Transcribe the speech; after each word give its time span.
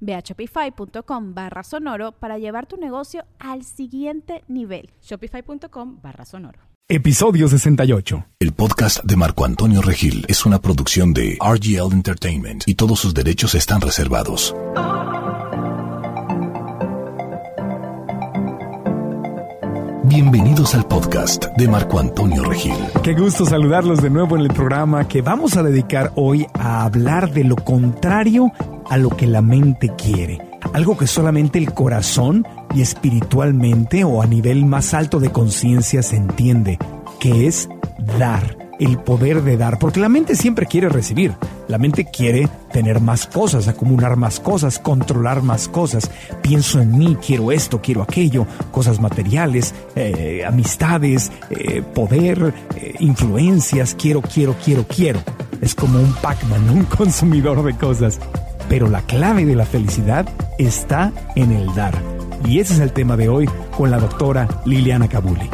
Ve 0.00 0.14
a 0.14 0.20
shopify.com 0.20 1.34
barra 1.34 1.62
sonoro 1.62 2.12
para 2.12 2.38
llevar 2.38 2.66
tu 2.66 2.76
negocio 2.76 3.24
al 3.38 3.64
siguiente 3.64 4.44
nivel. 4.48 4.90
Shopify.com 5.02 6.00
barra 6.02 6.24
sonoro. 6.24 6.60
Episodio 6.90 7.48
68. 7.48 8.26
El 8.40 8.52
podcast 8.52 9.04
de 9.04 9.14
Marco 9.14 9.44
Antonio 9.44 9.82
Regil 9.82 10.24
es 10.26 10.46
una 10.46 10.58
producción 10.58 11.12
de 11.12 11.36
RGL 11.38 11.92
Entertainment 11.92 12.62
y 12.66 12.76
todos 12.76 13.00
sus 13.00 13.12
derechos 13.12 13.54
están 13.54 13.82
reservados. 13.82 14.54
Bienvenidos 20.08 20.74
al 20.74 20.86
podcast 20.86 21.48
de 21.58 21.68
Marco 21.68 21.98
Antonio 21.98 22.42
Regil. 22.42 22.72
Qué 23.02 23.12
gusto 23.12 23.44
saludarlos 23.44 24.00
de 24.00 24.08
nuevo 24.08 24.36
en 24.36 24.42
el 24.42 24.48
programa 24.48 25.06
que 25.06 25.20
vamos 25.20 25.58
a 25.58 25.62
dedicar 25.62 26.12
hoy 26.14 26.46
a 26.54 26.84
hablar 26.84 27.30
de 27.34 27.44
lo 27.44 27.56
contrario 27.56 28.50
a 28.88 28.96
lo 28.96 29.10
que 29.10 29.26
la 29.26 29.42
mente 29.42 29.92
quiere. 29.98 30.38
Algo 30.72 30.96
que 30.96 31.06
solamente 31.06 31.58
el 31.58 31.74
corazón 31.74 32.46
y 32.74 32.80
espiritualmente 32.80 34.02
o 34.04 34.22
a 34.22 34.26
nivel 34.26 34.64
más 34.64 34.94
alto 34.94 35.20
de 35.20 35.30
conciencia 35.30 36.02
se 36.02 36.16
entiende, 36.16 36.78
que 37.20 37.46
es 37.46 37.68
dar 38.18 38.57
el 38.78 38.98
poder 38.98 39.42
de 39.42 39.56
dar, 39.56 39.78
porque 39.78 40.00
la 40.00 40.08
mente 40.08 40.36
siempre 40.36 40.66
quiere 40.66 40.88
recibir, 40.88 41.34
la 41.68 41.78
mente 41.78 42.04
quiere 42.04 42.48
tener 42.72 43.00
más 43.00 43.26
cosas, 43.26 43.68
acumular 43.68 44.16
más 44.16 44.40
cosas, 44.40 44.78
controlar 44.78 45.42
más 45.42 45.68
cosas, 45.68 46.10
pienso 46.42 46.80
en 46.80 46.96
mí, 46.96 47.16
quiero 47.24 47.52
esto, 47.52 47.80
quiero 47.80 48.02
aquello, 48.02 48.46
cosas 48.70 49.00
materiales, 49.00 49.74
eh, 49.96 50.44
amistades, 50.46 51.32
eh, 51.50 51.82
poder, 51.82 52.54
eh, 52.76 52.94
influencias, 53.00 53.94
quiero, 53.94 54.22
quiero, 54.22 54.54
quiero, 54.64 54.84
quiero. 54.86 55.20
Es 55.60 55.74
como 55.74 55.98
un 55.98 56.12
Pac-Man, 56.14 56.70
un 56.70 56.84
consumidor 56.96 57.62
de 57.64 57.76
cosas. 57.76 58.20
Pero 58.68 58.88
la 58.88 59.00
clave 59.02 59.46
de 59.46 59.56
la 59.56 59.64
felicidad 59.64 60.28
está 60.58 61.10
en 61.34 61.52
el 61.52 61.74
dar. 61.74 61.94
Y 62.44 62.60
ese 62.60 62.74
es 62.74 62.80
el 62.80 62.92
tema 62.92 63.16
de 63.16 63.28
hoy 63.28 63.48
con 63.76 63.90
la 63.90 63.98
doctora 63.98 64.46
Liliana 64.66 65.08
Kabuli. 65.08 65.48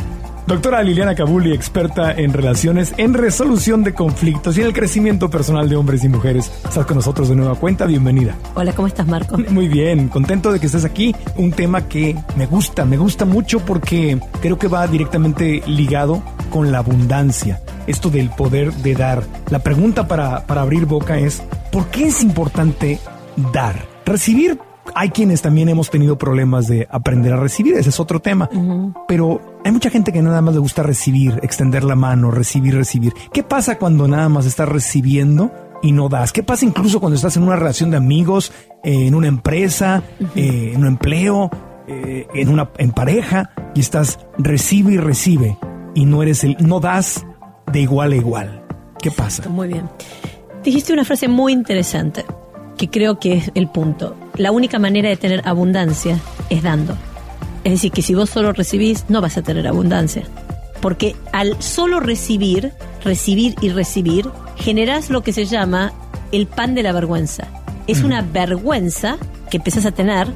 Doctora 0.47 0.83
Liliana 0.83 1.15
Kabuli, 1.15 1.55
experta 1.55 2.13
en 2.13 2.35
relaciones, 2.35 2.93
en 2.99 3.15
resolución 3.15 3.83
de 3.83 3.95
conflictos 3.95 4.59
y 4.59 4.61
en 4.61 4.67
el 4.67 4.73
crecimiento 4.75 5.31
personal 5.31 5.71
de 5.71 5.77
hombres 5.77 6.05
y 6.05 6.11
mujeres. 6.11 6.53
Estás 6.63 6.85
con 6.85 6.97
nosotros 6.97 7.31
de 7.31 7.35
nueva 7.35 7.55
cuenta, 7.55 7.87
bienvenida. 7.87 8.37
Hola, 8.55 8.75
¿cómo 8.75 8.87
estás, 8.87 9.07
Marco? 9.07 9.39
Muy 9.39 9.69
bien, 9.69 10.09
contento 10.09 10.53
de 10.53 10.61
que 10.61 10.67
estés 10.67 10.85
aquí. 10.85 11.17
Un 11.37 11.53
tema 11.53 11.89
que 11.89 12.15
me 12.37 12.45
gusta, 12.45 12.85
me 12.85 12.99
gusta 12.99 13.25
mucho 13.25 13.61
porque 13.61 14.21
creo 14.43 14.59
que 14.59 14.69
va 14.69 14.87
directamente 14.87 15.63
ligado 15.67 16.23
con 16.51 16.71
la 16.71 16.79
abundancia, 16.79 17.63
esto 17.87 18.11
del 18.11 18.29
poder 18.29 18.71
de 18.75 18.95
dar. 18.95 19.23
La 19.49 19.61
pregunta 19.61 20.07
para, 20.07 20.47
para 20.47 20.61
abrir 20.61 20.85
boca 20.85 21.19
es, 21.19 21.43
¿por 21.73 21.87
qué 21.87 22.09
es 22.09 22.23
importante 22.23 23.01
dar? 23.51 23.77
Recibir 24.05 24.59
hay 24.95 25.09
quienes 25.11 25.43
también 25.43 25.69
hemos 25.69 25.91
tenido 25.91 26.19
problemas 26.19 26.69
de 26.69 26.87
aprender 26.91 27.33
a 27.33 27.37
recibir, 27.37 27.75
ese 27.75 27.89
es 27.89 27.99
otro 27.99 28.21
tema. 28.21 28.49
Pero 29.09 29.54
hay 29.65 29.73
mucha 29.73 29.89
gente 29.89 30.13
que 30.13 30.21
nada 30.21 30.43
más 30.43 30.55
le 30.55 30.61
gusta 30.61 30.83
recibir, 30.83 31.41
extender 31.43 31.85
la 31.85 31.97
mano, 31.97 32.31
recibir, 32.31 32.75
recibir. 32.75 33.15
¿Qué 33.33 33.43
pasa 33.43 33.79
cuando 33.79 34.07
nada 34.07 34.29
más 34.29 34.45
estás 34.45 34.69
recibiendo 34.69 35.51
y 35.83 35.93
no 35.93 36.11
das? 36.11 36.33
¿Qué 36.33 36.43
pasa 36.43 36.67
incluso 36.67 37.01
cuando 37.01 37.17
estás 37.17 37.39
en 37.39 37.45
una 37.45 37.57
relación 37.57 37.91
de 37.91 37.97
amigos, 37.97 38.53
eh, 38.85 39.07
en 39.07 39.15
una 39.15 39.27
empresa, 39.27 40.03
eh, 40.37 40.73
en 40.75 40.83
un 40.83 40.87
empleo, 40.87 41.51
eh, 41.89 42.27
en 42.35 42.51
una 42.51 42.71
en 42.77 42.93
pareja 42.93 43.51
y 43.75 43.81
estás 43.81 44.19
recibe 44.37 44.93
y 44.93 44.99
recibe 44.99 45.57
y 45.95 46.05
no 46.05 46.23
eres 46.23 46.45
el 46.45 46.57
no 46.61 46.79
das 46.79 47.25
de 47.73 47.81
igual 47.81 48.13
a 48.13 48.17
igual? 48.17 48.65
¿Qué 49.01 49.11
pasa? 49.11 49.49
Muy 49.49 49.69
bien. 49.69 49.89
Dijiste 50.63 50.93
una 50.93 51.07
frase 51.07 51.27
muy 51.27 51.55
interesante 51.55 52.27
que 52.77 52.91
creo 52.91 53.19
que 53.19 53.39
es 53.39 53.51
el 53.55 53.69
punto. 53.69 54.15
La 54.37 54.53
única 54.53 54.79
manera 54.79 55.09
de 55.09 55.17
tener 55.17 55.41
abundancia 55.49 56.19
es 56.51 56.63
dando. 56.63 56.95
Es 57.65 57.73
decir, 57.73 57.93
que 57.93 58.03
si 58.03 58.15
vos 58.15 58.31
solo 58.31 58.53
recibís, 58.53 59.07
no 59.09 59.21
vas 59.21 59.37
a 59.37 59.43
tener 59.43 59.67
abundancia. 59.67 60.23
Porque 60.81 61.17
al 61.33 61.61
solo 61.63 61.99
recibir, 61.99 62.73
recibir 63.03 63.55
y 63.61 63.71
recibir, 63.71 64.29
generás 64.57 65.09
lo 65.11 65.23
que 65.23 65.33
se 65.33 65.47
llama 65.47 65.93
el 66.31 66.47
pan 66.47 66.75
de 66.75 66.83
la 66.83 66.93
vergüenza. 66.93 67.49
Es 67.87 68.03
una 68.03 68.23
vergüenza 68.23 69.17
que 69.51 69.57
empezás 69.59 69.87
a 69.87 69.93
tener 69.93 70.29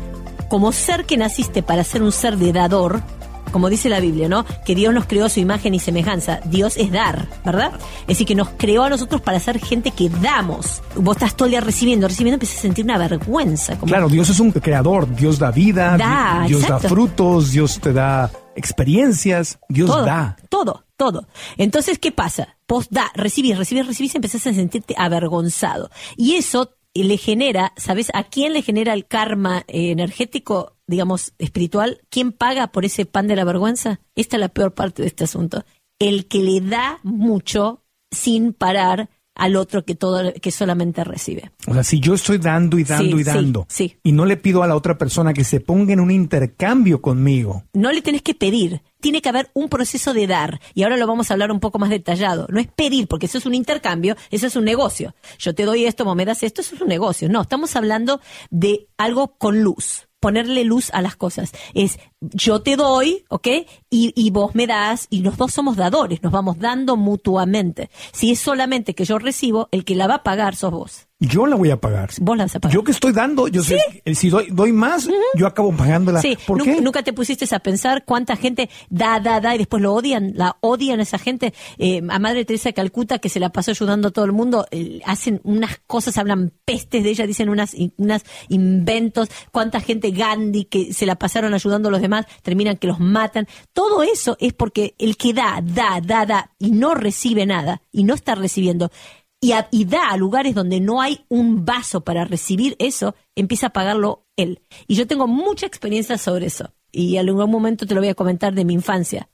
como 0.49 0.73
ser 0.73 1.05
que 1.05 1.17
naciste 1.17 1.63
para 1.63 1.85
ser 1.85 2.03
un 2.03 2.13
ser 2.13 2.39
de 2.39 2.53
dador, 2.53 3.03
como 3.51 3.69
dice 3.69 3.89
la 3.89 4.01
Biblia, 4.01 4.29
¿no? 4.29 4.45
Que 4.65 4.75
Dios 4.75 4.93
nos 4.95 5.07
creó 5.07 5.27
a 5.27 5.29
su 5.29 5.41
imagen 5.41 5.75
y 5.75 5.79
semejanza. 5.79 6.41
Dios 6.45 6.77
es 6.77 6.91
dar, 6.91 7.29
¿verdad? 7.45 7.73
Es 8.03 8.09
decir, 8.09 8.27
que 8.27 8.35
nos 8.35 8.51
creó 8.51 8.85
a 8.85 8.91
nosotros 8.91 9.21
para 9.21 9.41
ser 9.41 9.59
gente 9.59 9.91
que 9.91 10.09
damos. 10.09 10.83
Vos 10.97 11.17
estás 11.17 11.37
todo 11.37 11.47
el 11.47 11.53
día 11.53 11.61
recibiendo, 11.61 12.09
recibiendo, 12.09 12.35
empiezas 12.35 12.59
a 12.59 12.63
sentir 12.63 12.85
una 12.85 12.99
vergüenza. 12.99 13.79
Como, 13.79 13.91
Claro, 13.91 14.09
Dios 14.09 14.29
es 14.31 14.41
un 14.41 14.53
creador, 14.53 15.15
Dios 15.15 15.39
da 15.39 15.51
vida, 15.51 15.97
Da, 15.97 16.45
Dios 16.47 16.67
da 16.67 16.79
frutos, 16.79 17.53
Dios 17.53 17.81
te 17.81 17.93
da 17.93 18.31
experiencias, 18.55 19.59
Dios 19.69 19.89
todo, 19.89 20.05
da. 20.05 20.37
todo, 20.49 20.85
todo. 20.97 21.29
Entonces, 21.57 21.99
¿qué 21.99 22.13
pasa? 22.13 22.57
Vos 22.67 22.89
da, 22.91 23.11
recibís, 23.15 23.57
recibís, 23.57 23.87
recibís, 23.87 24.15
empezás 24.15 24.47
a 24.47 24.53
sentirte 24.53 24.95
avergonzado. 24.99 25.91
Y 26.17 26.35
eso 26.35 26.75
le 26.95 27.17
genera, 27.17 27.73
¿sabes 27.77 28.11
a 28.15 28.25
quién 28.25 28.53
le 28.53 28.63
genera 28.63 28.93
el 28.93 29.07
karma 29.07 29.65
eh, 29.69 29.91
energético, 29.93 30.75
digamos, 30.89 31.33
espiritual? 31.39 32.01
¿Quién 32.11 32.33
paga 32.33 32.67
por 32.73 32.85
ese 32.85 33.07
pan 33.07 33.29
de 33.29 33.37
la 33.37 33.45
vergüenza? 33.45 34.01
Esta 34.17 34.37
es 34.37 34.41
la 34.41 34.49
peor 34.49 34.75
parte 34.75 35.03
de 35.03 35.09
este 35.09 35.23
asunto. 35.25 35.65
El 36.01 36.27
que 36.27 36.43
le 36.43 36.61
da 36.61 36.99
mucho 37.05 37.85
sin 38.11 38.53
parar 38.53 39.09
al 39.35 39.55
otro 39.55 39.85
que 39.85 39.95
todo 39.95 40.33
que 40.43 40.51
solamente 40.51 41.05
recibe. 41.05 41.53
O 41.69 41.73
sea, 41.73 41.85
si 41.85 42.01
yo 42.01 42.15
estoy 42.15 42.39
dando 42.39 42.77
y 42.77 42.83
dando 42.83 43.17
Sí, 43.17 43.21
y 43.21 43.25
dando 43.25 43.67
sí, 43.69 43.89
sí. 43.91 43.97
y 44.03 44.11
no 44.11 44.25
le 44.25 44.37
pido 44.37 44.65
a 44.65 44.67
la 44.67 44.75
otra 44.75 44.99
persona 44.99 45.33
que 45.33 45.45
se 45.45 45.61
ponga 45.61 45.93
en 45.93 46.01
un 46.01 46.11
intercambio 46.11 47.01
conmigo, 47.01 47.63
No 47.73 47.93
le 47.93 48.03
tenés 48.03 48.23
que 48.23 48.35
pedir, 48.35 48.83
tiene 49.01 49.23
que 49.23 49.29
haber 49.29 49.49
un 49.55 49.69
proceso 49.69 50.13
de 50.13 50.27
dar. 50.27 50.61
Y 50.75 50.83
ahora 50.83 50.97
lo 50.97 51.07
vamos 51.07 51.31
a 51.31 51.35
hablar 51.35 51.53
un 51.53 51.61
poco 51.61 51.79
más 51.79 51.91
detallado. 51.91 52.49
No 52.51 52.59
es 52.59 52.67
pedir, 52.67 53.07
porque 53.07 53.27
eso 53.27 53.39
es 53.39 53.47
un 53.47 53.55
intercambio, 53.55 54.17
eso 54.31 54.49
es 54.49 54.57
un 54.57 54.65
negocio. 54.65 55.15
Yo 55.39 55.55
te 55.55 55.65
doy 55.65 55.85
esto, 55.85 56.05
vos 56.05 56.17
me 56.17 56.25
das 56.25 56.43
esto, 56.43 56.61
eso 56.63 56.75
es 56.75 56.81
un 56.81 56.89
negocio. 56.89 57.29
No, 57.29 57.43
estamos 57.43 57.77
hablando 57.77 58.21
de 58.51 58.89
algo 58.97 59.37
con 59.39 59.63
luz. 59.63 60.08
Ponerle 60.21 60.65
luz 60.65 60.91
a 60.93 61.03
las 61.03 61.17
cosas. 61.17 61.53
Es 61.75 61.99
yo 62.21 62.63
te 62.63 62.77
doy, 62.77 63.25
¿ok? 63.29 63.49
Y, 63.91 64.13
y 64.15 64.31
vos 64.31 64.55
me 64.55 64.67
das, 64.67 65.07
y 65.11 65.21
los 65.21 65.37
dos 65.37 65.53
somos 65.53 65.77
dadores, 65.77 66.23
nos 66.23 66.33
vamos 66.33 66.59
dando 66.59 66.97
mutuamente. 66.97 67.91
Si 68.13 68.33
es 68.33 68.41
solamente 68.41 68.95
que 68.95 69.05
yo 69.05 69.19
recibo, 69.19 69.69
el 69.71 69.85
que 69.85 69.95
la 69.95 70.07
va 70.07 70.17
a 70.17 70.23
pagar 70.23 70.57
sos 70.57 70.73
vos. 70.73 71.08
Yo 71.21 71.47
la 71.47 71.57
voy 71.57 71.71
a 71.71 71.81
pagar. 71.81 72.11
Vos 72.21 72.37
la 72.37 72.45
vas 72.45 72.55
a 72.55 72.61
pagar. 72.61 72.75
Yo 72.75 72.85
que 72.85 72.93
estoy 72.93 73.13
dando, 73.13 73.49
yo 73.49 73.63
sé, 73.63 73.81
que 74.05 74.15
si 74.15 74.31
doy, 74.31 74.47
doy 74.51 74.73
más, 74.73 75.09
yo 75.35 75.47
acabo 75.49 75.75
pagándola. 75.77 76.23
Sí, 76.23 76.39
¿Por 76.47 76.63
qué? 76.63 76.81
nunca 76.81 77.03
te 77.03 77.13
pusiste 77.13 77.53
a 77.53 77.59
pensar 77.59 78.05
cuánta 78.05 78.37
gente 78.37 78.71
da, 78.89 79.19
da, 79.19 79.41
da 79.41 79.55
y 79.55 79.59
después 79.59 79.83
lo 79.83 79.95
odian, 79.95 80.33
la 80.37 80.57
odian 80.61 81.01
a 81.01 81.03
esa 81.03 81.19
gente. 81.19 81.53
Eh, 81.79 82.03
a 82.09 82.19
Madre 82.21 82.45
Teresa 82.45 82.69
de 82.69 82.75
Calcuta, 82.75 83.19
que 83.19 83.29
se 83.29 83.41
la 83.41 83.51
pasó 83.51 83.73
ayudando 83.73 84.09
a 84.09 84.11
todo 84.13 84.25
el 84.27 84.33
mundo, 84.33 84.67
eh, 84.71 85.01
hacen 85.05 85.41
unas 85.43 85.81
cosas, 85.89 86.19
hablan 86.19 86.53
pestes 86.65 87.03
de 87.03 87.11
ella, 87.11 87.27
dicen 87.27 87.49
unas, 87.49 87.75
unas 87.97 88.23
inventos. 88.49 89.29
Cuánta 89.51 89.81
gente 89.81 90.13
Gandhi 90.13 90.67
que 90.67 90.93
se 90.93 91.05
la 91.05 91.17
pasaron 91.17 91.53
ayudando 91.53 91.89
a 91.89 91.93
los 91.93 92.01
demás, 92.01 92.27
terminan 92.43 92.77
que 92.77 92.87
los 92.87 93.01
matan. 93.01 93.49
Todo 93.73 94.05
eso 94.05 94.37
es 94.39 94.53
porque 94.53 94.95
el 94.99 95.17
que 95.17 95.33
da, 95.33 95.61
da, 95.65 96.01
da, 96.01 96.27
da 96.27 96.51
y 96.61 96.71
no 96.71 96.95
recibe 96.95 97.45
nada 97.45 97.83
y 97.91 98.05
no 98.05 98.15
está 98.15 98.37
recibiendo 98.37 98.93
y, 99.41 99.53
a- 99.53 99.69
y 99.71 99.85
da 99.85 100.11
a 100.11 100.17
lugares 100.17 100.55
donde 100.55 100.81
no 100.81 101.01
hay 101.01 101.25
un 101.29 101.65
vaso 101.65 102.03
para 102.03 102.25
recibir 102.25 102.75
eso, 102.79 103.15
empieza 103.37 103.69
a 103.69 103.73
pagarlo 103.73 104.27
él. 104.37 104.61
Y 104.87 104.95
yo 104.97 105.07
tengo 105.07 105.27
mucha 105.27 105.67
experiencia 105.67 106.19
sobre 106.19 106.47
eso. 106.47 106.73
Y 106.91 107.17
en 107.17 107.29
algún 107.29 107.51
momento 107.51 107.87
te 107.87 107.95
lo 107.95 108.01
voy 108.01 108.09
a 108.11 108.15
comentar 108.15 108.55
de 108.55 108.65
mi 108.65 108.75
infancia. 108.75 109.29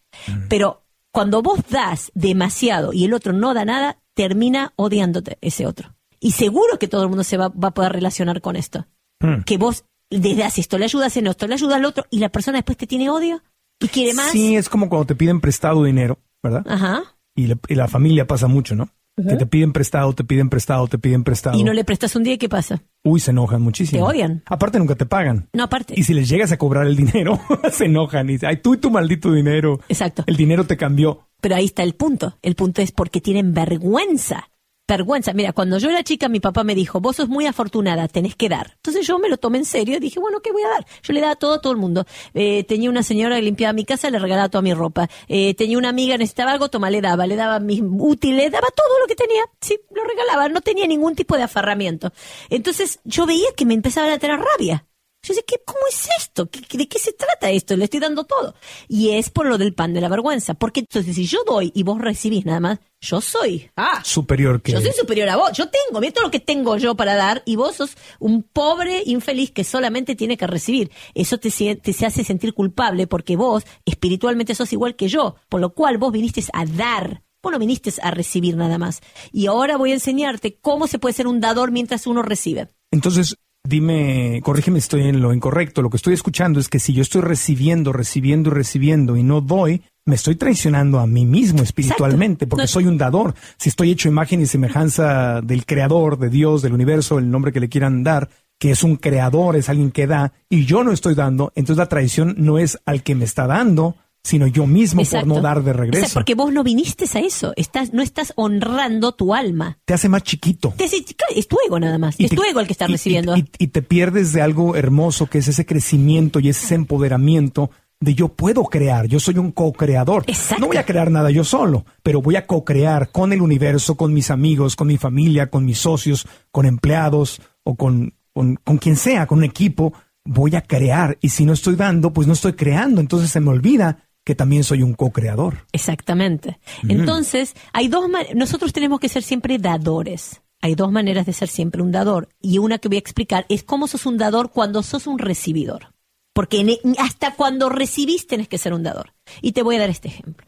Pero 0.48 0.82
Cuando 1.12 1.42
vos 1.42 1.60
das 1.70 2.10
demasiado 2.14 2.92
y 2.92 3.04
el 3.04 3.14
otro 3.14 3.32
no 3.32 3.54
da 3.54 3.64
nada, 3.64 3.98
termina 4.14 4.72
odiándote 4.74 5.38
ese 5.42 5.64
otro. 5.64 5.94
Y 6.18 6.32
seguro 6.32 6.76
que 6.80 6.88
todo 6.88 7.02
el 7.04 7.08
mundo 7.08 7.22
se 7.22 7.36
va, 7.36 7.50
va 7.50 7.68
a 7.68 7.74
poder 7.74 7.92
relacionar 7.92 8.40
con 8.40 8.56
esto. 8.56 8.88
Hmm. 9.20 9.42
Que 9.46 9.56
vos 9.56 9.84
le 10.10 10.34
das 10.34 10.58
esto, 10.58 10.76
le 10.76 10.86
ayudas 10.86 11.16
en 11.16 11.28
esto, 11.28 11.46
le 11.46 11.54
ayudas 11.54 11.76
al 11.76 11.84
otro 11.84 12.04
y 12.10 12.18
la 12.18 12.30
persona 12.30 12.58
después 12.58 12.76
te 12.76 12.88
tiene 12.88 13.10
odio 13.10 13.42
y 13.80 13.86
quiere 13.86 14.12
más. 14.14 14.32
Sí, 14.32 14.56
es 14.56 14.68
como 14.68 14.88
cuando 14.88 15.06
te 15.06 15.14
piden 15.14 15.40
prestado 15.40 15.84
dinero, 15.84 16.18
¿verdad? 16.42 16.64
Ajá. 16.68 17.02
Y, 17.36 17.46
la- 17.46 17.58
y 17.68 17.74
la 17.76 17.86
familia 17.86 18.26
pasa 18.26 18.48
mucho, 18.48 18.74
¿no? 18.74 18.88
Que 19.16 19.36
te 19.36 19.46
piden 19.46 19.72
prestado, 19.72 20.12
te 20.12 20.24
piden 20.24 20.48
prestado, 20.48 20.88
te 20.88 20.98
piden 20.98 21.22
prestado. 21.22 21.56
Y 21.56 21.62
no 21.62 21.72
le 21.72 21.84
prestas 21.84 22.16
un 22.16 22.24
día 22.24 22.34
y 22.34 22.38
¿qué 22.38 22.48
pasa? 22.48 22.82
Uy, 23.04 23.20
se 23.20 23.30
enojan 23.30 23.62
muchísimo. 23.62 24.04
Te 24.04 24.12
odian. 24.12 24.42
Aparte 24.46 24.78
nunca 24.78 24.96
te 24.96 25.06
pagan. 25.06 25.48
No, 25.52 25.64
aparte. 25.64 25.94
Y 25.96 26.02
si 26.02 26.14
les 26.14 26.28
llegas 26.28 26.50
a 26.50 26.56
cobrar 26.56 26.86
el 26.86 26.96
dinero, 26.96 27.38
se 27.72 27.84
enojan 27.84 28.28
y 28.28 28.32
dicen, 28.32 28.48
ay, 28.48 28.56
tú 28.56 28.74
y 28.74 28.78
tu 28.78 28.90
maldito 28.90 29.32
dinero. 29.32 29.80
Exacto. 29.88 30.24
El 30.26 30.36
dinero 30.36 30.66
te 30.66 30.76
cambió. 30.76 31.28
Pero 31.40 31.54
ahí 31.54 31.66
está 31.66 31.84
el 31.84 31.94
punto. 31.94 32.38
El 32.42 32.56
punto 32.56 32.82
es 32.82 32.90
porque 32.90 33.20
tienen 33.20 33.54
vergüenza. 33.54 34.48
Vergüenza. 34.86 35.32
Mira, 35.32 35.54
cuando 35.54 35.78
yo 35.78 35.88
era 35.88 36.02
chica, 36.02 36.28
mi 36.28 36.40
papá 36.40 36.62
me 36.62 36.74
dijo, 36.74 37.00
vos 37.00 37.16
sos 37.16 37.28
muy 37.30 37.46
afortunada, 37.46 38.06
tenés 38.06 38.36
que 38.36 38.50
dar. 38.50 38.72
Entonces 38.76 39.06
yo 39.06 39.18
me 39.18 39.30
lo 39.30 39.38
tomé 39.38 39.56
en 39.58 39.64
serio 39.64 39.96
y 39.96 40.00
dije, 40.00 40.20
bueno, 40.20 40.40
¿qué 40.40 40.52
voy 40.52 40.62
a 40.62 40.68
dar? 40.68 40.86
Yo 41.02 41.14
le 41.14 41.22
daba 41.22 41.36
todo 41.36 41.54
a 41.54 41.60
todo 41.62 41.72
el 41.72 41.78
mundo. 41.78 42.04
Eh, 42.34 42.64
tenía 42.64 42.90
una 42.90 43.02
señora 43.02 43.36
que 43.36 43.42
limpiaba 43.42 43.72
mi 43.72 43.86
casa, 43.86 44.10
le 44.10 44.18
regalaba 44.18 44.50
toda 44.50 44.60
mi 44.60 44.74
ropa. 44.74 45.08
Eh, 45.26 45.54
tenía 45.54 45.78
una 45.78 45.88
amiga, 45.88 46.18
necesitaba 46.18 46.52
algo, 46.52 46.68
toma, 46.68 46.90
le 46.90 47.00
daba. 47.00 47.26
Le 47.26 47.34
daba 47.36 47.60
mis 47.60 47.82
útiles, 47.82 48.52
daba 48.52 48.68
todo 48.76 48.98
lo 49.00 49.06
que 49.06 49.14
tenía. 49.14 49.42
Sí, 49.58 49.80
lo 49.90 50.04
regalaba. 50.04 50.50
No 50.50 50.60
tenía 50.60 50.86
ningún 50.86 51.14
tipo 51.14 51.36
de 51.36 51.44
aferramiento. 51.44 52.12
Entonces 52.50 53.00
yo 53.04 53.24
veía 53.24 53.48
que 53.56 53.64
me 53.64 53.72
empezaban 53.72 54.10
a 54.10 54.18
tener 54.18 54.38
rabia. 54.38 54.84
Yo 55.24 55.28
decía, 55.34 55.42
¿qué, 55.46 55.56
¿cómo 55.64 55.78
es 55.90 56.06
esto? 56.20 56.48
¿Qué- 56.50 56.76
¿De 56.78 56.86
qué 56.86 56.98
se 56.98 57.12
trata 57.12 57.50
esto? 57.50 57.76
Le 57.76 57.84
estoy 57.84 57.98
dando 58.00 58.24
todo. 58.24 58.54
Y 58.88 59.10
es 59.10 59.30
por 59.30 59.46
lo 59.46 59.56
del 59.58 59.74
pan 59.74 59.94
de 59.94 60.00
la 60.02 60.08
vergüenza. 60.08 60.54
Porque 60.54 60.80
entonces 60.80 61.16
si 61.16 61.24
yo 61.26 61.38
doy 61.46 61.72
y 61.74 61.82
vos 61.82 61.98
recibís 62.00 62.44
nada 62.44 62.60
más, 62.60 62.78
yo 63.00 63.20
soy. 63.20 63.70
Ah, 63.76 64.02
Superior 64.04 64.60
que... 64.62 64.72
yo 64.72 64.80
soy 64.80 64.92
superior 64.92 65.28
a 65.30 65.36
vos. 65.36 65.52
Yo 65.52 65.68
tengo, 65.68 66.00
mira 66.00 66.12
todo 66.12 66.24
lo 66.24 66.30
que 66.30 66.40
tengo 66.40 66.76
yo 66.76 66.94
para 66.94 67.14
dar 67.16 67.42
y 67.46 67.56
vos 67.56 67.76
sos 67.76 67.96
un 68.18 68.42
pobre 68.42 69.02
infeliz 69.06 69.50
que 69.50 69.64
solamente 69.64 70.14
tiene 70.14 70.36
que 70.36 70.46
recibir. 70.46 70.90
Eso 71.14 71.38
te, 71.38 71.50
te 71.76 71.92
se 71.92 72.06
hace 72.06 72.22
sentir 72.24 72.52
culpable 72.54 73.06
porque 73.06 73.36
vos 73.36 73.64
espiritualmente 73.84 74.54
sos 74.54 74.72
igual 74.72 74.96
que 74.96 75.08
yo. 75.08 75.36
Por 75.48 75.60
lo 75.60 75.72
cual 75.74 75.98
vos 75.98 76.12
viniste 76.12 76.44
a 76.52 76.64
dar. 76.66 77.22
Vos 77.42 77.52
no 77.52 77.58
viniste 77.58 77.92
a 78.02 78.10
recibir 78.10 78.56
nada 78.56 78.78
más. 78.78 79.00
Y 79.32 79.46
ahora 79.46 79.76
voy 79.76 79.90
a 79.90 79.94
enseñarte 79.94 80.58
cómo 80.60 80.86
se 80.86 80.98
puede 80.98 81.12
ser 81.14 81.26
un 81.26 81.40
dador 81.40 81.70
mientras 81.72 82.06
uno 82.06 82.22
recibe. 82.22 82.68
Entonces, 82.90 83.36
dime, 83.66 84.40
corrígeme 84.44 84.78
si 84.80 84.84
estoy 84.84 85.02
en 85.08 85.20
lo 85.20 85.32
incorrecto. 85.32 85.82
Lo 85.82 85.90
que 85.90 85.96
estoy 85.96 86.14
escuchando 86.14 86.60
es 86.60 86.68
que 86.68 86.78
si 86.78 86.92
yo 86.92 87.02
estoy 87.02 87.22
recibiendo, 87.22 87.92
recibiendo 87.92 88.50
y 88.50 88.52
recibiendo 88.52 89.16
y 89.16 89.22
no 89.22 89.40
doy, 89.40 89.82
me 90.06 90.14
estoy 90.16 90.36
traicionando 90.36 90.98
a 91.00 91.06
mí 91.06 91.24
mismo 91.24 91.62
espiritualmente, 91.62 92.44
Exacto. 92.44 92.48
porque 92.50 92.62
No- 92.64 92.68
soy 92.68 92.86
un 92.86 92.98
dador. 92.98 93.34
Si 93.56 93.70
estoy 93.70 93.90
hecho 93.90 94.08
imagen 94.08 94.40
y 94.42 94.46
semejanza 94.46 95.40
del 95.40 95.64
creador, 95.64 96.18
de 96.18 96.28
Dios, 96.28 96.60
del 96.62 96.74
universo, 96.74 97.18
el 97.18 97.30
nombre 97.30 97.52
que 97.52 97.60
le 97.60 97.68
quieran 97.70 98.04
dar, 98.04 98.28
que 98.58 98.70
es 98.70 98.84
un 98.84 98.96
creador, 98.96 99.56
es 99.56 99.68
alguien 99.68 99.90
que 99.90 100.06
da, 100.06 100.32
y 100.48 100.66
yo 100.66 100.84
no 100.84 100.92
estoy 100.92 101.14
dando, 101.14 101.52
entonces 101.54 101.78
la 101.78 101.88
traición 101.88 102.34
no 102.38 102.58
es 102.58 102.78
al 102.86 103.02
que 103.02 103.14
me 103.14 103.24
está 103.24 103.46
dando, 103.46 103.96
sino 104.24 104.46
yo 104.46 104.66
mismo 104.66 105.02
Exacto. 105.02 105.28
por 105.28 105.36
no 105.36 105.42
dar 105.42 105.62
de 105.62 105.70
O 105.70 105.74
sea, 105.74 105.82
regreso. 105.82 106.14
porque 106.14 106.34
vos 106.34 106.50
no 106.52 106.64
viniste 106.64 107.04
a 107.14 107.20
eso. 107.20 107.52
Estás, 107.56 107.92
no 107.92 108.02
estás 108.02 108.32
honrando 108.36 109.12
tu 109.12 109.34
alma. 109.34 109.78
Te 109.84 109.92
hace 109.94 110.08
más 110.08 110.22
chiquito. 110.22 110.72
Te- 110.76 110.86
Es 110.86 111.46
tu 111.46 111.56
ego 111.66 111.78
nada 111.78 111.98
más. 111.98 112.18
Y 112.18 112.24
es 112.24 112.30
te- 112.30 112.36
tu 112.36 112.42
ego 112.42 112.58
el 112.60 112.66
que 112.66 112.72
está 112.72 112.86
y- 112.86 112.88
y- 112.88 112.92
recibiendo. 112.92 113.36
Y, 113.36 113.44
y 113.58 113.66
te 113.68 113.82
pierdes 113.82 114.32
de 114.32 114.40
algo 114.42 114.74
hermoso 114.76 115.26
que 115.26 115.38
es 115.38 115.48
ese 115.48 115.66
crecimiento 115.66 116.40
y 116.40 116.48
ese 116.48 116.74
empoderamiento 116.74 117.70
de 118.00 118.14
yo 118.14 118.28
puedo 118.28 118.64
crear, 118.64 119.06
yo 119.06 119.20
soy 119.20 119.38
un 119.38 119.52
co-creador. 119.52 120.24
Exacto. 120.26 120.60
No 120.60 120.66
voy 120.68 120.76
a 120.78 120.84
crear 120.84 121.10
nada 121.10 121.30
yo 121.30 121.44
solo, 121.44 121.84
pero 122.02 122.20
voy 122.20 122.36
a 122.36 122.46
co-crear 122.46 123.10
con 123.10 123.32
el 123.32 123.40
universo, 123.40 123.94
con 123.96 124.12
mis 124.12 124.30
amigos, 124.30 124.74
con 124.76 124.88
mi 124.88 124.96
familia, 124.98 125.48
con 125.50 125.64
mis 125.64 125.78
socios, 125.78 126.26
con 126.50 126.66
empleados 126.66 127.40
o 127.62 127.76
con, 127.76 128.14
con, 128.32 128.56
con 128.56 128.78
quien 128.78 128.96
sea, 128.96 129.26
con 129.26 129.38
un 129.38 129.44
equipo. 129.44 129.92
Voy 130.26 130.54
a 130.56 130.62
crear 130.62 131.16
y 131.20 131.28
si 131.30 131.44
no 131.44 131.52
estoy 131.52 131.76
dando, 131.76 132.12
pues 132.12 132.26
no 132.26 132.32
estoy 132.34 132.54
creando. 132.54 133.00
Entonces 133.00 133.30
se 133.30 133.40
me 133.40 133.50
olvida 133.50 133.98
que 134.24 134.34
también 134.34 134.64
soy 134.64 134.82
un 134.82 134.94
co-creador. 134.94 135.66
Exactamente. 135.72 136.58
Entonces, 136.88 137.54
hay 137.72 137.88
dos 137.88 138.08
nosotros 138.34 138.72
tenemos 138.72 139.00
que 139.00 139.08
ser 139.08 139.22
siempre 139.22 139.58
dadores. 139.58 140.40
Hay 140.62 140.74
dos 140.74 140.90
maneras 140.90 141.26
de 141.26 141.34
ser 141.34 141.48
siempre 141.48 141.82
un 141.82 141.92
dador. 141.92 142.28
Y 142.40 142.56
una 142.58 142.78
que 142.78 142.88
voy 142.88 142.96
a 142.96 143.00
explicar 143.00 143.44
es 143.50 143.62
cómo 143.62 143.86
sos 143.86 144.06
un 144.06 144.16
dador 144.16 144.50
cuando 144.50 144.82
sos 144.82 145.06
un 145.06 145.18
recibidor. 145.18 145.92
Porque 146.32 146.60
en- 146.60 146.70
e, 146.70 146.80
hasta 146.98 147.34
cuando 147.34 147.68
recibís 147.68 148.26
tenés 148.26 148.48
que 148.48 148.56
ser 148.58 148.72
un 148.72 148.82
dador. 148.82 149.12
Y 149.42 149.52
te 149.52 149.62
voy 149.62 149.76
a 149.76 149.80
dar 149.80 149.90
este 149.90 150.08
ejemplo. 150.08 150.46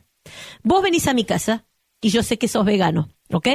Vos 0.62 0.82
venís 0.82 1.06
a 1.06 1.14
mi 1.14 1.24
casa 1.24 1.66
y 2.00 2.08
yo 2.08 2.22
sé 2.22 2.38
que 2.38 2.48
sos 2.48 2.64
vegano, 2.64 3.10
¿ok? 3.30 3.48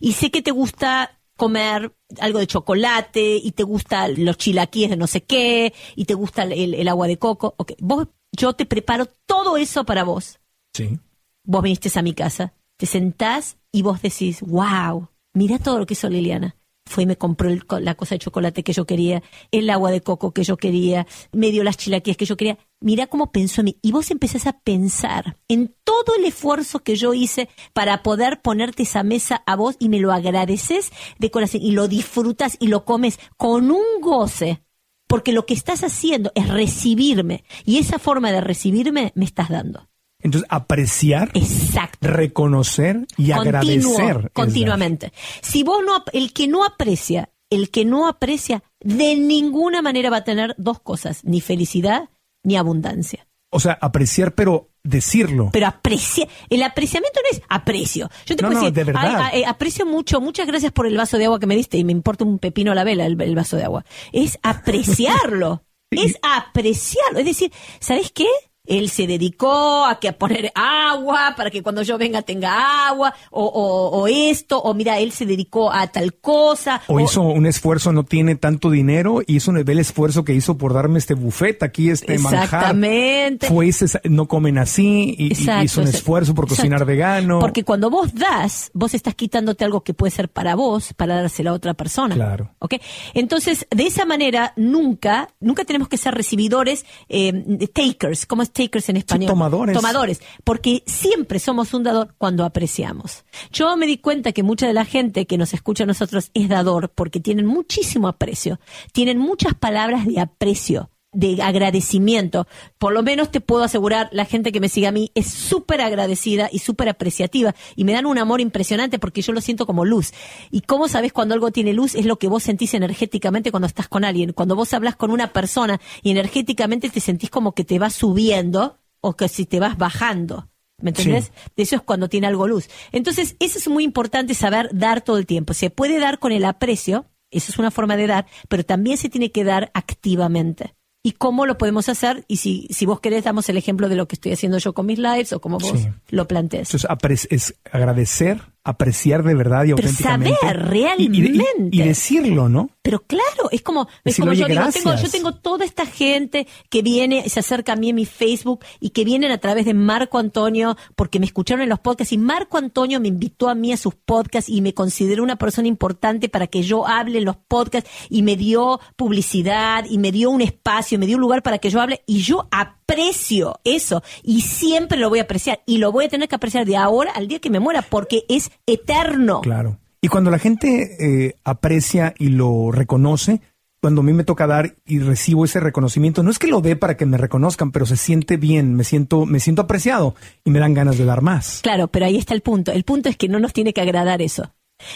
Y 0.00 0.12
sé 0.12 0.30
que 0.30 0.42
te 0.42 0.50
gusta 0.50 1.20
comer 1.36 1.94
algo 2.20 2.40
de 2.40 2.46
chocolate 2.48 3.36
y 3.36 3.52
te 3.52 3.62
gustan 3.62 4.24
los 4.24 4.36
chilaquíes 4.38 4.90
de 4.90 4.96
no 4.96 5.06
sé 5.06 5.22
qué 5.22 5.72
y 5.94 6.04
te 6.04 6.14
gusta 6.14 6.42
el, 6.42 6.74
el 6.74 6.88
agua 6.88 7.06
de 7.06 7.16
coco. 7.18 7.54
Ok, 7.58 7.72
vos, 7.78 8.08
yo 8.32 8.52
te 8.52 8.66
preparo 8.66 9.06
todo 9.26 9.56
eso 9.56 9.84
para 9.84 10.04
vos 10.04 10.38
Sí. 10.74 10.98
vos 11.44 11.62
viniste 11.62 11.90
a 11.98 12.02
mi 12.02 12.14
casa, 12.14 12.52
te 12.76 12.86
sentás 12.86 13.56
y 13.72 13.82
vos 13.82 14.00
decís, 14.02 14.40
wow, 14.42 15.08
mira 15.34 15.58
todo 15.58 15.78
lo 15.78 15.86
que 15.86 15.94
hizo 15.94 16.08
Liliana. 16.08 16.54
Fue 16.86 17.02
y 17.02 17.06
me 17.06 17.16
compró 17.18 17.50
el 17.50 17.62
la 17.80 17.96
cosa 17.96 18.14
de 18.14 18.20
chocolate 18.20 18.62
que 18.62 18.72
yo 18.72 18.86
quería, 18.86 19.22
el 19.50 19.68
agua 19.68 19.90
de 19.90 20.00
coco 20.00 20.32
que 20.32 20.42
yo 20.42 20.56
quería, 20.56 21.06
me 21.32 21.50
dio 21.50 21.62
las 21.62 21.76
chilaquías 21.76 22.16
que 22.16 22.24
yo 22.24 22.38
quería. 22.38 22.56
Mira 22.80 23.06
cómo 23.08 23.30
pensó 23.30 23.60
en 23.60 23.66
mí. 23.66 23.78
Y 23.82 23.92
vos 23.92 24.10
empezás 24.10 24.46
a 24.46 24.58
pensar 24.60 25.36
en 25.48 25.74
todo 25.84 26.14
el 26.16 26.24
esfuerzo 26.24 26.78
que 26.78 26.96
yo 26.96 27.12
hice 27.12 27.50
para 27.74 28.02
poder 28.02 28.40
ponerte 28.40 28.84
esa 28.84 29.02
mesa 29.02 29.42
a 29.44 29.54
vos 29.54 29.76
y 29.78 29.90
me 29.90 30.00
lo 30.00 30.12
agradeces 30.12 30.90
de 31.18 31.30
corazón 31.30 31.60
y 31.62 31.72
lo 31.72 31.88
disfrutas 31.88 32.56
y 32.58 32.68
lo 32.68 32.86
comes 32.86 33.18
con 33.36 33.70
un 33.70 34.00
goce. 34.00 34.62
Porque 35.08 35.32
lo 35.32 35.46
que 35.46 35.54
estás 35.54 35.82
haciendo 35.82 36.30
es 36.36 36.48
recibirme. 36.48 37.42
Y 37.64 37.78
esa 37.78 37.98
forma 37.98 38.30
de 38.30 38.40
recibirme 38.40 39.12
me 39.16 39.24
estás 39.24 39.48
dando. 39.48 39.88
Entonces, 40.20 40.48
apreciar, 40.50 41.30
Exacto. 41.34 42.08
reconocer 42.08 43.06
y 43.16 43.30
Continuo, 43.30 43.40
agradecer. 43.40 44.30
continuamente. 44.32 45.12
Si 45.42 45.62
vos 45.62 45.80
no, 45.84 46.04
el 46.12 46.32
que 46.32 46.48
no 46.48 46.64
aprecia, 46.64 47.30
el 47.50 47.70
que 47.70 47.84
no 47.84 48.08
aprecia, 48.08 48.62
de 48.80 49.16
ninguna 49.16 49.80
manera 49.80 50.10
va 50.10 50.18
a 50.18 50.24
tener 50.24 50.54
dos 50.58 50.80
cosas, 50.80 51.24
ni 51.24 51.40
felicidad 51.40 52.10
ni 52.42 52.56
abundancia. 52.56 53.27
O 53.50 53.60
sea, 53.60 53.78
apreciar, 53.80 54.34
pero 54.34 54.70
decirlo. 54.82 55.50
Pero 55.52 55.66
aprecia, 55.66 56.26
el 56.50 56.62
apreciamiento 56.62 57.20
no 57.22 57.36
es 57.38 57.42
aprecio. 57.48 58.10
Yo 58.26 58.36
te 58.36 58.42
No, 58.42 58.48
puedo 58.48 58.60
no, 58.60 58.66
decir, 58.66 58.74
de 58.74 58.84
verdad. 58.84 59.16
"Ay, 59.20 59.30
ay, 59.36 59.44
aprecio 59.44 59.86
mucho, 59.86 60.20
muchas 60.20 60.46
gracias 60.46 60.72
por 60.72 60.86
el 60.86 60.96
vaso 60.96 61.16
de 61.18 61.24
agua 61.26 61.40
que 61.40 61.46
me 61.46 61.56
diste 61.56 61.78
y 61.78 61.84
me 61.84 61.92
importa 61.92 62.24
un 62.24 62.38
pepino 62.38 62.72
a 62.72 62.74
la 62.74 62.84
vela 62.84 63.06
el, 63.06 63.20
el 63.20 63.34
vaso 63.34 63.56
de 63.56 63.64
agua. 63.64 63.84
Es 64.12 64.38
apreciarlo, 64.42 65.62
es 65.90 66.16
apreciarlo. 66.22 67.18
Es 67.20 67.24
decir, 67.26 67.52
¿sabes 67.80 68.12
qué? 68.12 68.26
Él 68.68 68.90
se 68.90 69.06
dedicó 69.06 69.84
a 69.86 69.98
que 69.98 70.08
a 70.08 70.12
poner 70.18 70.52
agua 70.54 71.34
para 71.36 71.50
que 71.50 71.62
cuando 71.62 71.82
yo 71.82 71.98
venga 71.98 72.22
tenga 72.22 72.86
agua, 72.88 73.14
o, 73.30 73.42
o- 73.44 74.00
o 74.02 74.06
esto, 74.08 74.60
o 74.60 74.74
mira, 74.74 74.98
él 74.98 75.10
se 75.12 75.26
dedicó 75.26 75.72
a 75.72 75.86
tal 75.88 76.14
cosa. 76.14 76.82
O 76.86 77.00
hizo 77.00 77.22
un 77.22 77.46
esfuerzo, 77.46 77.92
no 77.92 78.04
tiene 78.04 78.34
tanto 78.36 78.70
dinero, 78.70 79.22
y 79.26 79.36
hizo 79.36 79.50
un, 79.50 79.58
el 79.58 79.78
esfuerzo 79.78 80.24
que 80.24 80.34
hizo 80.34 80.58
por 80.58 80.74
darme 80.74 80.98
este 80.98 81.14
buffet 81.14 81.62
aquí, 81.62 81.90
este 81.90 82.18
manjar. 82.18 82.44
Exactamente. 82.44 83.46
Fue 83.48 83.68
ese, 83.68 83.86
no 84.04 84.26
comen 84.28 84.58
así, 84.58 85.14
y, 85.18 85.24
y 85.24 85.32
Exacto, 85.32 85.64
hizo 85.64 85.80
un 85.80 85.88
esfuerzo 85.88 86.34
por 86.34 86.46
cocinar 86.46 86.82
Exacto. 86.82 86.86
vegano. 86.86 87.38
Porque 87.40 87.64
cuando 87.64 87.90
vos 87.90 88.14
das, 88.14 88.70
vos 88.74 88.94
estás 88.94 89.14
quitándote 89.14 89.64
algo 89.64 89.82
que 89.82 89.94
puede 89.94 90.10
ser 90.10 90.28
para 90.28 90.54
vos, 90.54 90.92
para 90.94 91.16
dárselo 91.22 91.50
a 91.50 91.52
otra 91.54 91.74
persona. 91.74 92.14
Claro. 92.14 92.50
¿Ok? 92.58 92.74
Entonces, 93.14 93.66
de 93.70 93.86
esa 93.86 94.04
manera, 94.04 94.52
nunca, 94.56 95.28
nunca 95.40 95.64
tenemos 95.64 95.88
que 95.88 95.96
ser 95.96 96.14
recibidores, 96.14 96.84
eh, 97.08 97.32
takers. 97.72 98.26
¿Cómo 98.26 98.42
es 98.42 98.50
takers 98.58 98.88
en 98.88 98.96
español? 98.98 99.28
tomadores. 99.28 99.76
Tomadores. 99.76 100.20
Porque 100.44 100.82
siempre 100.86 101.38
somos 101.38 101.72
un 101.74 101.84
dador 101.84 102.14
cuando 102.18 102.44
apreciamos. 102.44 103.24
Yo 103.52 103.76
me 103.76 103.86
di 103.86 103.98
cuenta 103.98 104.32
que 104.32 104.42
mucha 104.42 104.66
de 104.66 104.74
la 104.74 104.84
gente 104.84 105.26
que 105.26 105.38
nos 105.38 105.54
escucha 105.54 105.84
a 105.84 105.86
nosotros 105.86 106.30
es 106.34 106.48
dador 106.48 106.90
porque 106.90 107.20
tienen 107.20 107.46
muchísimo 107.46 108.08
aprecio. 108.08 108.58
Tienen 108.92 109.18
muchas 109.18 109.54
palabras 109.54 110.06
de 110.06 110.20
aprecio 110.20 110.90
de 111.18 111.42
agradecimiento. 111.42 112.46
Por 112.78 112.92
lo 112.92 113.02
menos 113.02 113.32
te 113.32 113.40
puedo 113.40 113.64
asegurar, 113.64 114.08
la 114.12 114.24
gente 114.24 114.52
que 114.52 114.60
me 114.60 114.68
sigue 114.68 114.86
a 114.86 114.92
mí 114.92 115.10
es 115.16 115.26
súper 115.26 115.80
agradecida 115.80 116.48
y 116.52 116.60
súper 116.60 116.88
apreciativa 116.88 117.56
y 117.74 117.82
me 117.82 117.92
dan 117.92 118.06
un 118.06 118.18
amor 118.18 118.40
impresionante 118.40 119.00
porque 119.00 119.20
yo 119.20 119.32
lo 119.32 119.40
siento 119.40 119.66
como 119.66 119.84
luz. 119.84 120.12
¿Y 120.52 120.60
cómo 120.60 120.86
sabes 120.86 121.12
cuando 121.12 121.34
algo 121.34 121.50
tiene 121.50 121.72
luz? 121.72 121.96
Es 121.96 122.06
lo 122.06 122.20
que 122.20 122.28
vos 122.28 122.44
sentís 122.44 122.72
energéticamente 122.74 123.50
cuando 123.50 123.66
estás 123.66 123.88
con 123.88 124.04
alguien. 124.04 124.32
Cuando 124.32 124.54
vos 124.54 124.72
hablas 124.72 124.94
con 124.94 125.10
una 125.10 125.32
persona 125.32 125.80
y 126.04 126.12
energéticamente 126.12 126.88
te 126.88 127.00
sentís 127.00 127.30
como 127.30 127.50
que 127.50 127.64
te 127.64 127.80
vas 127.80 127.94
subiendo 127.94 128.78
o 129.00 129.16
que 129.16 129.26
si 129.26 129.44
te 129.44 129.58
vas 129.58 129.76
bajando. 129.76 130.48
¿Me 130.80 130.90
entendés? 130.90 131.32
Sí. 131.34 131.50
Eso 131.56 131.74
es 131.74 131.82
cuando 131.82 132.08
tiene 132.08 132.28
algo 132.28 132.46
luz. 132.46 132.68
Entonces, 132.92 133.34
eso 133.40 133.58
es 133.58 133.66
muy 133.66 133.82
importante 133.82 134.34
saber 134.34 134.70
dar 134.72 135.00
todo 135.00 135.18
el 135.18 135.26
tiempo. 135.26 135.52
Se 135.52 135.70
puede 135.70 135.98
dar 135.98 136.20
con 136.20 136.30
el 136.30 136.44
aprecio, 136.44 137.06
eso 137.32 137.50
es 137.50 137.58
una 137.58 137.72
forma 137.72 137.96
de 137.96 138.06
dar, 138.06 138.26
pero 138.48 138.64
también 138.64 138.96
se 138.98 139.08
tiene 139.08 139.32
que 139.32 139.42
dar 139.42 139.72
activamente. 139.74 140.77
Y 141.02 141.12
cómo 141.12 141.46
lo 141.46 141.58
podemos 141.58 141.88
hacer. 141.88 142.24
Y 142.28 142.38
si, 142.38 142.66
si 142.70 142.86
vos 142.86 143.00
querés, 143.00 143.24
damos 143.24 143.48
el 143.48 143.56
ejemplo 143.56 143.88
de 143.88 143.96
lo 143.96 144.08
que 144.08 144.16
estoy 144.16 144.32
haciendo 144.32 144.58
yo 144.58 144.72
con 144.74 144.86
mis 144.86 144.98
lives 144.98 145.32
o 145.32 145.40
como 145.40 145.58
vos 145.58 145.78
Sí. 145.78 145.88
lo 146.10 146.26
plantees. 146.28 146.68
Entonces, 146.74 147.26
es 147.30 147.54
agradecer, 147.70 148.40
apreciar 148.68 149.22
de 149.22 149.34
verdad 149.34 149.64
y 149.64 149.74
Pero 149.74 149.88
auténticamente. 149.88 150.36
saber 150.40 150.94
Y- 150.98 151.02
y- 151.04 151.06
y- 151.06 151.22
realmente. 151.32 151.76
y 151.76 151.82
decirlo, 151.82 152.48
¿no? 152.48 152.70
Pero 152.82 153.00
claro, 153.00 153.50
es 153.50 153.60
como, 153.62 153.82
es 153.82 153.88
Decirle, 154.16 154.22
como 154.30 154.32
yo 154.32 154.44
"Oye, 154.46 154.54
digo, 154.54 154.70
tengo, 154.72 154.90
gracias". 154.90 155.02
yo 155.02 155.10
tengo 155.18 155.34
toda 155.34 155.64
esta 155.64 155.84
gente 155.84 156.46
que 156.70 156.80
viene, 156.82 157.28
se 157.28 157.40
acerca 157.40 157.74
a 157.74 157.76
mí 157.76 157.90
en 157.90 157.96
mi 157.96 158.06
Facebook 158.06 158.64
y 158.80 158.90
que 158.90 159.04
vienen 159.04 159.30
a 159.30 159.38
través 159.38 159.66
de 159.66 159.74
Marco 159.74 160.18
Antonio 160.18 160.76
porque 160.96 161.18
me 161.20 161.26
escucharon 161.26 161.62
en 161.62 161.68
los 161.68 161.80
podcasts 161.80 162.12
y 162.12 162.18
Marco 162.18 162.56
Antonio 162.56 162.98
me 163.00 163.08
invitó 163.08 163.48
a 163.50 163.54
mí 163.54 163.72
a 163.72 163.76
sus 163.76 163.94
podcasts 163.94 164.48
y 164.48 164.62
me 164.62 164.72
consideró 164.72 165.22
una 165.22 165.36
persona 165.36 165.68
importante 165.68 166.28
para 166.30 166.46
que 166.46 166.62
yo 166.62 166.86
hable 166.86 167.18
en 167.18 167.24
los 167.26 167.36
podcasts 167.36 167.90
y 168.08 168.22
me 168.22 168.36
dio 168.36 168.80
publicidad 168.96 169.84
y 169.88 169.98
me 169.98 170.10
dio 170.12 170.30
un 170.30 170.40
espacio, 170.40 170.98
me 170.98 171.06
dio 171.06 171.16
un 171.16 171.22
lugar 171.22 171.42
para 171.42 171.58
que 171.58 171.68
yo 171.70 171.80
hable 171.80 172.02
y 172.06 172.18
yo 172.20 172.48
aprecio 172.50 173.60
eso 173.64 174.02
y 174.22 174.40
siempre 174.40 174.98
lo 174.98 175.10
voy 175.10 175.18
a 175.18 175.22
apreciar 175.22 175.60
y 175.66 175.78
lo 175.78 175.92
voy 175.92 176.06
a 176.06 176.08
tener 176.08 176.28
que 176.28 176.36
apreciar 176.36 176.64
de 176.64 176.76
ahora 176.76 177.10
al 177.12 177.28
día 177.28 177.38
que 177.38 177.50
me 177.50 177.60
muera 177.60 177.82
porque 177.82 178.24
es 178.28 178.50
eterno. 178.66 179.40
Claro. 179.40 179.78
Y 180.00 180.08
cuando 180.08 180.30
la 180.30 180.38
gente 180.38 180.96
eh, 181.00 181.34
aprecia 181.44 182.14
y 182.18 182.28
lo 182.28 182.70
reconoce, 182.70 183.40
cuando 183.80 184.00
a 184.00 184.04
mí 184.04 184.12
me 184.12 184.24
toca 184.24 184.46
dar 184.46 184.76
y 184.86 184.98
recibo 184.98 185.44
ese 185.44 185.60
reconocimiento, 185.60 186.22
no 186.22 186.30
es 186.30 186.38
que 186.38 186.46
lo 186.46 186.60
dé 186.60 186.76
para 186.76 186.96
que 186.96 187.06
me 187.06 187.16
reconozcan, 187.16 187.72
pero 187.72 187.86
se 187.86 187.96
siente 187.96 188.36
bien, 188.36 188.74
me 188.74 188.84
siento, 188.84 189.26
me 189.26 189.40
siento 189.40 189.62
apreciado 189.62 190.14
y 190.44 190.50
me 190.50 190.58
dan 190.58 190.74
ganas 190.74 190.98
de 190.98 191.04
dar 191.04 191.22
más. 191.22 191.60
Claro, 191.62 191.88
pero 191.88 192.06
ahí 192.06 192.16
está 192.16 192.34
el 192.34 192.40
punto. 192.40 192.72
El 192.72 192.84
punto 192.84 193.08
es 193.08 193.16
que 193.16 193.28
no 193.28 193.40
nos 193.40 193.52
tiene 193.52 193.72
que 193.72 193.80
agradar 193.80 194.22
eso. 194.22 194.52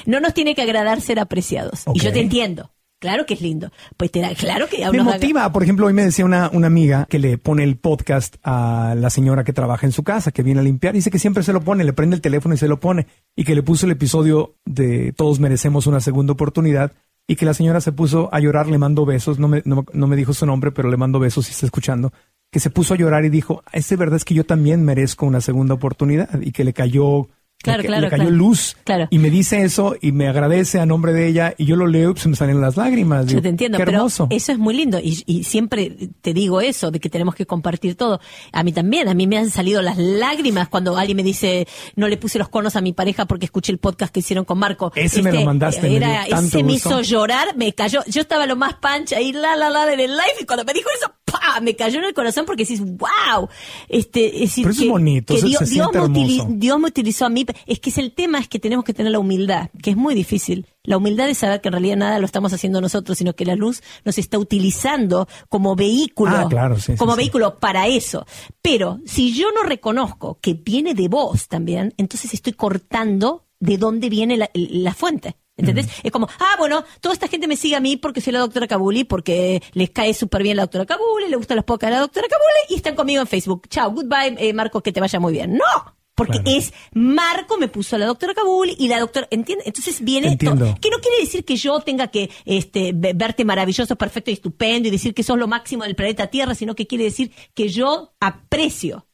No 0.06 0.20
nos 0.20 0.34
tiene 0.34 0.54
que 0.54 0.62
agradar 0.62 1.00
ser 1.00 1.18
apreciados. 1.18 1.84
Y 1.92 2.00
yo 2.00 2.12
te 2.12 2.20
entiendo. 2.20 2.70
Claro 3.02 3.26
que 3.26 3.34
es 3.34 3.40
lindo. 3.40 3.72
Pues 3.96 4.12
te 4.12 4.20
da, 4.20 4.32
claro 4.36 4.68
que 4.68 4.88
Me 4.92 5.02
motiva, 5.02 5.50
por 5.50 5.64
ejemplo, 5.64 5.86
hoy 5.86 5.92
me 5.92 6.04
decía 6.04 6.24
una, 6.24 6.48
una 6.52 6.68
amiga 6.68 7.06
que 7.10 7.18
le 7.18 7.36
pone 7.36 7.64
el 7.64 7.76
podcast 7.76 8.36
a 8.44 8.94
la 8.96 9.10
señora 9.10 9.42
que 9.42 9.52
trabaja 9.52 9.84
en 9.86 9.90
su 9.90 10.04
casa, 10.04 10.30
que 10.30 10.44
viene 10.44 10.60
a 10.60 10.62
limpiar, 10.62 10.94
dice 10.94 11.10
que 11.10 11.18
siempre 11.18 11.42
se 11.42 11.52
lo 11.52 11.62
pone, 11.62 11.82
le 11.82 11.94
prende 11.94 12.14
el 12.14 12.22
teléfono 12.22 12.54
y 12.54 12.58
se 12.58 12.68
lo 12.68 12.78
pone, 12.78 13.08
y 13.34 13.42
que 13.42 13.56
le 13.56 13.64
puso 13.64 13.86
el 13.86 13.92
episodio 13.92 14.54
de 14.64 15.12
Todos 15.16 15.40
merecemos 15.40 15.88
una 15.88 15.98
segunda 15.98 16.32
oportunidad, 16.34 16.92
y 17.26 17.34
que 17.34 17.44
la 17.44 17.54
señora 17.54 17.80
se 17.80 17.90
puso 17.90 18.32
a 18.32 18.38
llorar, 18.38 18.68
le 18.68 18.78
mando 18.78 19.04
besos, 19.04 19.40
no 19.40 19.48
me, 19.48 19.62
no, 19.64 19.84
no 19.92 20.06
me 20.06 20.14
dijo 20.14 20.32
su 20.32 20.46
nombre, 20.46 20.70
pero 20.70 20.88
le 20.88 20.96
mando 20.96 21.18
besos 21.18 21.46
si 21.46 21.50
está 21.50 21.66
escuchando, 21.66 22.12
que 22.52 22.60
se 22.60 22.70
puso 22.70 22.94
a 22.94 22.96
llorar 22.96 23.24
y 23.24 23.30
dijo, 23.30 23.64
es 23.72 23.88
de 23.88 23.96
verdad 23.96 24.14
es 24.14 24.24
que 24.24 24.34
yo 24.34 24.44
también 24.44 24.84
merezco 24.84 25.26
una 25.26 25.40
segunda 25.40 25.74
oportunidad, 25.74 26.40
y 26.40 26.52
que 26.52 26.62
le 26.62 26.72
cayó... 26.72 27.28
Claro, 27.62 27.82
le, 27.82 27.88
claro, 27.88 28.02
le 28.02 28.10
cayó 28.10 28.22
claro. 28.24 28.36
luz 28.36 28.76
Claro. 28.84 29.06
y 29.10 29.18
me 29.18 29.30
dice 29.30 29.62
eso 29.62 29.94
y 30.00 30.12
me 30.12 30.28
agradece 30.28 30.80
a 30.80 30.86
nombre 30.86 31.12
de 31.12 31.28
ella 31.28 31.54
y 31.56 31.64
yo 31.66 31.76
lo 31.76 31.86
leo 31.86 32.12
y 32.16 32.18
se 32.20 32.28
me 32.28 32.36
salen 32.36 32.60
las 32.60 32.76
lágrimas. 32.76 33.26
Yo 33.26 33.40
te 33.40 33.48
entiendo, 33.48 33.78
Qué 33.78 33.84
pero 33.84 33.98
hermoso. 33.98 34.26
eso 34.30 34.52
es 34.52 34.58
muy 34.58 34.74
lindo 34.74 34.98
y, 34.98 35.22
y 35.26 35.44
siempre 35.44 35.96
te 36.20 36.34
digo 36.34 36.60
eso, 36.60 36.90
de 36.90 37.00
que 37.00 37.08
tenemos 37.08 37.34
que 37.34 37.46
compartir 37.46 37.94
todo. 37.94 38.20
A 38.52 38.62
mí 38.62 38.72
también, 38.72 39.08
a 39.08 39.14
mí 39.14 39.26
me 39.26 39.38
han 39.38 39.50
salido 39.50 39.80
las 39.82 39.96
lágrimas 39.98 40.68
cuando 40.68 40.96
alguien 40.96 41.16
me 41.16 41.22
dice, 41.22 41.66
no 41.96 42.08
le 42.08 42.16
puse 42.16 42.38
los 42.38 42.48
conos 42.48 42.76
a 42.76 42.80
mi 42.80 42.92
pareja 42.92 43.26
porque 43.26 43.44
escuché 43.46 43.72
el 43.72 43.78
podcast 43.78 44.12
que 44.12 44.20
hicieron 44.20 44.44
con 44.44 44.58
Marco. 44.58 44.92
Este, 44.94 45.20
Ese 45.20 45.22
me 45.22 45.32
lo 45.32 45.44
mandaste, 45.44 45.94
Era, 45.96 46.24
ese 46.26 46.62
me 46.62 46.72
hizo 46.74 47.00
llorar, 47.02 47.56
me 47.56 47.72
cayó, 47.72 48.00
yo 48.06 48.20
estaba 48.22 48.46
lo 48.46 48.56
más 48.56 48.74
pancha 48.74 49.16
ahí, 49.16 49.32
la, 49.32 49.56
la, 49.56 49.70
la, 49.70 49.92
en 49.92 50.00
el 50.00 50.10
live 50.10 50.22
y 50.40 50.44
cuando 50.44 50.64
me 50.64 50.72
dijo 50.72 50.88
eso, 50.96 51.12
me 51.60 51.76
cayó 51.76 51.98
en 51.98 52.04
el 52.06 52.14
corazón 52.14 52.46
porque 52.46 52.64
decís, 52.64 52.80
wow. 52.80 53.48
Este, 53.88 54.34
es 54.36 54.40
decir, 54.50 54.64
Pero 54.64 54.72
eso 54.72 54.82
es 54.84 54.88
bonito, 54.88 55.34
que 55.34 55.40
se- 55.40 55.46
Dios, 55.46 55.58
se 55.68 55.74
Dios 55.74 55.90
me. 55.92 56.46
Dios 56.58 56.78
utilizó 56.84 57.26
a 57.26 57.28
mí. 57.28 57.44
Es 57.66 57.80
que 57.80 57.90
es 57.90 57.98
el 57.98 58.12
tema 58.12 58.38
es 58.38 58.48
que 58.48 58.58
tenemos 58.58 58.84
que 58.84 58.94
tener 58.94 59.12
la 59.12 59.18
humildad, 59.18 59.70
que 59.82 59.90
es 59.90 59.96
muy 59.96 60.14
difícil. 60.14 60.66
La 60.84 60.96
humildad 60.96 61.26
de 61.26 61.34
saber 61.34 61.60
que 61.60 61.68
en 61.68 61.72
realidad 61.72 61.96
nada 61.96 62.18
lo 62.18 62.26
estamos 62.26 62.52
haciendo 62.52 62.80
nosotros, 62.80 63.16
sino 63.18 63.34
que 63.34 63.44
la 63.44 63.54
luz 63.54 63.82
nos 64.04 64.18
está 64.18 64.38
utilizando 64.38 65.28
como 65.48 65.76
vehículo. 65.76 66.36
Ah, 66.36 66.46
claro, 66.48 66.76
sí, 66.76 66.92
sí, 66.92 66.96
como 66.98 67.12
sí. 67.12 67.18
vehículo 67.18 67.58
para 67.58 67.86
eso. 67.86 68.26
Pero 68.60 69.00
si 69.06 69.32
yo 69.32 69.52
no 69.52 69.62
reconozco 69.62 70.38
que 70.40 70.54
viene 70.54 70.94
de 70.94 71.08
vos 71.08 71.48
también, 71.48 71.94
entonces 71.98 72.34
estoy 72.34 72.52
cortando 72.54 73.44
de 73.60 73.78
dónde 73.78 74.08
viene 74.08 74.36
la, 74.36 74.50
la 74.54 74.92
fuente. 74.92 75.36
¿Entendés? 75.62 75.88
Es 76.02 76.10
como, 76.12 76.28
ah, 76.40 76.54
bueno, 76.58 76.84
toda 77.00 77.12
esta 77.14 77.28
gente 77.28 77.46
me 77.48 77.56
sigue 77.56 77.76
a 77.76 77.80
mí 77.80 77.96
porque 77.96 78.20
soy 78.20 78.32
la 78.32 78.40
doctora 78.40 78.66
Kabuli, 78.66 79.04
porque 79.04 79.62
les 79.72 79.90
cae 79.90 80.12
súper 80.14 80.42
bien 80.42 80.56
la 80.56 80.64
doctora 80.64 80.84
Kabuli, 80.86 81.28
le 81.28 81.36
gustan 81.36 81.56
los 81.56 81.64
podcasts 81.64 81.90
de 81.92 81.96
la 81.96 82.00
doctora 82.00 82.26
Kabuli 82.28 82.58
y 82.70 82.74
están 82.74 82.94
conmigo 82.94 83.20
en 83.20 83.26
Facebook. 83.26 83.68
Chao, 83.68 83.90
goodbye, 83.92 84.36
eh, 84.38 84.52
Marco, 84.52 84.80
que 84.82 84.92
te 84.92 85.00
vaya 85.00 85.18
muy 85.20 85.32
bien. 85.32 85.54
No, 85.56 85.64
porque 86.14 86.40
Claro. 86.42 86.58
es 86.58 86.72
Marco 86.92 87.56
me 87.56 87.68
puso 87.68 87.96
a 87.96 87.98
la 87.98 88.04
doctora 88.06 88.34
Kabuli 88.34 88.76
y 88.78 88.88
la 88.88 89.00
doctora, 89.00 89.26
¿entiendes? 89.30 89.66
Entonces 89.66 90.02
viene. 90.04 90.36
Que 90.36 90.44
no 90.46 90.58
quiere 90.76 91.20
decir 91.20 91.44
que 91.44 91.56
yo 91.56 91.80
tenga 91.80 92.08
que 92.08 92.28
este, 92.44 92.92
ve- 92.94 93.12
verte 93.14 93.44
maravilloso, 93.46 93.96
perfecto 93.96 94.30
y 94.30 94.34
estupendo 94.34 94.88
y 94.88 94.90
decir 94.90 95.14
que 95.14 95.22
sos 95.22 95.38
lo 95.38 95.48
máximo 95.48 95.84
del 95.84 95.94
planeta 95.94 96.26
Tierra, 96.26 96.54
sino 96.54 96.74
que 96.74 96.86
quiere 96.86 97.04
decir 97.04 97.32
que 97.54 97.68
yo 97.68 98.12
aprecio 98.20 99.06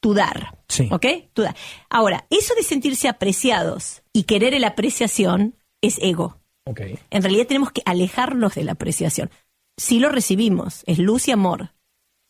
tu 0.00 0.14
dar. 0.14 0.58
Sí. 0.68 0.88
¿Ok? 0.92 1.06
Tu 1.32 1.42
dar. 1.42 1.56
Ahora, 1.90 2.26
eso 2.30 2.54
de 2.54 2.62
sentirse 2.62 3.08
apreciados 3.08 4.02
y 4.14 4.22
querer 4.22 4.58
la 4.58 4.68
apreciación 4.68 5.56
es 5.82 5.98
ego. 6.00 6.40
Ok. 6.64 6.80
En 7.10 7.22
realidad 7.22 7.46
tenemos 7.46 7.72
que 7.72 7.82
alejarnos 7.84 8.54
de 8.54 8.64
la 8.64 8.72
apreciación. 8.72 9.30
Si 9.76 9.98
lo 9.98 10.08
recibimos, 10.08 10.82
es 10.86 10.98
luz 10.98 11.28
y 11.28 11.32
amor, 11.32 11.74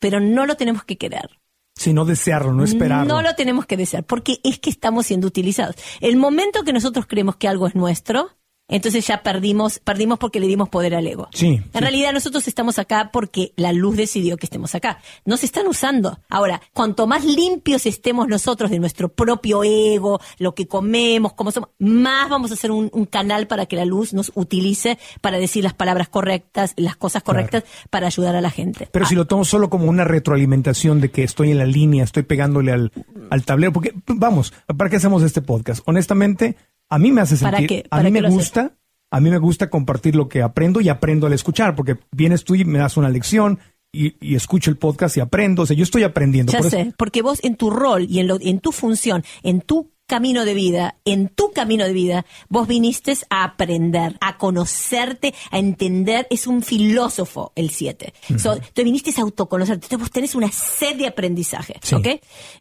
pero 0.00 0.18
no 0.18 0.46
lo 0.46 0.56
tenemos 0.56 0.82
que 0.84 0.96
querer. 0.96 1.38
Sí, 1.76 1.92
no 1.92 2.04
desearlo, 2.04 2.52
no 2.52 2.64
esperarlo. 2.64 3.12
No 3.12 3.22
lo 3.22 3.34
tenemos 3.34 3.66
que 3.66 3.76
desear, 3.76 4.04
porque 4.04 4.40
es 4.44 4.58
que 4.58 4.70
estamos 4.70 5.06
siendo 5.06 5.26
utilizados. 5.26 5.76
El 6.00 6.16
momento 6.16 6.62
que 6.62 6.72
nosotros 6.72 7.06
creemos 7.06 7.36
que 7.36 7.48
algo 7.48 7.66
es 7.66 7.74
nuestro, 7.74 8.30
entonces 8.68 9.06
ya 9.06 9.22
perdimos, 9.22 9.78
perdimos 9.78 10.18
porque 10.18 10.40
le 10.40 10.46
dimos 10.46 10.68
poder 10.68 10.94
al 10.94 11.06
ego. 11.06 11.28
Sí, 11.32 11.46
En 11.48 11.62
sí. 11.64 11.78
realidad 11.78 12.12
nosotros 12.12 12.48
estamos 12.48 12.78
acá 12.78 13.10
porque 13.12 13.52
la 13.56 13.72
luz 13.72 13.96
decidió 13.96 14.36
que 14.36 14.46
estemos 14.46 14.74
acá. 14.74 14.98
Nos 15.24 15.44
están 15.44 15.66
usando. 15.66 16.18
Ahora, 16.30 16.62
cuanto 16.72 17.06
más 17.06 17.24
limpios 17.24 17.84
estemos 17.86 18.26
nosotros 18.26 18.70
de 18.70 18.78
nuestro 18.78 19.10
propio 19.10 19.62
ego, 19.64 20.18
lo 20.38 20.54
que 20.54 20.66
comemos, 20.66 21.34
cómo 21.34 21.50
somos, 21.50 21.68
más 21.78 22.28
vamos 22.30 22.50
a 22.50 22.54
hacer 22.54 22.70
un, 22.70 22.88
un 22.92 23.04
canal 23.04 23.46
para 23.46 23.66
que 23.66 23.76
la 23.76 23.84
luz 23.84 24.14
nos 24.14 24.32
utilice 24.34 24.98
para 25.20 25.38
decir 25.38 25.62
las 25.62 25.74
palabras 25.74 26.08
correctas, 26.08 26.72
las 26.76 26.96
cosas 26.96 27.22
correctas, 27.22 27.64
para 27.90 28.06
ayudar 28.06 28.34
a 28.34 28.40
la 28.40 28.50
gente. 28.50 28.88
Pero 28.90 29.04
si 29.06 29.14
lo 29.14 29.26
tomo 29.26 29.44
solo 29.44 29.68
como 29.68 29.86
una 29.86 30.04
retroalimentación 30.04 31.00
de 31.00 31.10
que 31.10 31.22
estoy 31.22 31.50
en 31.50 31.58
la 31.58 31.66
línea, 31.66 32.04
estoy 32.04 32.22
pegándole 32.22 32.72
al, 32.72 32.92
al 33.30 33.44
tablero, 33.44 33.72
porque 33.72 33.92
vamos, 34.06 34.52
¿para 34.76 34.88
qué 34.88 34.96
hacemos 34.96 35.22
este 35.22 35.42
podcast? 35.42 35.82
Honestamente, 35.86 36.56
a 36.94 36.98
mí 36.98 37.12
me 37.12 37.20
hace 37.20 37.36
¿Para 37.36 37.58
sentir, 37.58 37.82
qué? 37.82 37.86
a 37.90 37.96
¿Para 37.96 38.02
mí 38.04 38.10
me 38.12 38.20
haces? 38.20 38.34
gusta, 38.34 38.72
a 39.10 39.20
mí 39.20 39.30
me 39.30 39.38
gusta 39.38 39.70
compartir 39.70 40.14
lo 40.16 40.28
que 40.28 40.42
aprendo 40.42 40.80
y 40.80 40.88
aprendo 40.88 41.26
al 41.26 41.32
escuchar, 41.32 41.74
porque 41.76 41.96
vienes 42.12 42.44
tú 42.44 42.54
y 42.54 42.64
me 42.64 42.78
das 42.78 42.96
una 42.96 43.08
lección 43.08 43.58
y, 43.92 44.16
y 44.20 44.34
escucho 44.34 44.70
el 44.70 44.76
podcast 44.76 45.16
y 45.16 45.20
aprendo, 45.20 45.62
o 45.62 45.66
sea, 45.66 45.76
yo 45.76 45.84
estoy 45.84 46.02
aprendiendo. 46.02 46.52
Ya 46.52 46.58
Por 46.58 46.66
eso- 46.66 46.76
sé, 46.76 46.92
porque 46.96 47.22
vos 47.22 47.38
en 47.44 47.54
tu 47.56 47.70
rol 47.70 48.06
y 48.08 48.18
en, 48.18 48.26
lo, 48.26 48.38
en 48.40 48.58
tu 48.58 48.72
función, 48.72 49.22
en 49.44 49.60
tu 49.60 49.92
camino 50.06 50.44
de 50.44 50.54
vida, 50.54 50.96
en 51.04 51.28
tu 51.28 51.52
camino 51.52 51.84
de 51.84 51.92
vida, 51.92 52.26
vos 52.48 52.68
viniste 52.68 53.14
a 53.30 53.44
aprender, 53.44 54.16
a 54.20 54.38
conocerte, 54.38 55.34
a 55.50 55.58
entender. 55.58 56.26
Es 56.30 56.46
un 56.46 56.62
filósofo 56.62 57.52
el 57.54 57.70
7. 57.70 58.12
So, 58.38 58.58
tú 58.72 58.84
viniste 58.84 59.12
a 59.16 59.22
autoconocerte. 59.22 59.86
Entonces 59.86 59.98
vos 59.98 60.10
tenés 60.10 60.34
una 60.34 60.50
sed 60.50 60.96
de 60.96 61.06
aprendizaje. 61.06 61.74
Sí. 61.82 61.94
¿ok? 61.94 62.06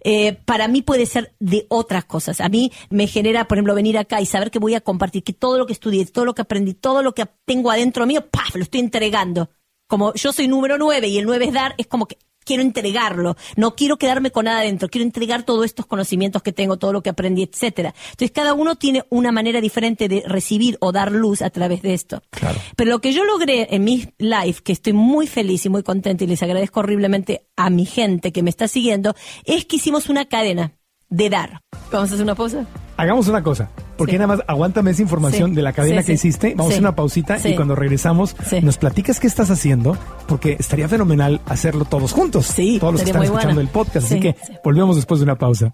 Eh, 0.03 0.33
para 0.45 0.67
mí 0.67 0.81
puede 0.81 1.05
ser 1.05 1.33
de 1.39 1.65
otras 1.69 2.05
cosas. 2.05 2.41
A 2.41 2.49
mí 2.49 2.71
me 2.89 3.07
genera, 3.07 3.47
por 3.47 3.57
ejemplo, 3.57 3.75
venir 3.75 3.97
acá 3.97 4.21
y 4.21 4.25
saber 4.25 4.51
que 4.51 4.59
voy 4.59 4.75
a 4.75 4.81
compartir, 4.81 5.23
que 5.23 5.33
todo 5.33 5.57
lo 5.57 5.65
que 5.65 5.73
estudié, 5.73 6.05
todo 6.05 6.25
lo 6.25 6.33
que 6.33 6.41
aprendí, 6.41 6.73
todo 6.73 7.03
lo 7.03 7.13
que 7.13 7.25
tengo 7.45 7.71
adentro 7.71 8.05
mío, 8.05 8.25
¡paf! 8.29 8.55
lo 8.55 8.63
estoy 8.63 8.79
entregando. 8.79 9.49
Como 9.87 10.13
yo 10.13 10.31
soy 10.31 10.47
número 10.47 10.77
9 10.77 11.07
y 11.07 11.17
el 11.17 11.25
9 11.25 11.45
es 11.45 11.53
dar, 11.53 11.75
es 11.77 11.87
como 11.87 12.07
que 12.07 12.17
quiero 12.43 12.61
entregarlo, 12.61 13.35
no 13.55 13.75
quiero 13.75 13.97
quedarme 13.97 14.31
con 14.31 14.45
nada 14.45 14.59
adentro, 14.59 14.89
quiero 14.89 15.05
entregar 15.05 15.43
todos 15.43 15.65
estos 15.65 15.85
conocimientos 15.85 16.41
que 16.41 16.51
tengo, 16.51 16.77
todo 16.77 16.93
lo 16.93 17.01
que 17.01 17.09
aprendí, 17.09 17.43
etcétera. 17.43 17.93
Entonces 18.11 18.31
cada 18.31 18.53
uno 18.53 18.75
tiene 18.75 19.03
una 19.09 19.31
manera 19.31 19.61
diferente 19.61 20.07
de 20.07 20.23
recibir 20.25 20.77
o 20.79 20.91
dar 20.91 21.11
luz 21.11 21.41
a 21.41 21.49
través 21.49 21.81
de 21.81 21.93
esto. 21.93 22.21
Claro. 22.29 22.59
Pero 22.75 22.91
lo 22.91 22.99
que 22.99 23.13
yo 23.13 23.23
logré 23.23 23.67
en 23.71 23.83
mi 23.83 24.07
live, 24.17 24.55
que 24.63 24.71
estoy 24.71 24.93
muy 24.93 25.27
feliz 25.27 25.65
y 25.65 25.69
muy 25.69 25.83
contenta 25.83 26.23
y 26.23 26.27
les 26.27 26.43
agradezco 26.43 26.81
horriblemente 26.81 27.47
a 27.55 27.69
mi 27.69 27.85
gente 27.85 28.31
que 28.31 28.43
me 28.43 28.49
está 28.49 28.67
siguiendo, 28.67 29.15
es 29.45 29.65
que 29.65 29.77
hicimos 29.77 30.09
una 30.09 30.25
cadena 30.25 30.73
de 31.09 31.29
dar. 31.29 31.61
Vamos 31.91 32.09
a 32.11 32.13
hacer 32.13 32.23
una 32.23 32.35
pausa. 32.35 32.65
Hagamos 32.97 33.27
una 33.27 33.41
cosa, 33.41 33.69
porque 33.97 34.13
Sí. 34.13 34.17
nada 34.19 34.35
más 34.35 34.45
aguántame 34.47 34.91
esa 34.91 35.01
información 35.01 35.49
Sí, 35.51 35.55
de 35.55 35.61
la 35.63 35.73
cadena 35.73 36.01
sí, 36.01 36.07
que 36.11 36.17
sí. 36.17 36.27
hiciste. 36.27 36.53
Vamos 36.55 36.75
a 36.75 36.79
una 36.79 36.95
pausita 36.95 37.39
Sí. 37.39 37.49
y 37.49 37.55
cuando 37.55 37.75
regresamos 37.75 38.35
Sí. 38.47 38.61
nos 38.61 38.77
platicas 38.77 39.19
qué 39.19 39.27
estás 39.27 39.49
haciendo, 39.49 39.97
porque 40.27 40.55
estaría 40.59 40.87
fenomenal 40.87 41.41
hacerlo 41.47 41.85
todos 41.85 42.11
juntos. 42.11 42.45
Sí, 42.45 42.77
todos 42.79 42.93
los 42.93 43.01
que 43.03 43.09
están 43.09 43.23
escuchando 43.23 43.61
el 43.61 43.67
podcast. 43.67 44.07
Sí, 44.07 44.13
Así 44.15 44.19
que 44.21 44.35
sí. 44.45 44.53
volvemos 44.63 44.95
después 44.95 45.19
de 45.19 45.23
una 45.23 45.37
pausa. 45.37 45.73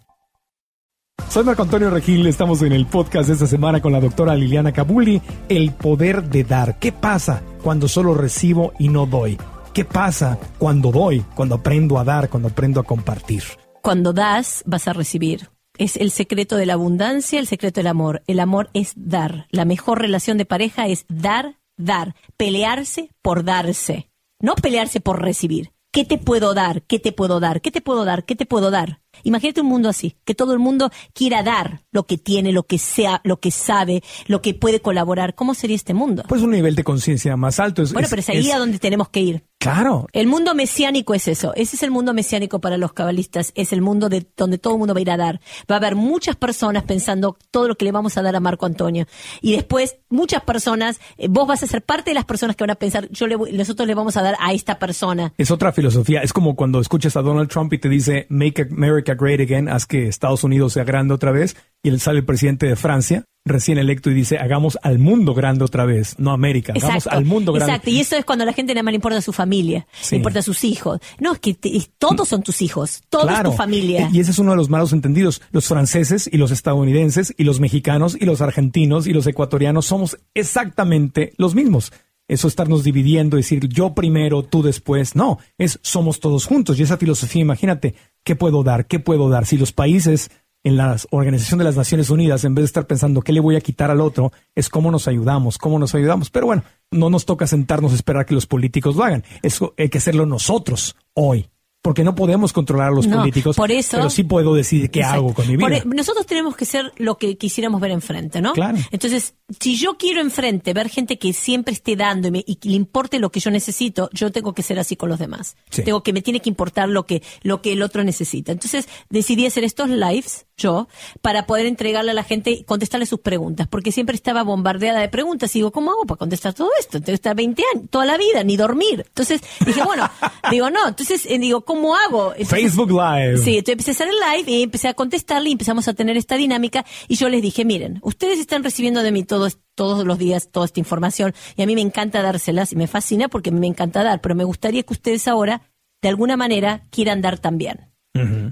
Soy 1.30 1.44
Marco 1.44 1.62
Antonio 1.64 1.90
Regil, 1.90 2.26
estamos 2.28 2.62
en 2.62 2.72
el 2.72 2.86
podcast 2.88 3.28
de 3.28 3.34
esta 3.34 3.46
semana 3.48 3.82
con 3.82 3.92
la 3.92 4.00
doctora 4.00 4.34
Liliana 4.36 4.72
Cabuli, 4.72 5.22
El 5.50 5.72
poder 5.74 6.24
de 6.24 6.44
dar. 6.46 6.80
¿Qué 6.80 6.92
pasa 6.94 7.42
cuando 7.62 7.88
solo 7.90 8.14
recibo 8.16 8.72
y 8.80 8.88
no 8.88 9.06
doy? 9.06 9.38
¿Qué 9.74 9.84
pasa 9.86 10.38
cuando 10.58 10.92
doy, 10.92 11.24
cuando 11.36 11.56
aprendo 11.56 12.00
a 12.00 12.04
dar, 12.06 12.30
cuando 12.30 12.48
aprendo 12.48 12.80
a 12.80 12.84
compartir? 12.84 13.44
Cuando 13.82 14.14
das, 14.14 14.64
vas 14.66 14.88
a 14.88 14.94
recibir. 14.94 15.50
Es 15.78 15.96
el 15.96 16.12
secreto 16.12 16.58
de 16.58 16.66
la 16.66 16.74
abundancia, 16.74 17.40
el 17.40 17.48
secreto 17.48 17.80
del 17.80 17.88
amor. 17.88 18.22
El 18.28 18.40
amor 18.40 18.70
es 18.74 18.94
dar. 18.96 19.48
La 19.50 19.66
mejor 19.66 20.00
relación 20.00 20.38
de 20.38 20.46
pareja 20.46 20.88
es 20.88 21.06
dar, 21.08 21.58
dar. 21.78 22.16
Pelearse 22.36 23.12
por 23.22 23.44
darse. 23.44 24.10
no 24.42 24.56
pelearse 24.56 25.02
por 25.02 25.22
recibir. 25.22 25.72
¿Qué 25.92 26.06
te 26.06 26.18
puedo 26.18 26.54
dar? 26.54 26.84
¿Qué 26.84 27.00
te 27.00 27.12
puedo 27.12 27.40
dar? 27.40 27.62
¿Qué 27.62 27.72
te 27.72 27.82
puedo 27.82 28.06
dar? 28.06 28.24
¿Qué 28.24 28.36
te 28.36 28.46
puedo 28.46 28.70
dar? 28.70 29.02
Imagínate 29.24 29.62
un 29.62 29.68
mundo 29.68 29.90
así, 29.90 30.16
que 30.24 30.36
todo 30.36 30.54
el 30.54 30.60
mundo 30.60 30.92
quiera 31.14 31.42
dar 31.42 31.82
lo 31.92 32.06
que 32.06 32.18
tiene, 32.18 32.52
lo 32.52 32.64
que 32.64 32.78
sea, 32.78 33.22
lo 33.24 33.40
que 33.40 33.50
sabe, 33.50 34.04
lo 34.28 34.42
que 34.42 34.54
puede 34.54 34.82
colaborar. 34.82 35.34
¿Cómo 35.34 35.56
sería 35.56 35.76
este 35.76 35.96
mundo? 35.96 36.24
Pues 36.28 36.44
un 36.44 36.52
nivel 36.52 36.76
de 36.76 36.84
conciencia 36.84 37.36
más 37.38 37.60
alto. 37.60 37.82
Es, 37.82 37.92
bueno, 37.92 38.08
pero 38.08 38.20
es 38.20 38.30
ahí 38.30 38.52
a 38.52 38.60
donde 38.60 38.78
tenemos 38.78 39.10
que 39.10 39.22
ir. 39.22 39.44
Claro. 39.60 40.08
El 40.14 40.28
mundo 40.28 40.56
mesiánico 40.56 41.14
es 41.14 41.28
eso. 41.28 41.54
Ese 41.54 41.76
es 41.76 41.84
el 41.84 41.92
mundo 41.92 42.14
mesiánico 42.14 42.60
para 42.60 42.78
los 42.78 42.94
cabalistas. 42.94 43.52
Es 43.56 43.74
el 43.74 43.82
mundo 43.82 44.08
de 44.08 44.26
donde 44.38 44.58
todo 44.58 44.74
el 44.76 44.80
mundo 44.80 44.94
va 44.94 45.00
a 45.00 45.02
ir 45.02 45.12
a 45.12 45.18
dar. 45.18 45.42
Va 45.70 45.76
a 45.76 45.78
haber 45.80 45.96
muchas 45.96 46.38
personas 46.38 46.84
pensando 46.84 47.38
todo 47.52 47.68
lo 47.68 47.76
que 47.76 47.84
le 47.84 47.92
vamos 47.92 48.18
a 48.18 48.22
dar 48.22 48.38
a 48.38 48.40
Marco 48.40 48.66
Antonio. 48.66 49.06
Y 49.42 49.52
después 49.52 49.98
muchas 50.10 50.44
personas, 50.44 51.02
eh, 51.18 51.28
vos 51.30 51.46
vas 51.46 51.62
a 51.62 51.68
ser 51.68 51.82
parte 51.84 52.12
de 52.12 52.16
las 52.16 52.24
personas 52.24 52.56
que 52.56 52.64
van 52.64 52.70
a 52.72 52.76
pensar, 52.76 53.10
yo 53.12 53.28
le 53.28 53.36
voy- 53.36 53.52
nosotros 53.52 53.86
le 53.86 53.96
vamos 53.96 54.16
a 54.16 54.22
dar 54.24 54.38
a 54.40 54.54
esta 54.54 54.80
persona. 54.80 55.34
Es 55.38 55.52
otra 55.52 55.74
filosofía. 55.74 56.22
Es 56.22 56.32
como 56.32 56.56
cuando 56.56 56.80
escuchas 56.80 57.18
a 57.18 57.22
Donald 57.22 57.50
Trump 57.50 57.74
y 57.74 57.80
te 57.80 57.90
dice 57.90 58.28
Make 58.30 58.70
America 58.72 59.14
Great 59.14 59.42
Again, 59.42 59.68
haz 59.68 59.86
que 59.86 60.08
Estados 60.08 60.46
Unidos 60.46 60.72
sea 60.72 60.86
grande 60.86 61.14
otra 61.14 61.34
vez. 61.34 61.58
Y 61.84 61.90
él 61.90 62.00
sale 62.00 62.20
el 62.20 62.26
presidente 62.26 62.66
de 62.66 62.78
Francia, 62.78 63.26
recién 63.50 63.78
electo, 63.78 64.10
y 64.10 64.14
dice 64.14 64.38
hagamos 64.38 64.78
al 64.82 65.00
mundo 65.00 65.34
grande 65.34 65.66
otra 65.66 65.86
vez, 65.86 66.16
no 66.18 66.32
América, 66.32 66.74
hagamos 66.76 67.08
al 67.08 67.26
mundo 67.26 67.52
grande. 67.52 67.74
Exacto. 67.74 67.90
Y 67.90 68.00
eso 68.00 68.16
es 68.16 68.24
cuando 68.26 68.44
a 68.44 68.46
la 68.46 68.54
gente 68.54 68.74
nada 68.74 68.84
más 68.84 68.92
le 68.94 68.96
importa 68.96 69.18
a 69.18 69.22
su 69.22 69.34
familia, 69.34 69.86
Sí. 70.02 70.16
le 70.16 70.18
importa 70.18 70.40
a 70.40 70.42
sus 70.44 70.64
hijos. 70.64 71.00
No, 71.20 71.34
es 71.34 71.40
que 71.40 71.56
todos 71.98 72.28
son 72.28 72.42
tus 72.44 72.62
hijos, 72.62 73.02
todos 73.10 73.26
Claro. 73.28 73.52
tu 73.52 73.58
familia. 73.58 74.10
Y 74.14 74.20
ese 74.22 74.32
es 74.32 74.40
uno 74.40 74.52
de 74.52 74.58
los 74.58 74.70
malos 74.70 74.94
entendidos. 74.94 75.42
Los 75.52 75.68
franceses 75.68 76.30
y 76.32 76.38
los 76.38 76.52
estadounidenses 76.52 77.34
y 77.38 77.44
los 77.44 77.60
mexicanos 77.60 78.16
y 78.20 78.26
los 78.26 78.42
argentinos 78.42 79.08
y 79.08 79.14
los 79.14 79.28
ecuatorianos 79.28 79.86
somos 79.86 80.18
exactamente 80.34 81.34
los 81.38 81.56
mismos. 81.56 81.92
Eso 82.28 82.48
estarnos 82.48 82.84
dividiendo, 82.84 83.38
decir 83.38 83.68
yo 83.70 83.96
primero, 83.96 84.44
tú 84.44 84.62
después. 84.62 85.16
No, 85.16 85.40
es 85.58 85.80
somos 85.82 86.20
todos 86.20 86.46
juntos. 86.46 86.80
Y 86.80 86.84
esa 86.84 86.98
filosofía, 86.98 87.42
imagínate, 87.42 87.96
¿qué 88.24 88.36
puedo 88.36 88.62
dar? 88.64 88.86
¿Qué 88.86 89.00
puedo 89.00 89.30
dar? 89.30 89.48
Si 89.48 89.58
los 89.58 89.72
países 89.72 90.30
en 90.64 90.76
la 90.78 90.98
Organización 91.12 91.58
de 91.60 91.64
las 91.66 91.78
Naciones 91.78 92.10
Unidas, 92.10 92.44
en 92.44 92.54
vez 92.56 92.64
de 92.64 92.68
estar 92.68 92.86
pensando 92.88 93.22
qué 93.22 93.32
le 93.32 93.40
voy 93.40 93.56
a 93.56 93.62
quitar 93.62 93.92
al 93.92 94.02
otro, 94.02 94.32
es 94.56 94.70
cómo 94.70 94.92
nos 94.92 95.08
ayudamos, 95.08 95.58
cómo 95.58 95.80
nos 95.80 95.96
ayudamos. 95.96 96.30
Pero 96.30 96.48
bueno, 96.48 96.64
no 96.92 97.10
nos 97.10 97.26
toca 97.26 97.48
sentarnos 97.48 97.92
a 97.92 97.96
esperar 97.96 98.26
que 98.26 98.34
los 98.36 98.46
políticos 98.46 98.96
lo 98.96 99.04
hagan. 99.04 99.24
Eso 99.42 99.74
hay 99.78 99.90
que 99.90 100.00
hacerlo 100.00 100.26
nosotros 100.26 100.96
hoy. 101.14 101.50
Porque 101.82 102.04
no 102.04 102.14
podemos 102.14 102.52
controlar 102.52 102.90
a 102.90 102.92
los 102.92 103.08
No, 103.08 103.20
políticos, 103.20 103.56
por 103.56 103.72
eso- 103.72 103.96
pero 103.96 104.10
sí 104.10 104.26
puedo 104.26 104.54
decidir 104.54 104.92
qué 104.92 105.00
Exacto. 105.00 105.20
hago 105.22 105.34
con 105.34 105.48
mi 105.48 105.56
vida. 105.56 105.66
Por 105.66 105.74
e- 105.74 105.84
nosotros 105.86 106.26
tenemos 106.26 106.58
que 106.58 106.66
ser 106.66 106.92
lo 106.98 107.18
que 107.18 107.38
quisiéramos 107.38 107.80
ver 107.80 107.92
enfrente, 107.92 108.42
¿no? 108.42 108.52
Claro. 108.52 108.78
Entonces, 108.92 109.36
si 109.62 109.78
yo 109.78 109.96
quiero 109.98 110.20
enfrente 110.20 110.74
ver 110.74 110.90
gente 110.90 111.18
que 111.18 111.32
siempre 111.32 111.74
esté 111.74 111.96
dando 111.96 112.28
y, 112.28 112.32
me- 112.32 112.44
y 112.46 112.56
que 112.58 112.68
le 112.68 112.76
importe 112.76 113.18
lo 113.18 113.32
que 113.32 113.40
yo 113.40 113.50
necesito, 113.50 114.10
yo 114.12 114.30
tengo 114.30 114.54
que 114.54 114.62
ser 114.62 114.78
así 114.78 114.98
con 114.98 115.08
los 115.08 115.20
demás. 115.20 115.56
Sí. 115.70 115.84
Tengo 115.84 116.04
que 116.04 116.12
me 116.12 116.22
tiene 116.22 116.42
que 116.42 116.50
importar 116.50 116.90
lo 116.90 117.06
que 117.06 117.24
lo 117.44 117.62
que 117.62 117.72
el 117.72 117.82
otro 117.82 118.04
necesita. 118.04 118.52
Entonces, 118.52 118.90
decidí 119.10 119.46
hacer 119.46 119.64
estos 119.64 119.88
lives 119.88 120.48
yo 120.60 120.88
para 121.22 121.48
poder 121.48 121.66
entregarle 121.66 122.12
a 122.12 122.14
la 122.14 122.24
gente 122.24 122.52
y 122.52 122.64
contestarle 122.64 123.08
sus 123.08 123.22
preguntas, 123.22 123.68
porque 123.68 123.92
siempre 123.92 124.16
estaba 124.16 124.44
bombardeada 124.44 125.00
de 125.00 125.10
preguntas 125.10 125.56
y 125.56 125.60
digo, 125.60 125.72
¿cómo 125.72 125.92
hago 125.92 126.06
para 126.06 126.20
contestar 126.20 126.54
todo 126.54 126.70
esto? 126.80 127.00
Tengo 127.00 127.06
que 127.06 127.14
estar 127.14 127.36
20 127.36 127.64
años, 127.74 127.90
toda 127.90 128.06
la 128.06 128.18
vida, 128.18 128.44
ni 128.44 128.58
dormir. 128.58 129.06
Entonces, 129.08 129.42
dije, 129.66 129.84
bueno, 129.84 130.08
digo, 130.52 130.70
no, 130.70 130.88
entonces 130.88 131.26
eh, 131.26 131.40
digo, 131.40 131.62
¿cómo 131.62 131.96
hago? 131.96 132.34
Entonces, 132.34 132.50
Facebook 132.50 132.92
Live. 132.92 133.38
Sí, 133.38 133.58
entonces 133.58 133.74
empecé 133.74 133.92
a 133.92 133.94
hacer 133.94 134.08
el 134.10 134.16
live 134.16 134.52
y 134.52 134.64
empecé 134.64 134.88
a 134.88 134.94
contestarle 134.94 135.50
y 135.50 135.54
empezamos 135.54 135.88
a 135.88 135.94
tener 135.94 136.18
esta 136.18 136.36
dinámica 136.36 136.86
y 137.08 137.16
yo 137.16 137.30
les 137.30 137.42
dije, 137.42 137.66
miren, 137.66 138.00
ustedes 138.04 138.40
están 138.40 138.64
recibiendo 138.64 139.02
de 139.02 139.12
mí 139.12 139.24
todos, 139.24 139.58
todos 139.76 140.06
los 140.06 140.18
días 140.18 140.50
toda 140.52 140.66
esta 140.66 140.80
información 140.80 141.34
y 141.56 141.62
a 141.64 141.66
mí 141.66 141.76
me 141.76 141.82
encanta 141.82 142.22
dárselas 142.22 142.72
y 142.72 142.76
me 142.76 142.88
fascina 142.88 143.28
porque 143.30 143.50
a 143.50 143.54
mí 143.54 143.60
me 143.60 143.68
encanta 143.68 144.04
dar, 144.04 144.22
pero 144.22 144.36
me 144.36 144.44
gustaría 144.44 144.84
que 144.84 144.94
ustedes 144.94 145.28
ahora, 145.28 145.62
de 146.02 146.10
alguna 146.10 146.38
manera, 146.38 146.86
quieran 146.92 147.22
dar 147.22 147.40
también. 147.40 147.89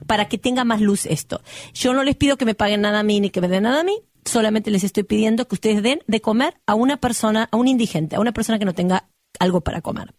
Para 0.06 0.30
que 0.30 0.38
tenga 0.38 0.64
más 0.64 0.82
luz 0.82 1.06
esto. 1.06 1.42
Yo 1.74 1.94
no 1.94 2.04
les 2.04 2.16
pido 2.16 2.38
que 2.38 2.46
me 2.46 2.56
paguen 2.56 2.82
nada 2.82 3.00
a 3.00 3.04
mí 3.04 3.20
ni 3.20 3.30
que 3.30 3.42
me 3.42 3.48
den 3.48 3.64
nada 3.64 3.82
a 3.82 3.84
mí, 3.84 4.00
solamente 4.24 4.72
les 4.72 4.84
estoy 4.84 5.04
pidiendo 5.04 5.48
que 5.48 5.56
ustedes 5.56 5.82
den 5.84 6.00
de 6.08 6.22
comer 6.22 6.56
a 6.66 6.76
una 6.76 6.98
persona, 6.98 7.50
a 7.52 7.58
un 7.58 7.68
indigente, 7.68 8.16
a 8.16 8.20
una 8.20 8.32
persona 8.32 8.60
que 8.60 8.66
no 8.66 8.74
tenga 8.74 9.10
algo 9.40 9.62
para 9.62 9.82
comer. 9.82 10.14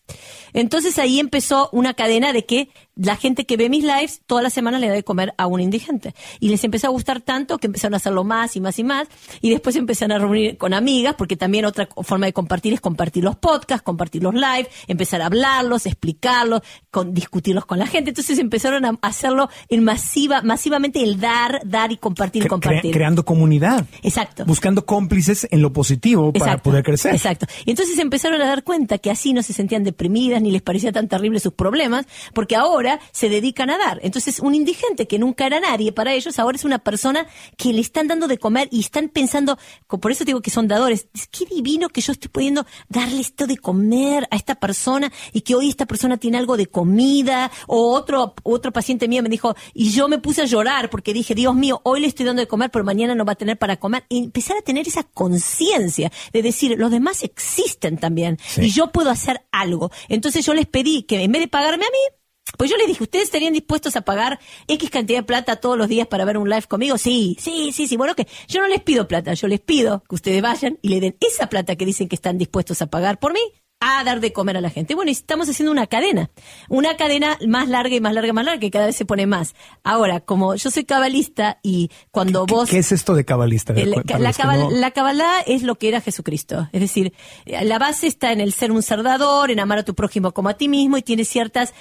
Entonces 0.53 0.99
ahí 0.99 1.21
empezó 1.21 1.69
una 1.73 1.95
cadena 1.95 2.33
de 2.33 2.45
que 2.45 2.69
la 2.97 3.15
gente 3.17 3.47
que 3.47 3.57
ve 3.57 3.69
mis 3.69 3.85
lives 3.85 4.23
toda 4.27 4.43
la 4.43 4.51
semana 4.51 4.79
le 4.81 4.89
da 4.89 4.95
de 4.95 5.05
comer 5.05 5.33
a 5.39 5.47
un 5.47 5.61
indigente. 5.61 6.15
Y 6.41 6.49
les 6.49 6.65
empezó 6.65 6.89
a 6.89 6.91
gustar 6.91 7.21
tanto 7.21 7.59
que 7.59 7.69
empezaron 7.69 7.95
a 7.95 7.99
hacerlo 7.99 8.25
más 8.25 8.57
y 8.57 8.61
más 8.61 8.79
y 8.79 8.85
más. 8.85 9.07
Y 9.41 9.51
después 9.51 9.77
empezaron 9.77 10.17
a 10.17 10.19
reunir 10.19 10.57
con 10.59 10.75
amigas, 10.75 11.15
porque 11.17 11.37
también 11.37 11.65
otra 11.65 11.89
forma 12.03 12.27
de 12.27 12.33
compartir 12.33 12.73
es 12.73 12.81
compartir 12.81 13.23
los 13.23 13.37
podcasts, 13.37 13.85
compartir 13.85 14.23
los 14.25 14.35
lives, 14.35 14.67
empezar 14.89 15.23
a 15.23 15.27
hablarlos, 15.27 15.87
explicarlos, 15.87 16.63
con, 16.91 17.15
discutirlos 17.15 17.67
con 17.67 17.79
la 17.79 17.87
gente. 17.87 18.11
Entonces 18.11 18.39
empezaron 18.39 18.85
a 18.85 18.99
hacerlo 19.03 19.49
en 19.69 19.85
masiva, 19.85 20.43
masivamente 20.43 21.01
el 21.03 21.21
dar, 21.21 21.61
dar 21.65 21.93
y 21.93 21.99
compartir 21.99 22.45
Cre- 22.45 22.49
compartir. 22.49 22.93
creando 22.93 23.25
comunidad. 23.25 23.87
Exacto. 24.03 24.45
Buscando 24.45 24.85
cómplices 24.85 25.47
en 25.53 25.63
lo 25.63 25.73
positivo 25.73 26.33
para 26.33 26.59
poder 26.59 26.83
crecer. 26.83 27.15
Exacto. 27.15 27.47
Y 27.65 27.71
entonces 27.71 27.97
empezaron 27.99 28.43
a 28.43 28.47
dar 28.47 28.65
cuenta 28.65 28.99
que 28.99 29.11
así 29.11 29.33
no 29.33 29.43
se 29.45 29.53
sentían 29.53 29.85
deprimidas 29.85 30.38
ni 30.41 30.51
les 30.51 30.63
parecía 30.63 30.93
tan 30.93 31.09
terrible 31.09 31.41
sus 31.41 31.53
problemas, 31.53 32.07
porque 32.35 32.57
ahora 32.57 33.01
se 33.13 33.29
dedican 33.29 33.71
a 33.71 33.79
dar. 33.79 34.01
Entonces, 34.03 34.41
un 34.41 34.55
indigente 34.55 35.07
que 35.07 35.19
nunca 35.19 35.47
era 35.47 35.61
nadie 35.61 35.93
para 35.93 36.13
ellos, 36.15 36.39
ahora 36.39 36.57
es 36.57 36.65
una 36.65 36.79
persona 36.79 37.27
que 37.57 37.73
le 37.73 37.81
están 37.81 38.09
dando 38.09 38.29
de 38.29 38.39
comer 38.39 38.69
y 38.71 38.81
están 38.81 39.09
pensando, 39.09 39.59
por 39.87 40.11
eso 40.13 40.25
digo 40.25 40.41
que 40.41 40.51
son 40.51 40.69
dadores, 40.69 41.09
es 41.15 41.29
qué 41.29 41.45
divino 41.47 41.89
que 41.89 42.01
yo 42.01 42.13
estoy 42.13 42.29
pudiendo 42.29 42.67
darle 42.89 43.21
esto 43.21 43.47
de 43.47 43.57
comer 43.57 44.27
a 44.31 44.37
esta 44.37 44.55
persona 44.55 45.13
y 45.33 45.41
que 45.43 45.55
hoy 45.55 45.69
esta 45.69 45.87
persona 45.87 46.17
tiene 46.17 46.39
algo 46.39 46.57
de 46.57 46.67
comida, 46.67 47.51
o 47.67 47.93
otro, 47.93 48.35
otro 48.43 48.73
paciente 48.73 49.09
mío 49.09 49.23
me 49.23 49.29
dijo, 49.29 49.55
y 49.75 49.91
yo 49.91 50.09
me 50.09 50.19
puse 50.19 50.43
a 50.43 50.45
llorar 50.45 50.91
porque 50.91 51.13
dije, 51.13 51.35
Dios 51.35 51.55
mío, 51.55 51.81
hoy 51.85 52.01
le 52.01 52.07
estoy 52.07 52.27
dando 52.27 52.41
de 52.41 52.49
comer, 52.49 52.71
pero 52.71 52.85
mañana 52.85 53.15
no 53.15 53.25
va 53.25 53.33
a 53.33 53.37
tener 53.37 53.59
para 53.59 53.77
comer. 53.79 54.05
Y 54.09 54.19
empezar 54.25 54.57
a 54.57 54.63
tener 54.63 54.87
esa 54.87 55.03
conciencia 55.05 56.11
de 56.33 56.43
decir, 56.43 56.77
los 56.79 56.91
demás 56.91 57.23
existen 57.23 57.99
también 57.99 58.39
Sí. 58.49 58.63
y 58.63 58.71
yo 58.71 58.91
puedo 58.93 59.11
hacer 59.11 59.43
algo. 59.53 59.91
Entonces 60.09 60.28
yo 60.35 60.55
les 60.55 60.67
pedí 60.67 61.03
que 61.03 61.23
en 61.23 61.33
vez 61.33 61.43
de 61.43 61.49
pagarme 61.49 61.85
a 61.85 61.91
mí, 61.91 62.19
pues 62.57 62.71
yo 62.71 62.77
les 62.77 62.87
dije, 62.87 63.03
¿ustedes 63.03 63.27
estarían 63.27 63.53
dispuestos 63.53 63.97
a 63.97 64.03
pagar 64.03 64.39
X 64.67 64.91
cantidad 64.91 65.19
de 65.19 65.25
plata 65.25 65.57
todos 65.57 65.77
los 65.77 65.89
días 65.89 66.07
para 66.07 66.25
ver 66.25 66.39
un 66.39 66.49
live 66.49 66.63
conmigo? 66.63 66.97
Sí, 66.97 67.37
sí, 67.39 67.73
sí, 67.73 67.87
sí. 67.87 67.97
Bueno, 67.97 68.15
que 68.15 68.27
yo 68.49 68.61
no 68.61 68.69
les 68.69 68.83
pido 68.83 69.07
plata, 69.07 69.35
yo 69.35 69.49
les 69.49 69.61
pido 69.61 70.03
que 70.09 70.15
ustedes 70.15 70.41
vayan 70.41 70.79
y 70.81 70.89
le 70.89 71.01
den 71.01 71.17
esa 71.21 71.49
plata 71.49 71.77
que 71.77 71.85
dicen 71.85 72.09
que 72.09 72.17
están 72.17 72.39
dispuestos 72.39 72.81
a 72.81 72.87
pagar 72.87 73.19
por 73.19 73.33
mí 73.33 73.41
a 73.81 74.03
dar 74.05 74.21
de 74.21 74.33
comer 74.33 74.57
a 74.57 74.61
la 74.61 74.71
gente. 74.71 74.95
Bueno, 74.95 75.11
y 75.11 75.13
estamos 75.13 75.49
haciendo 75.49 75.71
una 75.71 75.87
cadena, 75.87 76.31
una 76.69 76.97
cadena 76.97 77.39
más 77.47 77.69
larga 77.69 77.95
y 77.95 78.01
más 78.01 78.13
larga 78.13 78.29
y 78.29 78.33
más 78.33 78.45
larga 78.45 78.61
que 78.61 78.71
cada 78.71 78.87
vez 78.87 78.97
se 78.97 79.05
pone 79.05 79.27
más. 79.27 79.55
Ahora, 79.85 80.21
como 80.21 80.55
yo 80.57 80.71
soy 80.71 80.85
cabalista 80.85 81.59
y 81.63 81.91
cuando 82.11 82.45
¿Qué, 82.47 82.55
vos... 82.55 82.69
qué 82.71 82.79
es 82.79 82.93
esto 82.93 83.15
de 83.15 83.25
cabalista? 83.25 83.73
El- 83.75 83.91
la, 83.93 84.03
cabal- 84.33 84.59
no- 84.59 84.71
la 84.71 85.41
es 85.47 85.63
lo 85.63 85.77
que 85.77 85.89
era 85.89 86.01
Jesucristo. 86.01 86.69
Es 86.73 86.81
decir, 86.81 87.13
eh, 87.47 87.65
la 87.65 87.79
base 87.79 88.07
está 88.07 88.33
en 88.33 88.41
el 88.41 88.53
ser 88.53 88.73
un 88.73 88.83
serdador, 88.83 89.51
en 89.51 89.61
amar 89.61 89.79
a 89.79 89.85
tu 89.85 89.95
prójimo 89.95 90.33
como 90.33 90.49
a 90.49 90.55
ti 90.55 90.69
mismo 90.69 90.97
y 90.97 91.03
tiene 91.03 91.25
ciertas 91.25 91.73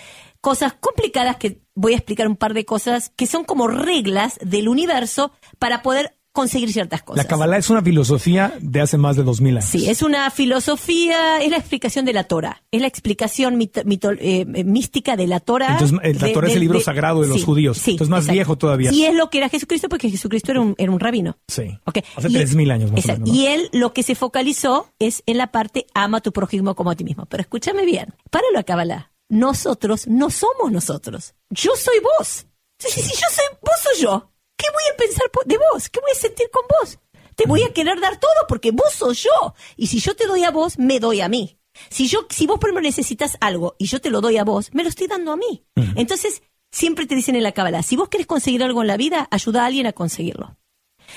cosas 0.41 0.73
complicadas 0.79 1.37
que 1.37 1.61
voy 1.73 1.93
a 1.93 1.97
explicar 1.97 2.27
un 2.27 2.35
par 2.35 2.53
de 2.53 2.63
cosas 2.65 3.11
que 3.15 3.25
son 3.27 3.43
como 3.43 3.67
reglas 3.67 4.37
del 4.41 4.69
universo 4.69 5.31
para 5.57 5.81
poder 5.81 6.16
conseguir 6.37 6.71
ciertas 6.71 7.01
cosas. 7.01 7.17
La 7.23 7.27
Kabbalah 7.27 7.57
es 7.57 7.69
una 7.71 7.81
filosofía 7.81 8.53
de 8.61 8.79
hace 8.81 8.97
más 8.97 9.15
de 9.15 9.23
dos 9.23 9.41
mil 9.41 9.57
años. 9.57 9.67
Sí, 9.69 9.89
es 9.89 10.03
una 10.03 10.29
filosofía, 10.29 11.41
es 11.41 11.49
la 11.49 11.57
explicación 11.57 12.05
de 12.05 12.13
la 12.13 12.25
Torah, 12.25 12.61
es 12.71 12.79
la 12.81 12.87
explicación 12.87 13.57
mito- 13.57 13.83
mito- 13.85 14.11
eh, 14.19 14.45
eh, 14.53 14.63
mística 14.63 15.15
de 15.15 15.25
la 15.27 15.39
Torah. 15.39 15.73
Entonces, 15.73 15.97
eh, 16.03 16.13
la 16.13 16.27
de- 16.27 16.33
Torah 16.33 16.47
es 16.47 16.53
de- 16.53 16.57
el 16.57 16.61
libro 16.61 16.77
de- 16.79 16.83
sagrado 16.85 17.21
de 17.21 17.27
los 17.27 17.37
sí, 17.39 17.43
judíos. 17.43 17.77
sí, 17.77 17.91
Entonces, 17.91 18.09
más 18.11 18.19
exacto. 18.19 18.33
viejo 18.33 18.57
todavía. 18.57 18.91
Y 18.91 19.05
es 19.05 19.15
lo 19.15 19.29
que 19.29 19.39
era 19.39 19.49
Jesucristo 19.49 19.89
porque 19.89 20.09
Jesucristo 20.09 20.51
era 20.51 20.61
un, 20.61 20.75
era 20.77 20.91
un 20.91 20.99
rabino. 20.99 21.37
Sí. 21.47 21.63
Ok. 21.85 21.97
Hace 22.15 22.29
Y- 22.29 22.33
3.000 22.33 22.71
años 22.71 22.91
más 22.91 22.97
o 22.97 23.01
exacto. 23.01 23.21
menos, 23.23 23.35
¿no? 23.35 23.41
Y 23.41 23.47
él 23.47 23.69
lo 23.73 23.93
que 23.93 24.03
se 24.03 24.13
focalizó 24.15 24.91
es 24.99 25.23
en 25.25 25.37
la 25.37 25.47
parte 25.51 25.87
ama 25.93 26.19
a 26.19 26.21
tu 26.21 26.31
prójimo 26.31 26.75
como 26.75 26.91
a 26.91 26.95
ti 26.95 27.03
mismo. 27.03 27.25
Pero 27.25 27.41
escúchame 27.41 27.85
bien, 27.85 28.13
páralo 28.29 28.59
a 28.59 28.63
Kabbalah. 28.63 29.11
Nosotros 29.29 30.07
no 30.07 30.29
somos 30.29 30.71
nosotros. 30.71 31.33
Yo 31.49 31.71
soy 31.75 31.95
vos. 32.19 32.45
Si, 32.79 32.89
si 32.91 33.01
yo 33.01 33.27
soy, 33.31 33.45
vos 33.61 33.75
soy 33.83 34.03
yo. 34.03 34.31
¿Qué 34.57 34.65
voy 34.73 34.83
a 34.93 34.97
pensar 34.97 35.25
de 35.45 35.57
vos? 35.71 35.89
¿Qué 35.89 35.99
voy 35.99 36.11
a 36.11 36.15
sentir 36.15 36.49
con 36.51 36.63
vos? 36.79 36.99
Te 37.35 37.45
voy 37.45 37.63
a 37.63 37.71
querer 37.71 37.99
dar 37.99 38.19
todo 38.19 38.47
porque 38.47 38.71
vos 38.71 38.91
sos 38.91 39.23
yo. 39.23 39.53
Y 39.75 39.87
si 39.87 39.99
yo 39.99 40.15
te 40.15 40.25
doy 40.25 40.43
a 40.43 40.51
vos, 40.51 40.79
me 40.79 40.99
doy 40.99 41.21
a 41.21 41.29
mí. 41.29 41.59
Si 41.89 42.07
yo, 42.07 42.25
si 42.31 42.47
vos 42.47 42.59
por 42.59 42.69
ejemplo 42.69 42.81
necesitas 42.81 43.37
algo 43.39 43.75
y 43.77 43.85
yo 43.85 44.01
te 44.01 44.09
lo 44.09 44.21
doy 44.21 44.37
a 44.37 44.43
vos, 44.43 44.73
me 44.73 44.81
lo 44.81 44.89
estoy 44.89 45.05
dando 45.05 45.31
a 45.31 45.37
mí. 45.37 45.63
Entonces, 45.95 46.41
siempre 46.71 47.05
te 47.05 47.15
dicen 47.15 47.35
en 47.35 47.43
la 47.43 47.51
cábala, 47.51 47.83
si 47.83 47.95
vos 47.95 48.09
querés 48.09 48.25
conseguir 48.25 48.63
algo 48.63 48.81
en 48.81 48.87
la 48.87 48.97
vida, 48.97 49.27
ayuda 49.29 49.61
a 49.61 49.65
alguien 49.67 49.85
a 49.85 49.93
conseguirlo. 49.93 50.57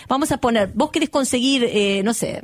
Vamos 0.09 0.31
a 0.33 0.38
poner, 0.38 0.72
vos 0.74 0.90
querés 0.90 1.09
conseguir, 1.09 1.64
eh, 1.64 2.03
no 2.05 2.12
sé, 2.12 2.42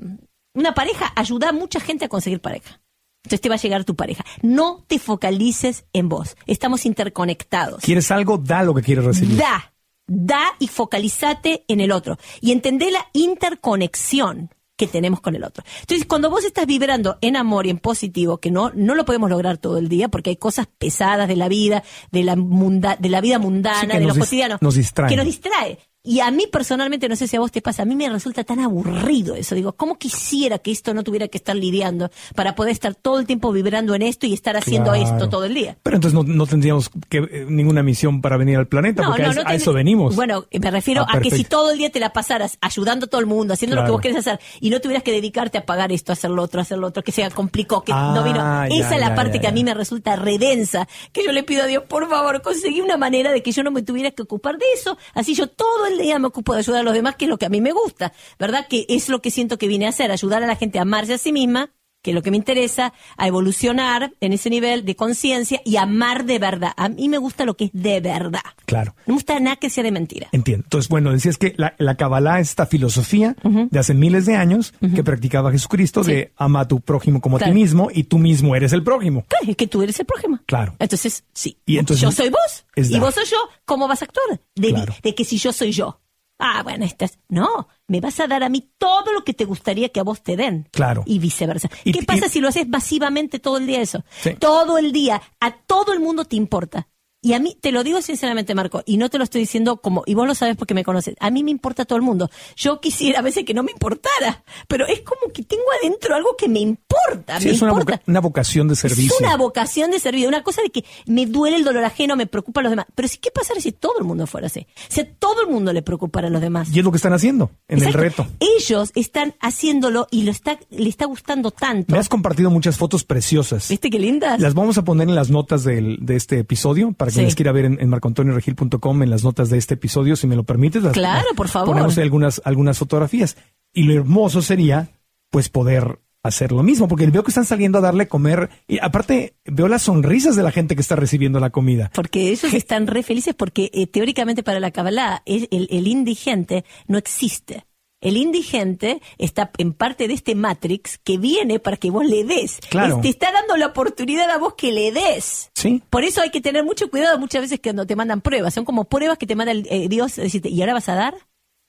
una 0.54 0.74
pareja, 0.74 1.12
ayuda 1.14 1.50
a 1.50 1.52
mucha 1.52 1.78
gente 1.80 2.06
a 2.06 2.08
conseguir 2.08 2.40
pareja. 2.40 2.80
Entonces 3.24 3.40
te 3.40 3.48
va 3.48 3.56
a 3.56 3.58
llegar 3.58 3.84
tu 3.84 3.96
pareja. 3.96 4.24
No 4.42 4.84
te 4.86 4.98
focalices 4.98 5.84
en 5.92 6.08
vos. 6.08 6.36
Estamos 6.46 6.86
interconectados. 6.86 7.82
¿Quieres 7.82 8.10
algo? 8.10 8.38
Da 8.38 8.62
lo 8.62 8.72
que 8.72 8.82
quieres 8.82 9.04
recibir. 9.04 9.36
Da, 9.36 9.74
da 10.06 10.42
y 10.58 10.68
focalizate 10.68 11.64
en 11.68 11.80
el 11.80 11.92
otro. 11.92 12.18
Y 12.40 12.52
entendé 12.52 12.90
la 12.90 13.06
interconexión. 13.12 14.50
que 14.78 14.86
tenemos 14.86 15.22
con 15.22 15.34
el 15.34 15.42
otro. 15.42 15.64
Entonces, 15.80 16.06
cuando 16.06 16.28
vos 16.28 16.44
estás 16.44 16.66
vibrando 16.66 17.16
en 17.22 17.34
amor 17.36 17.66
y 17.66 17.70
en 17.70 17.78
positivo, 17.78 18.36
que 18.36 18.50
no, 18.50 18.72
no 18.74 18.94
lo 18.94 19.06
podemos 19.06 19.30
lograr 19.30 19.56
todo 19.56 19.78
el 19.78 19.88
día, 19.88 20.08
porque 20.08 20.28
hay 20.28 20.36
cosas 20.36 20.66
pesadas 20.66 21.28
de 21.28 21.36
la 21.36 21.48
vida, 21.48 21.82
de 22.12 22.22
la, 22.24 22.36
munda, 22.36 22.94
de 23.00 23.08
la 23.08 23.22
vida 23.22 23.38
mundana, 23.38 23.94
Sí, 23.94 23.98
de 23.98 24.04
lo 24.04 24.14
cotidiano, 24.14 24.58
nos 24.60 24.74
que 24.74 25.16
nos 25.16 25.24
distrae. 25.24 25.78
Y 26.06 26.20
a 26.20 26.30
mí 26.30 26.46
personalmente, 26.50 27.08
no 27.08 27.16
sé 27.16 27.26
si 27.26 27.36
a 27.36 27.40
vos 27.40 27.50
te 27.52 27.60
pasa, 27.60 27.82
a 27.82 27.84
mí 27.84 27.96
me 27.96 28.08
resulta 28.08 28.44
tan 28.44 28.60
aburrido 28.60 29.34
eso. 29.34 29.54
Digo, 29.54 29.72
¿cómo 29.72 29.98
quisiera 29.98 30.58
que 30.58 30.70
esto 30.70 30.94
no 30.94 31.02
tuviera 31.02 31.26
que 31.28 31.36
estar 31.36 31.56
lidiando 31.56 32.10
para 32.34 32.54
poder 32.54 32.70
estar 32.72 32.94
todo 32.94 33.18
el 33.18 33.26
tiempo 33.26 33.50
vibrando 33.52 33.94
en 33.94 34.02
esto 34.02 34.26
y 34.26 34.32
estar 34.32 34.56
haciendo 34.56 34.92
Claro. 34.92 35.04
esto 35.04 35.28
todo 35.28 35.44
el 35.44 35.54
día? 35.54 35.76
Pero 35.82 35.96
entonces 35.96 36.14
no, 36.14 36.22
no 36.22 36.46
tendríamos 36.46 36.90
que, 37.08 37.18
eh, 37.18 37.46
ninguna 37.48 37.82
misión 37.82 38.22
para 38.22 38.36
venir 38.36 38.56
al 38.56 38.68
planeta, 38.68 39.02
porque 39.04 39.24
a, 39.24 39.30
eso- 39.30 39.40
a 39.40 39.44
ten- 39.46 39.56
eso 39.56 39.72
venimos. 39.72 40.14
Bueno, 40.14 40.46
me 40.52 40.70
refiero 40.70 41.02
Ah, 41.08 41.16
a 41.16 41.20
que 41.20 41.30
si 41.30 41.42
todo 41.44 41.72
el 41.72 41.78
día 41.78 41.90
te 41.90 41.98
la 42.00 42.12
pasaras 42.12 42.56
ayudando 42.60 43.06
a 43.06 43.08
todo 43.08 43.20
el 43.20 43.26
mundo, 43.26 43.52
haciendo 43.54 43.74
lo 43.76 43.84
que 43.84 43.90
vos 43.90 44.00
querés 44.00 44.18
hacer, 44.18 44.38
y 44.60 44.70
no 44.70 44.80
tuvieras 44.80 45.02
que 45.02 45.10
dedicarte 45.12 45.58
a 45.58 45.66
pagar 45.66 45.90
esto, 45.90 46.12
hacer 46.12 46.30
lo 46.30 46.42
otro, 46.42 46.60
hacer 46.60 46.78
lo 46.78 46.86
otro, 46.86 47.02
que 47.02 47.10
se 47.12 47.28
complicó, 47.30 47.82
que 47.82 47.92
Ah, 47.92 48.12
no 48.14 48.22
vino. 48.22 48.36
ya, 48.36 48.66
Esa 48.68 48.94
es 48.94 49.00
la 49.00 49.14
parte 49.16 49.34
ya, 49.38 49.40
que 49.40 49.46
a 49.48 49.52
mí 49.52 49.64
me 49.64 49.74
resulta 49.74 50.14
redensa, 50.16 50.86
que 51.12 51.24
yo 51.24 51.32
le 51.32 51.42
pido 51.42 51.64
a 51.64 51.66
Dios, 51.66 51.82
por 51.88 52.08
favor, 52.08 52.42
conseguí 52.42 52.80
una 52.80 52.96
manera 52.96 53.32
de 53.32 53.42
que 53.42 53.50
yo 53.52 53.64
no 53.64 53.70
me 53.72 53.82
tuviera 53.82 54.10
que 54.12 54.22
ocupar 54.22 54.56
de 54.58 54.66
eso, 54.74 54.96
así 55.14 55.34
yo 55.34 55.48
todo 55.48 55.86
el 55.86 55.95
día 55.98 56.18
me 56.18 56.28
ocupo 56.28 56.52
de 56.52 56.60
ayudar 56.60 56.80
a 56.80 56.84
los 56.84 56.94
demás, 56.94 57.16
que 57.16 57.24
es 57.24 57.28
lo 57.28 57.38
que 57.38 57.46
a 57.46 57.50
mí 57.50 57.60
me 57.60 57.72
gusta, 57.72 58.12
¿verdad? 58.38 58.66
Que 58.68 58.86
es 58.88 59.08
lo 59.08 59.20
que 59.20 59.30
siento 59.30 59.58
que 59.58 59.68
vine 59.68 59.86
a 59.86 59.90
hacer, 59.90 60.10
ayudar 60.10 60.42
a 60.42 60.46
la 60.46 60.56
gente 60.56 60.78
a 60.78 60.82
amarse 60.82 61.14
a 61.14 61.18
sí 61.18 61.32
misma, 61.32 61.72
que 62.02 62.12
lo 62.12 62.22
que 62.22 62.30
me 62.30 62.36
interesa, 62.36 62.92
a 63.16 63.26
evolucionar 63.26 64.12
en 64.20 64.32
ese 64.32 64.48
nivel 64.48 64.84
de 64.84 64.94
conciencia 64.94 65.60
y 65.64 65.76
amar 65.76 66.24
de 66.24 66.38
verdad. 66.38 66.72
A 66.76 66.88
mí 66.88 67.08
me 67.08 67.18
gusta 67.18 67.44
lo 67.44 67.56
que 67.56 67.64
es 67.64 67.70
de 67.72 68.00
verdad. 68.00 68.42
Claro. 68.64 68.94
No 69.06 69.12
me 69.12 69.14
gusta 69.14 69.40
nada 69.40 69.56
que 69.56 69.70
sea 69.70 69.82
de 69.82 69.90
mentira. 69.90 70.28
Entiendo. 70.32 70.64
Entonces, 70.66 70.88
bueno, 70.88 71.10
decías 71.12 71.36
que 71.36 71.54
la, 71.56 71.74
la 71.78 71.96
Kabbalah 71.96 72.38
es 72.40 72.50
esta 72.50 72.66
filosofía 72.66 73.34
de 73.42 73.78
hace 73.78 73.94
miles 73.94 74.24
de 74.26 74.36
años 74.36 74.72
que 74.94 75.02
practicaba 75.02 75.50
Jesucristo 75.50 76.04
Sí. 76.04 76.12
de 76.12 76.32
ama 76.36 76.60
a 76.60 76.68
tu 76.68 76.80
prójimo 76.80 77.20
como 77.20 77.36
a 77.36 77.38
Claro. 77.40 77.52
ti 77.52 77.58
mismo 77.60 77.88
y 77.92 78.04
tú 78.04 78.18
mismo 78.18 78.54
eres 78.54 78.72
el 78.72 78.84
prójimo. 78.84 79.24
Claro, 79.28 79.46
es 79.50 79.56
que 79.56 79.66
tú 79.66 79.82
eres 79.82 79.98
el 79.98 80.06
prójimo. 80.06 80.38
Claro. 80.46 80.76
Entonces, 80.78 81.24
sí. 81.32 81.58
Y 81.66 81.78
entonces- 81.78 82.02
yo 82.02 82.12
soy 82.12 82.28
vos 82.30 82.64
y 82.76 82.98
vos 83.00 83.14
soy 83.14 83.24
yo. 83.24 83.36
¿Cómo 83.64 83.88
vas 83.88 84.02
a 84.02 84.04
actuar? 84.04 84.40
De, 84.54 84.68
Claro. 84.68 84.94
de 85.02 85.14
que 85.14 85.24
si 85.24 85.38
yo 85.38 85.52
soy 85.52 85.72
yo. 85.72 86.00
Ah, 86.38 86.62
bueno, 86.62 86.84
estás. 86.84 87.18
No, 87.28 87.68
me 87.88 88.00
vas 88.00 88.20
a 88.20 88.26
dar 88.26 88.42
a 88.42 88.48
mí 88.48 88.70
todo 88.78 89.12
lo 89.12 89.24
que 89.24 89.32
te 89.32 89.44
gustaría 89.46 89.88
que 89.88 90.00
a 90.00 90.04
vos 90.04 90.22
te 90.22 90.36
den. 90.36 90.68
Claro. 90.70 91.02
Y 91.06 91.18
viceversa. 91.18 91.70
Y- 91.84 91.92
¿Qué 91.92 92.02
pasa 92.04 92.28
si 92.28 92.40
lo 92.40 92.48
haces 92.48 92.68
masivamente 92.68 93.38
todo 93.38 93.56
el 93.56 93.66
día 93.66 93.80
eso? 93.80 94.04
Sí. 94.22 94.34
Todo 94.38 94.76
el 94.78 94.92
día. 94.92 95.22
A 95.40 95.52
todo 95.62 95.92
el 95.94 96.00
mundo 96.00 96.24
te 96.26 96.36
importa. 96.36 96.88
Y 97.22 97.32
a 97.32 97.40
mí, 97.40 97.56
te 97.60 97.72
lo 97.72 97.82
digo 97.82 98.02
sinceramente, 98.02 98.54
Marco, 98.54 98.82
y 98.86 98.98
no 98.98 99.08
te 99.08 99.18
lo 99.18 99.24
estoy 99.24 99.40
diciendo 99.40 99.78
como, 99.78 100.04
y 100.06 100.14
vos 100.14 100.26
lo 100.28 100.34
sabes 100.34 100.54
porque 100.56 100.74
me 100.74 100.84
conoces, 100.84 101.16
a 101.18 101.30
mí 101.30 101.42
me 101.42 101.50
importa 101.50 101.84
todo 101.84 101.96
el 101.96 102.02
mundo. 102.02 102.30
Yo 102.56 102.80
quisiera 102.80 103.18
a 103.18 103.22
veces 103.22 103.44
que 103.44 103.54
no 103.54 103.62
me 103.64 103.72
importara, 103.72 104.44
pero 104.68 104.86
es 104.86 105.00
como 105.00 105.32
que 105.32 105.42
tengo 105.42 105.62
adentro 105.82 106.14
algo 106.14 106.36
que 106.38 106.48
me 106.48 106.60
importa, 106.60 107.40
Sí, 107.40 107.46
me 107.48 107.54
es 107.54 107.62
una, 107.62 107.72
importa. 107.72 107.92
voca- 107.96 108.02
una 108.06 108.20
vocación 108.20 108.68
de 108.68 108.76
servicio. 108.76 109.12
Es 109.14 109.20
una 109.20 109.36
vocación 109.36 109.90
de 109.90 109.98
servicio, 109.98 110.28
una 110.28 110.42
cosa 110.44 110.62
de 110.62 110.70
que 110.70 110.84
me 111.06 111.26
duele 111.26 111.56
el 111.56 111.64
dolor 111.64 111.82
ajeno, 111.84 112.14
me 112.16 112.26
preocupa 112.26 112.60
a 112.60 112.62
los 112.64 112.70
demás. 112.70 112.86
Pero 112.94 113.08
sí, 113.08 113.18
¿qué 113.18 113.30
pasaría 113.32 113.62
si 113.62 113.72
todo 113.72 113.98
el 113.98 114.04
mundo 114.04 114.26
fuera 114.28 114.46
así? 114.46 114.66
Si 114.88 115.00
a 115.00 115.10
todo 115.14 115.40
el 115.40 115.48
mundo 115.48 115.72
le 115.72 115.82
preocupara 115.82 116.28
a 116.28 116.30
los 116.30 116.40
demás. 116.40 116.68
Y 116.72 116.78
es 116.78 116.84
lo 116.84 116.92
que 116.92 116.96
están 116.98 117.14
haciendo 117.14 117.50
en 117.66 117.78
Exacto. 117.78 117.98
el 117.98 118.04
reto. 118.04 118.26
Ellos 118.40 118.92
están 118.94 119.34
haciéndolo 119.40 120.06
y 120.12 120.22
lo 120.22 120.30
está, 120.30 120.58
le 120.70 120.88
está 120.88 121.06
gustando 121.06 121.50
tanto. 121.50 121.92
Me 121.92 121.98
has 121.98 122.08
compartido 122.08 122.50
muchas 122.50 122.76
fotos 122.76 123.02
preciosas. 123.04 123.68
¿Viste 123.68 123.90
qué 123.90 123.98
lindas? 123.98 124.38
Las 124.40 124.54
vamos 124.54 124.78
a 124.78 124.84
poner 124.84 125.08
en 125.08 125.14
las 125.16 125.30
notas 125.30 125.64
del- 125.64 125.98
de 126.02 126.14
este 126.14 126.38
episodio 126.38 126.92
para 126.92 127.10
que 127.10 127.15
Sí. 127.16 127.24
les 127.24 127.34
quiera 127.34 127.52
ver 127.52 127.64
en, 127.66 127.78
en 127.80 127.88
marcoantonioregil.com 127.88 129.02
en 129.02 129.10
las 129.10 129.24
notas 129.24 129.50
de 129.50 129.58
este 129.58 129.74
episodio, 129.74 130.16
si 130.16 130.26
me 130.26 130.36
lo 130.36 130.44
permites. 130.44 130.82
Las- 130.82 130.92
Claro, 130.92 131.26
por 131.36 131.48
favor. 131.48 131.68
Ponemos 131.74 131.96
ahí 131.98 132.04
algunas, 132.04 132.40
algunas 132.44 132.78
fotografías. 132.78 133.36
Y 133.72 133.82
lo 133.84 133.92
hermoso 133.94 134.42
sería, 134.42 134.88
pues, 135.30 135.48
poder 135.48 135.98
hacer 136.22 136.50
lo 136.50 136.62
mismo, 136.64 136.88
porque 136.88 137.06
veo 137.06 137.22
que 137.22 137.30
están 137.30 137.44
saliendo 137.44 137.78
a 137.78 137.80
darle 137.82 138.04
a 138.04 138.08
comer. 138.08 138.48
Y 138.66 138.78
aparte, 138.80 139.36
veo 139.44 139.68
las 139.68 139.82
sonrisas 139.82 140.34
de 140.34 140.42
la 140.42 140.50
gente 140.50 140.74
que 140.74 140.80
está 140.80 140.96
recibiendo 140.96 141.38
la 141.38 141.50
comida. 141.50 141.90
Porque 141.94 142.30
ellos 142.30 142.52
están 142.52 142.86
re 142.88 143.02
felices 143.04 143.34
porque 143.34 143.70
eh, 143.72 143.86
teóricamente 143.86 144.42
para 144.42 144.58
la 144.58 144.70
Kabbalah 144.72 145.22
el 145.24 145.86
indigente 145.86 146.64
no 146.88 146.98
existe. 146.98 147.65
El 148.00 148.16
indigente 148.18 149.00
está 149.18 149.50
en 149.58 149.72
parte 149.72 150.06
de 150.06 150.14
este 150.14 150.34
Matrix 150.34 150.98
que 150.98 151.16
viene 151.18 151.58
para 151.58 151.76
que 151.78 151.90
vos 151.90 152.04
le 152.06 152.24
des. 152.24 152.58
Claro. 152.68 152.96
Es- 152.96 153.02
te 153.02 153.08
está 153.08 153.32
dando 153.32 153.56
la 153.56 153.66
oportunidad 153.68 154.30
a 154.30 154.38
vos 154.38 154.54
que 154.54 154.70
le 154.72 154.92
des. 154.92 155.50
Sí. 155.54 155.82
Por 155.88 156.04
eso 156.04 156.20
hay 156.20 156.30
que 156.30 156.40
tener 156.42 156.62
mucho 156.64 156.90
cuidado 156.90 157.18
muchas 157.18 157.40
veces 157.42 157.58
cuando 157.62 157.86
te 157.86 157.96
mandan 157.96 158.20
pruebas. 158.20 158.52
Son 158.54 158.64
como 158.64 158.84
pruebas 158.84 159.16
que 159.18 159.26
te 159.26 159.34
manda 159.34 159.52
el, 159.52 159.66
eh, 159.70 159.88
Dios. 159.88 160.16
Decirte, 160.16 160.50
¿y 160.50 160.60
ahora 160.60 160.74
vas 160.74 160.88
a 160.88 160.94
dar? 160.94 161.14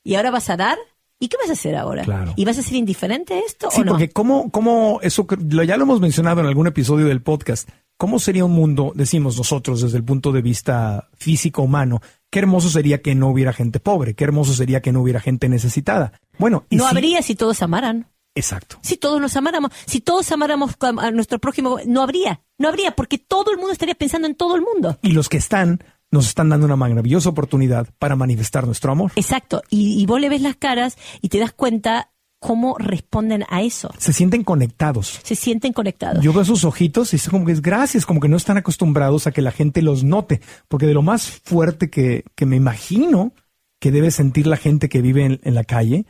¿Y 0.04 0.16
ahora 0.16 0.32
vas 0.32 0.50
a 0.50 0.58
dar? 0.58 0.78
¿Y 1.20 1.30
qué 1.30 1.38
vas 1.42 1.50
a 1.50 1.54
hacer 1.54 1.76
ahora? 1.76 2.04
Claro. 2.04 2.34
¿Y 2.36 2.46
vas 2.46 2.58
a 2.58 2.62
ser 2.62 2.76
indiferente 2.76 3.34
a 3.34 3.40
esto 3.40 3.70
Sí, 3.72 3.82
o 3.82 3.86
no? 3.86 3.92
porque 3.94 4.10
cómo, 4.10 4.52
cómo 4.52 5.00
eso 5.02 5.26
ya 5.66 5.78
lo 5.78 5.84
hemos 5.84 6.00
mencionado 6.00 6.42
en 6.42 6.48
algún 6.48 6.68
episodio 6.68 7.08
del 7.08 7.22
podcast. 7.22 7.70
¿Cómo 7.98 8.20
sería 8.20 8.46
un 8.46 8.52
mundo, 8.52 8.92
decimos 8.94 9.38
nosotros, 9.38 9.82
desde 9.82 9.98
el 9.98 10.04
punto 10.04 10.32
de 10.32 10.44
vista 10.44 11.10
físico 11.16 11.64
humano? 11.64 12.00
Qué 12.30 12.38
hermoso 12.40 12.70
sería 12.70 13.02
que 13.02 13.16
no 13.16 13.30
hubiera 13.30 13.54
gente 13.54 13.80
pobre, 13.80 14.14
qué 14.14 14.24
hermoso 14.26 14.54
sería 14.54 14.82
que 14.84 14.92
no 14.92 15.02
hubiera 15.02 15.20
gente 15.20 15.50
necesitada. 15.50 16.14
Bueno, 16.38 16.66
y 16.70 16.76
no 16.76 16.86
habría 16.88 17.24
si 17.24 17.34
todos 17.34 17.64
amaran. 17.64 18.08
Exacto. 18.36 18.78
Si 18.84 18.98
todos 18.98 19.20
nos 19.20 19.36
amáramos, 19.36 19.72
si 19.88 20.00
todos 20.00 20.32
amáramos 20.32 20.76
a 20.80 21.10
nuestro 21.10 21.40
prójimo, 21.40 21.80
no 21.88 22.04
habría, 22.04 22.42
no 22.60 22.68
habría, 22.68 22.96
porque 22.96 23.18
todo 23.18 23.50
el 23.50 23.58
mundo 23.58 23.72
estaría 23.72 23.96
pensando 23.96 24.28
en 24.28 24.36
todo 24.36 24.56
el 24.56 24.62
mundo. 24.62 25.00
Y 25.02 25.14
los 25.14 25.28
que 25.28 25.38
están, 25.38 25.84
nos 26.12 26.28
están 26.28 26.50
dando 26.50 26.66
una 26.66 26.76
maravillosa 26.76 27.30
oportunidad 27.30 27.88
para 28.00 28.16
manifestar 28.16 28.66
nuestro 28.66 28.92
amor. 28.92 29.12
Exacto, 29.16 29.62
y, 29.70 30.02
y 30.02 30.06
vos 30.06 30.22
le 30.22 30.30
ves 30.30 30.42
las 30.42 30.56
caras 30.56 30.98
y 31.22 31.30
te 31.30 31.40
das 31.40 31.52
cuenta 31.54 32.12
cómo 32.40 32.78
responden 32.78 33.46
a 33.50 33.62
eso. 33.64 33.92
Se 33.98 34.14
sienten 34.14 34.44
conectados. 34.44 35.20
Se 35.24 35.36
sienten 35.36 35.74
conectados. 35.74 36.24
Yo 36.24 36.34
veo 36.34 36.46
sus 36.46 36.64
ojitos 36.66 37.14
y 37.14 37.16
es 37.16 37.30
como 37.30 37.46
que 37.46 37.52
es 37.52 37.62
gracias, 37.62 38.06
como 38.06 38.20
que 38.20 38.30
no 38.30 38.38
están 38.38 38.58
acostumbrados 38.58 39.28
a 39.28 39.32
que 39.32 39.42
la 39.42 39.52
gente 39.52 39.82
los 39.82 40.04
note, 40.04 40.42
porque 40.68 40.86
de 40.86 40.94
lo 40.94 41.02
más 41.02 41.28
fuerte 41.28 41.90
que, 41.90 42.26
que 42.36 42.46
me 42.46 42.56
imagino 42.56 43.34
que 43.80 43.92
debe 43.92 44.12
sentir 44.12 44.48
la 44.48 44.58
gente 44.58 44.90
que 44.90 45.02
vive 45.02 45.26
en, 45.26 45.40
en 45.44 45.56
la 45.56 45.64
calle 45.64 46.06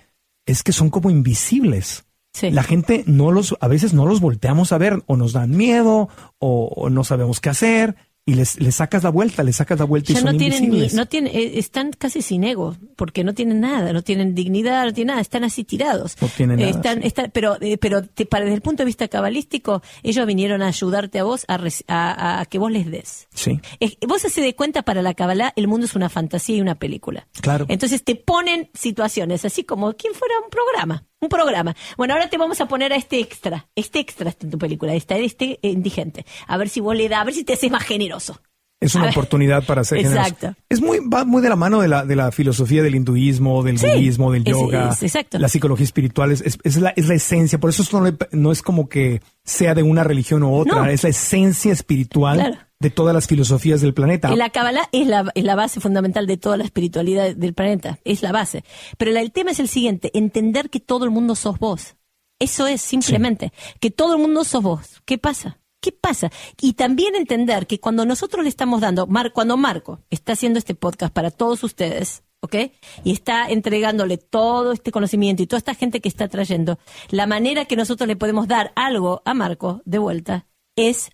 es 0.46 0.64
que 0.64 0.74
son 0.74 0.90
como 0.90 1.10
invisibles. 1.10 2.06
Sí. 2.34 2.52
La 2.52 2.64
gente 2.64 3.04
no 3.08 3.32
los, 3.32 3.56
a 3.60 3.68
veces 3.68 3.94
no 3.94 4.06
los 4.06 4.22
volteamos 4.22 4.72
a 4.72 4.78
ver, 4.78 5.02
o 5.08 5.18
nos 5.18 5.34
dan 5.34 5.52
miedo, 5.52 6.10
o, 6.40 6.68
o 6.68 6.90
no 6.90 7.04
sabemos 7.04 7.40
qué 7.40 7.50
hacer, 7.50 7.96
y 8.28 8.36
les, 8.36 8.60
les 8.60 8.76
sacas 8.76 9.04
la 9.04 9.10
vuelta, 9.10 9.42
les 9.42 9.56
sacas 9.56 9.80
la 9.80 9.86
vuelta 9.86 10.12
y 10.12 10.16
son 10.16 10.26
no 10.26 10.38
tienen 10.38 10.70
ni, 10.70 10.88
no 10.90 11.06
tienen, 11.08 11.36
eh, 11.36 11.54
están 11.58 11.92
casi 11.98 12.22
sin 12.22 12.44
ego, 12.44 12.76
porque 12.96 13.24
no 13.24 13.34
tienen 13.34 13.62
nada, 13.62 13.92
no 13.94 14.04
tienen 14.04 14.36
dignidad, 14.36 14.86
no 14.86 14.94
tienen 14.94 15.08
nada, 15.14 15.22
están 15.22 15.44
así 15.46 15.64
tirados. 15.64 16.16
No 16.22 16.28
tienen 16.28 16.60
nada, 16.60 16.70
están, 16.70 17.02
sí. 17.02 17.08
están- 17.08 17.32
pero, 17.34 17.58
eh, 17.62 17.78
pero 17.80 18.04
te- 18.04 18.26
para 18.26 18.44
desde 18.44 18.56
el 18.58 18.62
punto 18.62 18.84
de 18.84 18.86
vista 18.86 19.08
cabalístico, 19.08 19.82
ellos 20.04 20.28
vinieron 20.28 20.62
a 20.62 20.68
ayudarte 20.68 21.20
a 21.20 21.24
vos 21.24 21.46
a, 21.48 21.58
a- 21.88 22.42
a 22.42 22.46
que 22.46 22.60
vos 22.60 22.70
les 22.72 22.92
des. 22.92 23.28
Sí, 23.34 23.60
Es- 23.80 23.98
vos 24.08 24.22
se 24.22 24.42
de 24.42 24.54
cuenta 24.56 24.84
para 24.84 25.02
la 25.02 25.14
Kabbalah, 25.14 25.54
el 25.56 25.68
mundo 25.68 25.86
es 25.86 25.96
una 25.96 26.10
fantasía 26.10 26.58
y 26.58 26.62
una 26.62 26.76
película. 26.76 27.28
claro. 27.42 27.66
Entonces 27.70 28.04
te 28.04 28.16
ponen 28.16 28.70
situaciones, 28.74 29.46
así 29.46 29.64
como 29.64 29.94
quien 29.94 30.14
fuera 30.14 30.36
un 30.44 30.50
programa. 30.50 31.06
Un 31.20 31.30
programa. 31.30 31.76
Bueno, 31.98 32.14
ahora 32.14 32.30
te 32.30 32.38
vamos 32.38 32.62
a 32.62 32.68
poner 32.68 32.94
a 32.94 32.96
este 32.96 33.20
extra. 33.20 33.68
Este 33.76 34.00
extra 34.00 34.34
en 34.40 34.52
tu 34.52 34.58
película. 34.60 34.94
Está 34.94 35.18
este 35.18 35.60
eh, 35.64 35.70
indigente. 35.70 36.26
A 36.46 36.58
ver 36.58 36.70
si 36.70 36.80
vos 36.80 36.96
le 36.96 37.10
das, 37.10 37.22
a 37.22 37.24
ver 37.24 37.34
si 37.34 37.44
te 37.44 37.54
haces 37.54 37.72
más 37.72 37.84
generoso. 37.84 38.40
Es 38.80 38.94
una 38.94 39.10
oportunidad 39.10 39.64
para 39.66 39.84
ser 39.84 39.98
generoso. 40.04 40.22
Exacto. 40.30 40.56
Es 40.70 40.82
muy, 40.82 41.00
va 41.00 41.26
muy 41.26 41.42
de 41.42 41.50
la 41.50 41.56
mano 41.56 41.82
de 41.82 41.88
la, 41.88 42.06
de 42.06 42.16
la 42.16 42.32
filosofía 42.32 42.84
del 42.84 42.94
hinduismo, 42.94 43.64
del 43.64 43.80
Sí, 43.80 43.88
budismo, 43.88 44.32
del 44.32 44.44
yoga, 44.44 44.90
es- 44.92 45.02
exacto. 45.02 45.40
la 45.40 45.48
psicología 45.48 45.84
espiritual, 45.84 46.32
es, 46.32 46.44
es, 46.64 46.78
la, 46.78 46.90
es 46.96 47.08
la 47.08 47.16
esencia. 47.16 47.60
Por 47.60 47.72
eso 47.72 47.82
esto 47.82 48.00
no, 48.00 48.06
le- 48.06 48.18
no 48.34 48.52
es 48.52 48.62
como 48.62 48.88
que 48.88 49.22
sea 49.44 49.74
de 49.74 49.82
una 49.82 50.04
religión 50.04 50.44
u 50.44 50.54
otra, 50.56 50.76
No. 50.84 50.86
es 50.86 51.02
la 51.04 51.10
esencia 51.10 51.74
espiritual 51.74 52.38
Claro. 52.38 52.58
de 52.80 52.90
todas 52.92 53.16
las 53.16 53.26
filosofías 53.26 53.82
del 53.82 53.96
planeta. 53.96 54.36
La 54.36 54.52
Kabbalah 54.52 54.88
es 54.92 55.08
la, 55.08 55.32
es 55.34 55.44
la 55.44 55.56
base 55.56 55.80
fundamental 55.80 56.28
de 56.28 56.38
toda 56.38 56.56
la 56.58 56.64
espiritualidad 56.64 57.36
del 57.36 57.56
planeta. 57.56 57.98
Es 58.06 58.22
la 58.22 58.32
base. 58.32 58.64
Pero 59.00 59.10
la- 59.12 59.22
el 59.22 59.32
tema 59.32 59.50
es 59.52 59.60
el 59.60 59.70
siguiente: 59.70 60.12
entender 60.14 60.70
que 60.70 60.80
todo 60.80 61.04
el 61.04 61.10
mundo 61.10 61.34
sos 61.34 61.58
vos. 61.58 61.96
Eso 62.40 62.68
es 62.68 62.82
simplemente. 62.84 63.52
Que 63.80 63.90
todo 63.90 64.14
el 64.14 64.22
mundo 64.22 64.44
sos 64.44 64.62
vos. 64.62 65.02
¿Qué 65.06 65.18
pasa? 65.18 65.58
¿Qué 65.82 65.92
pasa? 65.92 66.32
Y 66.60 66.74
también 66.74 67.16
entender 67.16 67.68
que 67.68 67.80
cuando 67.80 68.06
nosotros 68.06 68.44
le 68.44 68.50
estamos 68.50 68.82
dando, 68.82 69.08
Mar, 69.08 69.32
cuando 69.32 69.58
Marco 69.58 70.02
está 70.10 70.34
haciendo 70.34 70.60
este 70.60 70.76
podcast 70.76 71.14
para 71.14 71.32
todos 71.32 71.64
ustedes, 71.64 72.24
¿ok? 72.42 72.56
Y 73.04 73.12
está 73.12 73.48
entregándole 73.50 74.18
todo 74.18 74.72
este 74.72 74.92
conocimiento 74.92 75.44
y 75.44 75.48
toda 75.48 75.60
esta 75.60 75.76
gente 75.76 76.02
que 76.02 76.10
está 76.10 76.28
trayendo, 76.28 76.80
la 77.10 77.28
manera 77.28 77.66
que 77.66 77.76
nosotros 77.76 78.08
le 78.08 78.16
podemos 78.16 78.48
dar 78.48 78.74
algo 78.76 79.22
a 79.26 79.34
Marco 79.34 79.82
de 79.86 80.00
vuelta 80.00 80.48
es 80.76 81.12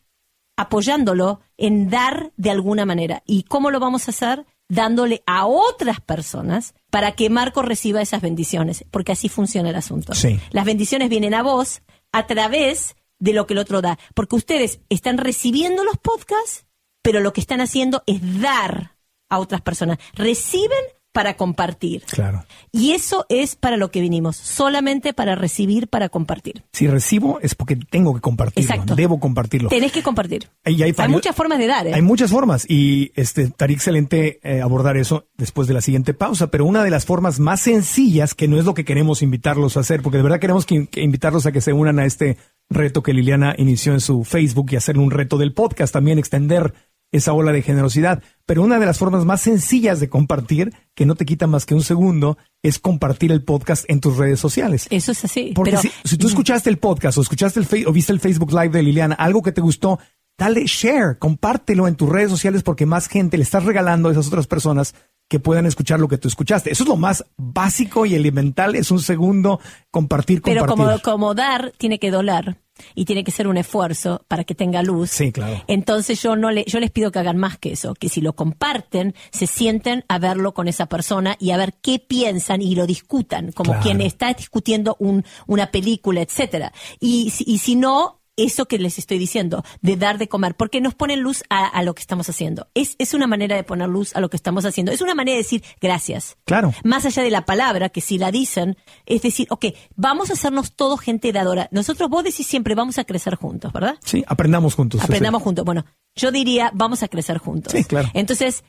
apoyándolo 0.56 1.42
en 1.58 1.90
dar 1.90 2.32
de 2.38 2.52
alguna 2.52 2.86
manera. 2.86 3.24
¿Y 3.26 3.44
cómo 3.44 3.72
lo 3.72 3.80
vamos 3.80 4.08
a 4.08 4.12
hacer? 4.12 4.46
Dándole 4.70 5.24
a 5.26 5.46
otras 5.46 6.00
personas 6.00 6.74
para 6.90 7.14
que 7.14 7.30
Marco 7.30 7.62
reciba 7.62 8.02
esas 8.02 8.22
bendiciones, 8.22 8.86
porque 8.92 9.12
así 9.12 9.30
funciona 9.30 9.70
el 9.70 9.76
asunto. 9.76 10.14
Sí. 10.14 10.40
Las 10.52 10.66
bendiciones 10.66 11.10
vienen 11.10 11.34
a 11.34 11.44
vos 11.44 11.82
a 12.12 12.28
través 12.28 12.96
de 13.24 13.32
lo 13.32 13.48
que 13.48 13.54
el 13.54 13.60
otro 13.60 13.82
da, 13.82 13.98
porque 14.14 14.36
ustedes 14.36 14.82
están 14.90 15.18
recibiendo 15.18 15.86
los 15.86 15.98
podcasts, 15.98 16.66
pero 17.02 17.22
lo 17.22 17.32
que 17.32 17.40
están 17.40 17.62
haciendo 17.62 18.04
es 18.06 18.42
dar 18.42 18.98
a 19.30 19.40
otras 19.40 19.62
personas. 19.62 19.98
Reciben 20.14 20.84
para 21.14 21.36
compartir. 21.36 22.04
Claro. 22.12 22.44
Y 22.72 22.92
eso 22.92 23.26
es 23.30 23.56
para 23.56 23.78
lo 23.78 23.92
que 23.92 24.02
vinimos, 24.02 24.36
solamente 24.36 25.14
para 25.14 25.36
recibir, 25.36 25.88
para 25.88 26.10
compartir. 26.10 26.64
Si 26.74 26.88
recibo 26.88 27.40
es 27.40 27.56
porque 27.56 27.76
tengo 27.76 28.16
que 28.16 28.20
compartirlo, 28.20 28.70
Exacto. 28.70 28.96
debo 28.96 29.20
compartirlo. 29.20 29.70
Tenés 29.70 29.92
que 29.92 30.02
compartir. 30.02 30.50
Y 30.66 30.82
hay, 30.82 30.94
muchas 31.08 31.36
formas 31.36 31.60
de 31.60 31.68
dar. 31.68 31.88
¿eh? 31.88 31.94
Hay 31.94 32.02
muchas 32.02 32.32
formas 32.32 32.66
y 32.68 33.12
este 33.16 33.44
estaría 33.44 33.76
excelente 33.76 34.40
eh, 34.44 34.62
abordar 34.62 34.98
eso 34.98 35.28
después 35.38 35.68
de 35.68 35.76
la 35.76 35.82
siguiente 35.82 36.16
pausa, 36.16 36.48
pero 36.48 36.66
una 36.66 36.84
de 36.84 36.90
las 36.90 37.06
formas 37.06 37.40
más 37.40 37.62
sencillas, 37.62 38.34
que 38.34 38.48
no 38.48 38.58
es 38.58 38.66
lo 38.66 38.74
que 38.74 38.84
queremos 38.84 39.22
invitarlos 39.22 39.78
a 39.78 39.82
hacer, 39.82 40.02
porque 40.02 40.18
de 40.18 40.24
verdad 40.24 40.40
queremos 40.40 40.66
que, 40.66 40.88
que 40.88 41.02
invitarlos 41.02 41.46
a 41.46 41.52
que 41.52 41.62
se 41.62 41.74
unan 41.74 42.00
a 42.00 42.06
este 42.06 42.38
reto 42.74 43.04
que 43.04 43.14
Liliana 43.14 43.56
inició 43.58 43.94
en 43.94 44.02
su 44.02 44.24
Facebook 44.24 44.68
y 44.72 44.76
hacer 44.76 44.98
un 44.98 45.12
reto 45.12 45.38
del 45.38 45.54
podcast, 45.54 45.94
también 45.94 46.20
extender 46.20 46.74
esa 47.14 47.34
ola 47.34 47.52
de 47.52 47.62
generosidad. 47.62 48.22
Pero 48.46 48.64
una 48.64 48.80
de 48.80 48.86
las 48.86 48.98
formas 48.98 49.24
más 49.24 49.42
sencillas 49.42 50.00
de 50.00 50.10
compartir, 50.10 50.74
que 50.96 51.06
no 51.06 51.16
te 51.16 51.26
quita 51.26 51.48
más 51.48 51.66
que 51.66 51.76
un 51.76 51.84
segundo, 51.84 52.38
es 52.62 52.80
compartir 52.80 53.32
el 53.32 53.44
podcast 53.44 53.86
en 53.88 54.02
tus 54.02 54.18
redes 54.18 54.40
sociales. 54.40 54.88
Eso 54.90 55.12
es 55.12 55.24
así. 55.24 55.54
Porque 55.56 55.72
pero, 55.72 55.82
si, 55.82 55.92
si 56.04 56.18
tú 56.18 56.28
escuchaste 56.28 56.70
el 56.70 56.78
podcast 56.78 57.18
o 57.18 57.22
escuchaste 57.22 57.60
el 57.60 57.88
o 57.88 57.94
viste 57.94 58.12
el 58.12 58.20
Facebook 58.20 58.52
Live 58.52 58.70
de 58.70 58.84
Liliana, 58.84 59.16
algo 59.16 59.42
que 59.42 59.52
te 59.52 59.62
gustó, 59.62 60.00
dale 60.38 60.64
share, 60.66 61.18
compártelo 61.20 61.88
en 61.88 61.96
tus 61.96 62.10
redes 62.10 62.30
sociales 62.30 62.64
porque 62.64 62.86
más 62.86 63.08
gente 63.08 63.38
le 63.38 63.44
estás 63.44 63.64
regalando 63.66 64.10
a 64.10 64.12
esas 64.12 64.28
otras 64.28 64.48
personas 64.48 64.96
que 65.30 65.40
puedan 65.40 65.66
escuchar 65.66 66.00
lo 66.00 66.08
que 66.08 66.18
tú 66.18 66.28
escuchaste. 66.28 66.72
Eso 66.72 66.84
es 66.84 66.90
lo 66.90 66.98
más 66.98 67.26
básico 67.38 68.06
y 68.06 68.14
elemental, 68.14 68.76
es 68.76 68.92
un 68.92 69.00
segundo 69.00 69.60
compartir, 69.90 70.42
pero 70.42 70.66
compartir. 70.66 71.02
como, 71.02 71.16
como 71.16 71.34
dar 71.34 71.72
tiene 71.78 71.98
que 71.98 72.12
dolar 72.12 72.58
y 72.94 73.06
tiene 73.06 73.24
que 73.24 73.32
ser 73.32 73.48
un 73.48 73.58
esfuerzo 73.58 74.26
para 74.28 74.44
que 74.44 74.54
tenga 74.54 74.84
luz. 74.84 75.10
Sí, 75.12 75.32
claro. 75.32 75.64
Entonces 75.68 76.22
yo 76.22 76.36
no 76.36 76.52
le, 76.52 76.66
yo 76.66 76.80
les 76.80 76.92
pido 76.92 77.12
que 77.12 77.20
hagan 77.20 77.38
más 77.38 77.58
que 77.58 77.72
eso, 77.72 77.94
que 77.96 78.10
si 78.10 78.20
lo 78.22 78.34
comparten, 78.34 79.16
se 79.32 79.48
sienten 79.48 80.04
a 80.08 80.20
verlo 80.20 80.54
con 80.54 80.68
esa 80.68 80.88
persona 80.88 81.36
y 81.40 81.52
a 81.52 81.58
ver 81.58 81.76
qué 81.82 82.00
piensan 82.00 82.62
y 82.62 82.76
lo 82.76 82.86
discutan, 82.86 83.52
como 83.54 83.72
Claro. 83.72 83.84
quien 83.84 84.02
está 84.02 84.34
discutiendo 84.34 84.98
un, 85.00 85.24
una 85.48 85.72
película, 85.72 86.22
etcétera. 86.22 86.74
Y, 87.00 87.32
y 87.40 87.58
si 87.60 87.76
no, 87.76 88.20
eso 88.36 88.66
que 88.66 88.80
les 88.80 88.98
estoy 88.98 89.18
diciendo, 89.18 89.64
de 89.82 89.96
dar 89.96 90.18
de 90.18 90.28
comer, 90.28 90.56
porque 90.56 90.82
nos 90.82 90.96
ponen 90.96 91.22
luz 91.22 91.44
a, 91.50 91.66
a 91.68 91.84
lo 91.84 91.94
que 91.94 92.02
estamos 92.02 92.30
haciendo. 92.30 92.68
Es, 92.74 92.96
es 92.98 93.14
una 93.14 93.28
manera 93.28 93.56
de 93.56 93.64
poner 93.64 93.90
luz 93.90 94.16
a 94.16 94.20
lo 94.20 94.30
que 94.30 94.38
estamos 94.38 94.66
haciendo. 94.66 94.92
Es 94.92 95.02
una 95.02 95.16
manera 95.16 95.36
de 95.36 95.44
decir 95.44 95.64
gracias. 95.82 96.38
Claro. 96.46 96.74
Más 96.84 97.06
allá 97.06 97.24
de 97.24 97.32
la 97.32 97.46
palabra, 97.46 97.90
que 97.90 98.02
si 98.02 98.18
la 98.18 98.32
dicen, 98.32 98.78
es 99.06 99.22
decir, 99.22 99.48
ok, 99.50 99.66
vamos 99.96 100.30
a 100.30 100.34
hacernos 100.34 100.76
todos 100.76 101.00
gente 101.00 101.32
dadora. 101.32 101.70
Nosotros, 101.72 102.10
vos 102.10 102.24
decís 102.24 102.48
siempre, 102.48 102.76
vamos 102.76 102.98
a 102.98 103.04
crecer 103.04 103.36
juntos, 103.36 103.72
¿verdad? 103.74 103.98
Sí, 104.04 104.24
aprendamos 104.28 104.76
juntos. 104.76 105.02
Aprendamos 105.04 105.42
juntos. 105.42 105.66
Bueno, 105.66 105.86
yo 106.16 106.32
diría, 106.32 106.72
vamos 106.74 107.04
a 107.04 107.08
crecer 107.08 107.38
juntos. 107.38 107.74
Sí, 107.74 107.84
claro. 107.84 108.10
Entonces, 108.14 108.64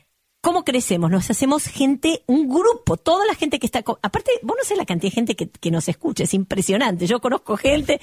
¿cómo 0.45 0.63
crecemos? 0.63 1.09
Nos 1.09 1.27
hacemos 1.31 1.65
gente, 1.65 2.21
un 2.27 2.47
grupo, 2.47 2.97
toda 2.97 3.25
la 3.25 3.33
gente 3.33 3.57
que 3.57 3.65
está... 3.65 3.79
Aparte, 3.79 4.29
vos 4.43 4.55
no 4.55 4.63
sé 4.63 4.75
la 4.75 4.85
cantidad 4.85 5.11
de 5.11 5.15
gente 5.15 5.35
que, 5.35 5.49
que 5.49 5.71
nos 5.71 5.89
escucha, 5.89 6.23
es 6.23 6.35
impresionante. 6.35 7.07
Yo 7.07 7.19
conozco 7.19 7.57
gente, 7.57 7.99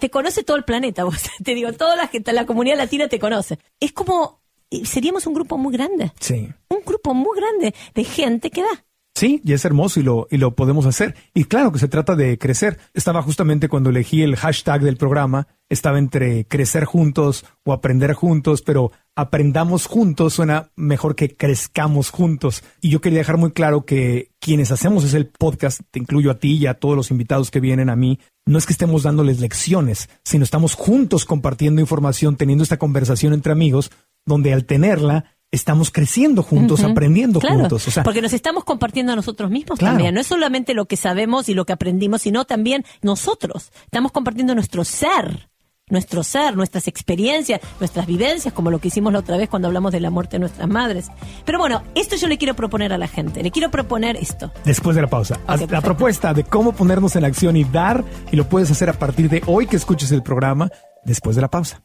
te 0.00 0.08
conoce 0.08 0.42
todo 0.42 0.56
el 0.56 0.64
planeta, 0.64 1.04
vos 1.04 1.20
te 1.44 1.54
digo, 1.54 1.70
toda 1.74 1.94
la 1.94 2.08
gente, 2.08 2.32
la 2.32 2.46
comunidad 2.46 2.78
latina 2.78 3.08
te 3.08 3.18
conoce. 3.18 3.58
Es 3.78 3.92
como, 3.92 4.40
eh, 4.70 4.86
seríamos 4.86 5.26
un 5.26 5.34
grupo 5.34 5.58
muy 5.58 5.74
grande. 5.74 6.12
Sí. 6.18 6.48
Un 6.70 6.80
grupo 6.82 7.12
muy 7.12 7.36
grande 7.36 7.74
de 7.94 8.04
gente 8.04 8.48
que 8.48 8.62
da. 8.62 8.86
Sí, 9.22 9.40
y 9.44 9.52
es 9.52 9.64
hermoso 9.64 10.00
y 10.00 10.02
lo, 10.02 10.26
y 10.32 10.36
lo 10.36 10.56
podemos 10.56 10.84
hacer. 10.84 11.14
Y 11.32 11.44
claro 11.44 11.70
que 11.70 11.78
se 11.78 11.86
trata 11.86 12.16
de 12.16 12.38
crecer. 12.38 12.80
Estaba 12.92 13.22
justamente 13.22 13.68
cuando 13.68 13.90
elegí 13.90 14.20
el 14.20 14.34
hashtag 14.34 14.82
del 14.82 14.96
programa, 14.96 15.46
estaba 15.68 16.00
entre 16.00 16.44
crecer 16.48 16.86
juntos 16.86 17.44
o 17.64 17.72
aprender 17.72 18.14
juntos, 18.14 18.62
pero 18.62 18.90
aprendamos 19.14 19.86
juntos 19.86 20.34
suena 20.34 20.72
mejor 20.74 21.14
que 21.14 21.36
crezcamos 21.36 22.10
juntos. 22.10 22.64
Y 22.80 22.90
yo 22.90 23.00
quería 23.00 23.20
dejar 23.20 23.36
muy 23.36 23.52
claro 23.52 23.84
que 23.84 24.32
quienes 24.40 24.72
hacemos 24.72 25.04
ese 25.04 25.24
podcast, 25.24 25.82
te 25.92 26.00
incluyo 26.00 26.32
a 26.32 26.40
ti 26.40 26.56
y 26.56 26.66
a 26.66 26.74
todos 26.74 26.96
los 26.96 27.12
invitados 27.12 27.52
que 27.52 27.60
vienen 27.60 27.90
a 27.90 27.94
mí, 27.94 28.18
no 28.44 28.58
es 28.58 28.66
que 28.66 28.72
estemos 28.72 29.04
dándoles 29.04 29.38
lecciones, 29.38 30.08
sino 30.24 30.42
estamos 30.42 30.74
juntos 30.74 31.26
compartiendo 31.26 31.80
información, 31.80 32.34
teniendo 32.34 32.64
esta 32.64 32.80
conversación 32.80 33.34
entre 33.34 33.52
amigos, 33.52 33.92
donde 34.26 34.52
al 34.52 34.64
tenerla, 34.64 35.36
estamos 35.52 35.90
creciendo 35.90 36.42
juntos, 36.42 36.82
aprendiendo 36.82 37.38
Claro, 37.38 37.60
juntos. 37.60 37.86
O 37.86 37.90
sea, 37.90 38.02
porque 38.02 38.22
nos 38.22 38.32
estamos 38.32 38.64
compartiendo 38.64 39.12
a 39.12 39.16
nosotros 39.16 39.50
mismos 39.50 39.78
Claro. 39.78 39.92
también. 39.94 40.14
No 40.14 40.20
es 40.20 40.26
solamente 40.26 40.74
lo 40.74 40.86
que 40.86 40.96
sabemos 40.96 41.48
y 41.48 41.54
lo 41.54 41.66
que 41.66 41.74
aprendimos, 41.74 42.22
sino 42.22 42.44
también 42.46 42.84
nosotros. 43.02 43.70
Estamos 43.84 44.12
compartiendo 44.12 44.54
nuestro 44.54 44.82
ser, 44.84 45.50
nuestro 45.90 46.22
ser, 46.24 46.56
nuestras 46.56 46.88
experiencias, 46.88 47.60
nuestras 47.80 48.06
vivencias, 48.06 48.54
como 48.54 48.70
lo 48.70 48.78
que 48.78 48.88
hicimos 48.88 49.12
la 49.12 49.18
otra 49.18 49.36
vez 49.36 49.50
cuando 49.50 49.68
hablamos 49.68 49.92
de 49.92 50.00
la 50.00 50.08
muerte 50.08 50.36
de 50.36 50.40
nuestras 50.40 50.66
madres. 50.68 51.08
Pero 51.44 51.58
bueno, 51.58 51.82
esto 51.94 52.16
yo 52.16 52.28
le 52.28 52.38
quiero 52.38 52.54
proponer 52.54 52.94
a 52.94 52.98
la 52.98 53.06
gente. 53.06 53.42
Le 53.42 53.50
quiero 53.50 53.70
proponer 53.70 54.16
esto. 54.16 54.50
Después 54.64 54.96
de 54.96 55.02
la 55.02 55.08
pausa. 55.10 55.38
Haz 55.46 55.70
la 55.70 55.82
propuesta 55.82 56.32
de 56.32 56.44
cómo 56.44 56.72
ponernos 56.72 57.14
en 57.16 57.26
acción 57.26 57.58
y 57.58 57.64
dar, 57.64 58.02
y 58.30 58.36
lo 58.36 58.48
puedes 58.48 58.70
hacer 58.70 58.88
a 58.88 58.94
partir 58.94 59.28
de 59.28 59.42
hoy 59.46 59.66
que 59.66 59.76
escuches 59.76 60.10
el 60.12 60.22
programa, 60.22 60.70
después 61.04 61.36
de 61.36 61.42
la 61.42 61.50
pausa. 61.50 61.82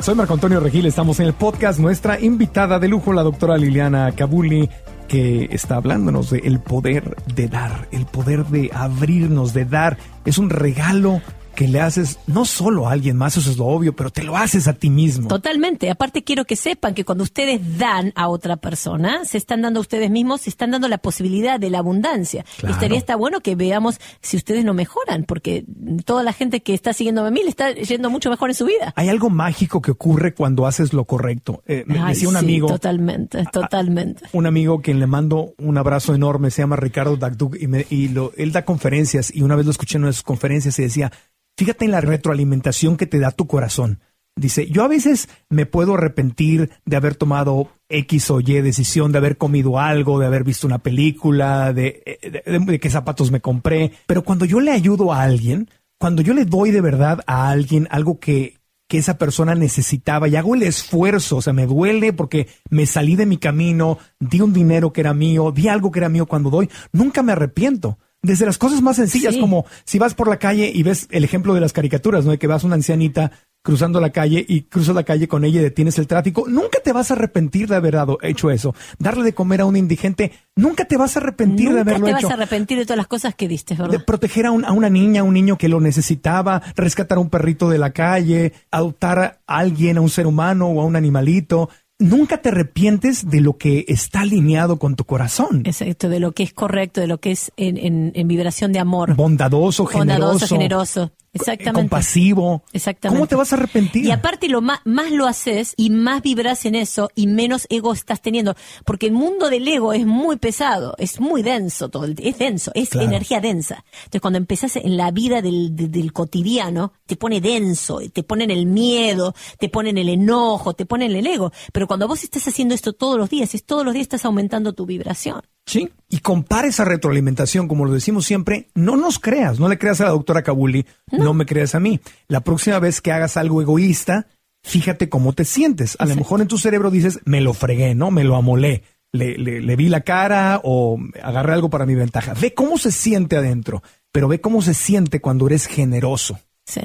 Soy 0.00 0.16
Marco 0.16 0.34
Antonio 0.34 0.60
Regil, 0.60 0.84
estamos 0.84 1.20
en 1.20 1.26
el 1.26 1.32
podcast. 1.32 1.78
Nuestra 1.78 2.20
invitada 2.20 2.78
de 2.78 2.88
lujo, 2.88 3.14
la 3.14 3.22
doctora 3.22 3.56
Liliana 3.56 4.12
Cabuli, 4.12 4.68
que 5.08 5.48
está 5.50 5.76
hablándonos 5.76 6.28
de 6.30 6.40
el 6.40 6.60
poder 6.60 7.16
de 7.34 7.48
dar, 7.48 7.88
el 7.90 8.04
poder 8.04 8.44
de 8.46 8.70
abrirnos, 8.74 9.54
de 9.54 9.64
dar. 9.64 9.96
Es 10.26 10.36
un 10.36 10.50
regalo 10.50 11.22
que 11.54 11.68
le 11.68 11.80
haces 11.80 12.18
no 12.26 12.44
solo 12.44 12.88
a 12.88 12.92
alguien 12.92 13.16
más, 13.16 13.36
eso 13.36 13.50
es 13.50 13.56
lo 13.56 13.66
obvio, 13.66 13.94
pero 13.94 14.10
te 14.10 14.22
lo 14.22 14.36
haces 14.36 14.68
a 14.68 14.74
ti 14.74 14.90
mismo. 14.90 15.28
Totalmente. 15.28 15.90
Aparte 15.90 16.22
quiero 16.24 16.44
que 16.44 16.56
sepan 16.56 16.94
que 16.94 17.04
cuando 17.04 17.24
ustedes 17.24 17.78
dan 17.78 18.12
a 18.16 18.28
otra 18.28 18.56
persona, 18.56 19.24
se 19.24 19.38
están 19.38 19.62
dando 19.62 19.80
a 19.80 19.82
ustedes 19.82 20.10
mismos, 20.10 20.42
se 20.42 20.50
están 20.50 20.70
dando 20.72 20.88
la 20.88 20.98
posibilidad 20.98 21.58
de 21.60 21.70
la 21.70 21.78
abundancia. 21.78 22.44
Claro. 22.58 22.68
Y 22.68 22.72
estaría 22.74 22.98
está 22.98 23.16
bueno 23.16 23.40
que 23.40 23.54
veamos 23.54 23.98
si 24.20 24.36
ustedes 24.36 24.64
no 24.64 24.74
mejoran, 24.74 25.24
porque 25.24 25.64
toda 26.04 26.22
la 26.22 26.32
gente 26.32 26.60
que 26.62 26.74
está 26.74 26.92
siguiéndome 26.92 27.28
a 27.28 27.30
mí 27.30 27.40
le 27.42 27.48
está 27.50 27.72
yendo 27.72 28.10
mucho 28.10 28.30
mejor 28.30 28.50
en 28.50 28.54
su 28.56 28.66
vida. 28.66 28.92
Hay 28.96 29.08
algo 29.08 29.30
mágico 29.30 29.80
que 29.82 29.90
ocurre 29.92 30.34
cuando 30.34 30.66
haces 30.66 30.92
lo 30.92 31.04
correcto. 31.04 31.62
Eh, 31.66 31.84
me 31.86 31.98
Ay, 31.98 32.14
decía 32.14 32.28
un 32.28 32.34
sí, 32.34 32.40
amigo. 32.40 32.68
Totalmente, 32.68 33.44
totalmente. 33.52 34.24
un 34.32 34.46
amigo 34.46 34.80
quien 34.80 34.98
le 35.00 35.06
mando 35.06 35.54
un 35.58 35.78
abrazo 35.78 36.14
enorme, 36.14 36.50
se 36.50 36.62
llama 36.62 36.76
Ricardo 36.76 37.16
Dagdug 37.16 37.56
y, 37.60 37.66
me- 37.66 37.86
y 37.90 38.08
lo, 38.08 38.32
él 38.36 38.52
da 38.52 38.64
conferencias 38.64 39.34
y 39.34 39.42
una 39.42 39.56
vez 39.56 39.64
lo 39.66 39.70
escuché 39.72 39.96
en 39.96 40.02
una 40.02 40.08
de 40.08 40.14
sus 40.14 40.22
conferencias 40.22 40.78
y 40.78 40.82
decía, 40.82 41.12
fíjate 41.56 41.84
en 41.84 41.90
la 41.90 42.00
retroalimentación 42.00 42.96
que 42.96 43.06
te 43.06 43.18
da 43.18 43.30
tu 43.30 43.46
corazón. 43.46 44.00
Dice, 44.36 44.66
yo 44.68 44.82
a 44.82 44.88
veces 44.88 45.28
me 45.48 45.64
puedo 45.64 45.94
arrepentir 45.94 46.70
de 46.84 46.96
haber 46.96 47.14
tomado 47.14 47.68
X 47.88 48.30
o 48.32 48.40
Y 48.40 48.60
decisión, 48.62 49.12
de 49.12 49.18
haber 49.18 49.38
comido 49.38 49.78
algo, 49.78 50.18
de 50.18 50.26
haber 50.26 50.42
visto 50.42 50.66
una 50.66 50.80
película, 50.80 51.72
de, 51.72 52.18
de- 52.44 52.80
qué 52.80 52.90
zapatos 52.90 53.30
me 53.30 53.40
compré, 53.40 53.92
pero 54.06 54.24
cuando 54.24 54.44
yo 54.44 54.58
le 54.58 54.72
ayudo 54.72 55.12
a 55.12 55.22
alguien, 55.22 55.70
cuando 56.00 56.20
yo 56.20 56.34
le 56.34 56.46
doy 56.46 56.72
de 56.72 56.80
verdad 56.80 57.20
a 57.28 57.48
alguien 57.48 57.86
algo 57.92 58.18
que, 58.18 58.58
que 58.88 58.98
esa 58.98 59.18
persona 59.18 59.54
necesitaba 59.54 60.26
y 60.26 60.34
hago 60.34 60.56
el 60.56 60.64
esfuerzo, 60.64 61.36
o 61.36 61.42
sea, 61.42 61.52
me 61.52 61.66
duele 61.66 62.12
porque 62.12 62.48
me 62.70 62.86
salí 62.86 63.14
de 63.14 63.26
mi 63.26 63.36
camino, 63.36 63.98
di 64.18 64.40
un 64.40 64.52
dinero 64.52 64.92
que 64.92 65.00
era 65.02 65.14
mío, 65.14 65.52
di 65.52 65.68
algo 65.68 65.92
que 65.92 66.00
era 66.00 66.08
mío 66.08 66.26
cuando 66.26 66.50
doy, 66.50 66.68
nunca 66.92 67.22
me 67.22 67.30
arrepiento. 67.32 67.98
Desde 68.24 68.46
las 68.46 68.58
cosas 68.58 68.82
más 68.82 68.96
sencillas 68.96 69.34
Sí. 69.34 69.40
como 69.40 69.64
si 69.84 69.98
vas 69.98 70.14
por 70.14 70.28
la 70.28 70.38
calle 70.38 70.70
y 70.74 70.82
ves 70.82 71.06
el 71.10 71.22
ejemplo 71.24 71.54
de 71.54 71.60
las 71.60 71.72
caricaturas, 71.72 72.24
¿no? 72.24 72.32
De 72.32 72.38
que 72.38 72.46
vas 72.48 72.64
una 72.64 72.74
ancianita 72.74 73.30
cruzando 73.66 73.98
la 73.98 74.10
calle 74.10 74.44
y 74.46 74.62
cruzas 74.64 74.94
la 74.94 75.04
calle 75.04 75.26
con 75.26 75.42
ella 75.42 75.60
y 75.60 75.62
detienes 75.64 75.98
el 75.98 76.06
tráfico, 76.06 76.44
nunca 76.46 76.80
te 76.84 76.92
vas 76.92 77.10
a 77.10 77.14
arrepentir 77.14 77.66
de 77.66 77.76
haber 77.76 77.94
dado, 77.94 78.18
hecho 78.20 78.50
eso. 78.50 78.74
Darle 78.98 79.24
de 79.24 79.32
comer 79.32 79.62
a 79.62 79.64
un 79.64 79.74
indigente, 79.76 80.32
nunca 80.54 80.84
te 80.84 80.98
vas 80.98 81.16
a 81.16 81.20
arrepentir 81.20 81.68
de 81.68 81.76
Nunca 81.76 81.80
haberlo 81.80 82.04
te 82.04 82.12
hecho 82.12 82.26
vas 82.28 82.30
a 82.32 82.34
arrepentir 82.42 82.76
de 82.76 82.84
todas 82.84 82.98
las 82.98 83.06
cosas 83.06 83.34
que 83.34 83.48
diste, 83.48 83.74
de 83.74 83.82
¿verdad? 83.82 84.04
proteger 84.04 84.44
a, 84.44 84.50
un- 84.50 84.66
a 84.66 84.72
una 84.72 84.90
niña, 84.90 85.22
a 85.22 85.24
un 85.24 85.32
niño 85.32 85.56
que 85.56 85.70
lo 85.70 85.80
necesitaba, 85.80 86.60
rescatar 86.76 87.16
a 87.16 87.22
un 87.22 87.30
perrito 87.30 87.70
de 87.70 87.78
la 87.78 87.92
calle, 87.94 88.52
adoptar 88.70 89.18
a 89.46 89.56
alguien, 89.58 89.96
a 89.96 90.02
un 90.02 90.10
ser 90.10 90.26
humano 90.26 90.66
o 90.68 90.82
a 90.82 90.84
un 90.84 90.96
animalito. 90.96 91.70
Nunca 92.00 92.42
te 92.42 92.48
arrepientes 92.48 93.30
de 93.30 93.40
lo 93.40 93.56
que 93.56 93.84
está 93.86 94.22
alineado 94.22 94.78
con 94.80 94.96
tu 94.96 95.04
corazón. 95.04 95.62
Exacto, 95.64 96.08
de 96.08 96.18
lo 96.18 96.32
que 96.32 96.42
es 96.42 96.52
correcto, 96.52 97.00
de 97.00 97.06
lo 97.06 97.18
que 97.18 97.30
es 97.30 97.52
en, 97.56 97.76
en- 97.76 98.10
en 98.14 98.26
vibración 98.28 98.72
de 98.72 98.80
amor. 98.80 99.14
Bondadoso, 99.14 99.86
generoso. 99.86 100.20
Bondadoso, 100.20 100.46
generoso. 100.48 101.12
Exactamente. 101.34 101.80
Compasivo. 101.82 102.62
Exactamente. 102.72 103.18
¿Cómo 103.18 103.26
te 103.28 103.34
vas 103.34 103.52
a 103.52 103.56
arrepentir? 103.56 104.04
Y 104.04 104.10
aparte, 104.10 104.48
lo 104.48 104.60
más, 104.62 104.80
más 104.84 105.10
lo 105.10 105.26
haces 105.26 105.74
y 105.76 105.90
más 105.90 106.22
vibras 106.22 106.64
en 106.64 106.74
eso 106.74 107.10
y 107.14 107.26
menos 107.26 107.66
ego 107.70 107.92
estás 107.92 108.20
teniendo. 108.22 108.54
Porque 108.84 109.06
el 109.06 109.12
mundo 109.12 109.50
del 109.50 109.66
ego 109.68 109.92
es 109.92 110.06
muy 110.06 110.36
pesado, 110.36 110.94
es 110.98 111.20
muy 111.20 111.42
denso 111.42 111.88
todo, 111.88 112.04
el- 112.04 112.16
es 112.22 112.38
denso, 112.38 112.70
es 112.74 112.90
Claro. 112.90 113.06
energía 113.08 113.40
densa. 113.40 113.84
Entonces, 114.04 114.20
cuando 114.20 114.38
empezás 114.38 114.76
en 114.76 114.96
la 114.96 115.10
vida 115.10 115.42
del, 115.42 115.74
de- 115.76 115.88
del 115.88 116.12
cotidiano, 116.12 116.92
te 117.06 117.16
pone 117.16 117.40
denso, 117.40 118.00
te 118.12 118.22
ponen 118.22 118.50
el 118.50 118.66
miedo, 118.66 119.34
te 119.58 119.68
ponen 119.68 119.98
el 119.98 120.08
enojo, 120.08 120.74
te 120.74 120.86
ponen 120.86 121.12
el 121.12 121.26
ego. 121.26 121.52
Pero 121.72 121.86
cuando 121.86 122.06
vos 122.08 122.22
estás 122.24 122.46
haciendo 122.48 122.74
esto 122.74 122.92
todos 122.92 123.18
los 123.18 123.28
días, 123.28 123.54
es 123.54 123.64
todos 123.64 123.84
los 123.84 123.92
días 123.94 124.04
estás 124.04 124.24
aumentando 124.24 124.72
tu 124.72 124.86
vibración. 124.86 125.42
Sí. 125.66 125.90
Y 126.10 126.18
compara 126.18 126.68
esa 126.68 126.84
retroalimentación, 126.84 127.68
como 127.68 127.84
lo 127.86 127.92
decimos 127.92 128.24
siempre, 128.26 128.68
no 128.74 128.96
nos 128.96 129.18
creas, 129.18 129.58
no 129.58 129.68
le 129.68 129.78
creas 129.78 130.00
a 130.00 130.04
la 130.04 130.10
doctora 130.10 130.42
Kabuli, 130.42 130.86
no. 131.12 131.34
me 131.34 131.46
creas 131.46 131.74
a 131.74 131.80
mí. 131.80 132.00
La 132.28 132.40
próxima 132.40 132.78
vez 132.78 133.00
que 133.00 133.12
hagas 133.12 133.36
algo 133.36 133.62
egoísta, 133.62 134.26
fíjate 134.62 135.08
cómo 135.08 135.32
te 135.32 135.44
sientes. 135.44 135.96
A 135.98 136.06
lo 136.06 136.14
mejor 136.16 136.40
en 136.40 136.48
tu 136.48 136.58
cerebro 136.58 136.90
dices, 136.90 137.20
me 137.24 137.40
lo 137.40 137.54
fregué, 137.54 137.94
¿no? 137.94 138.10
Me 138.10 138.24
lo 138.24 138.36
amolé. 138.36 138.82
le, 139.12 139.38
le, 139.38 139.60
le 139.60 139.76
vi 139.76 139.88
la 139.88 140.00
cara 140.02 140.60
o 140.64 140.98
agarré 141.22 141.52
algo 141.52 141.70
para 141.70 141.86
mi 141.86 141.94
ventaja. 141.94 142.34
Ve 142.34 142.52
cómo 142.52 142.78
se 142.78 142.90
siente 142.92 143.36
adentro, 143.36 143.82
pero 144.12 144.26
ve 144.28 144.40
cómo 144.40 144.60
se 144.60 144.74
siente 144.74 145.20
cuando 145.20 145.46
eres 145.46 145.66
generoso. 145.66 146.38
Sí. 146.66 146.80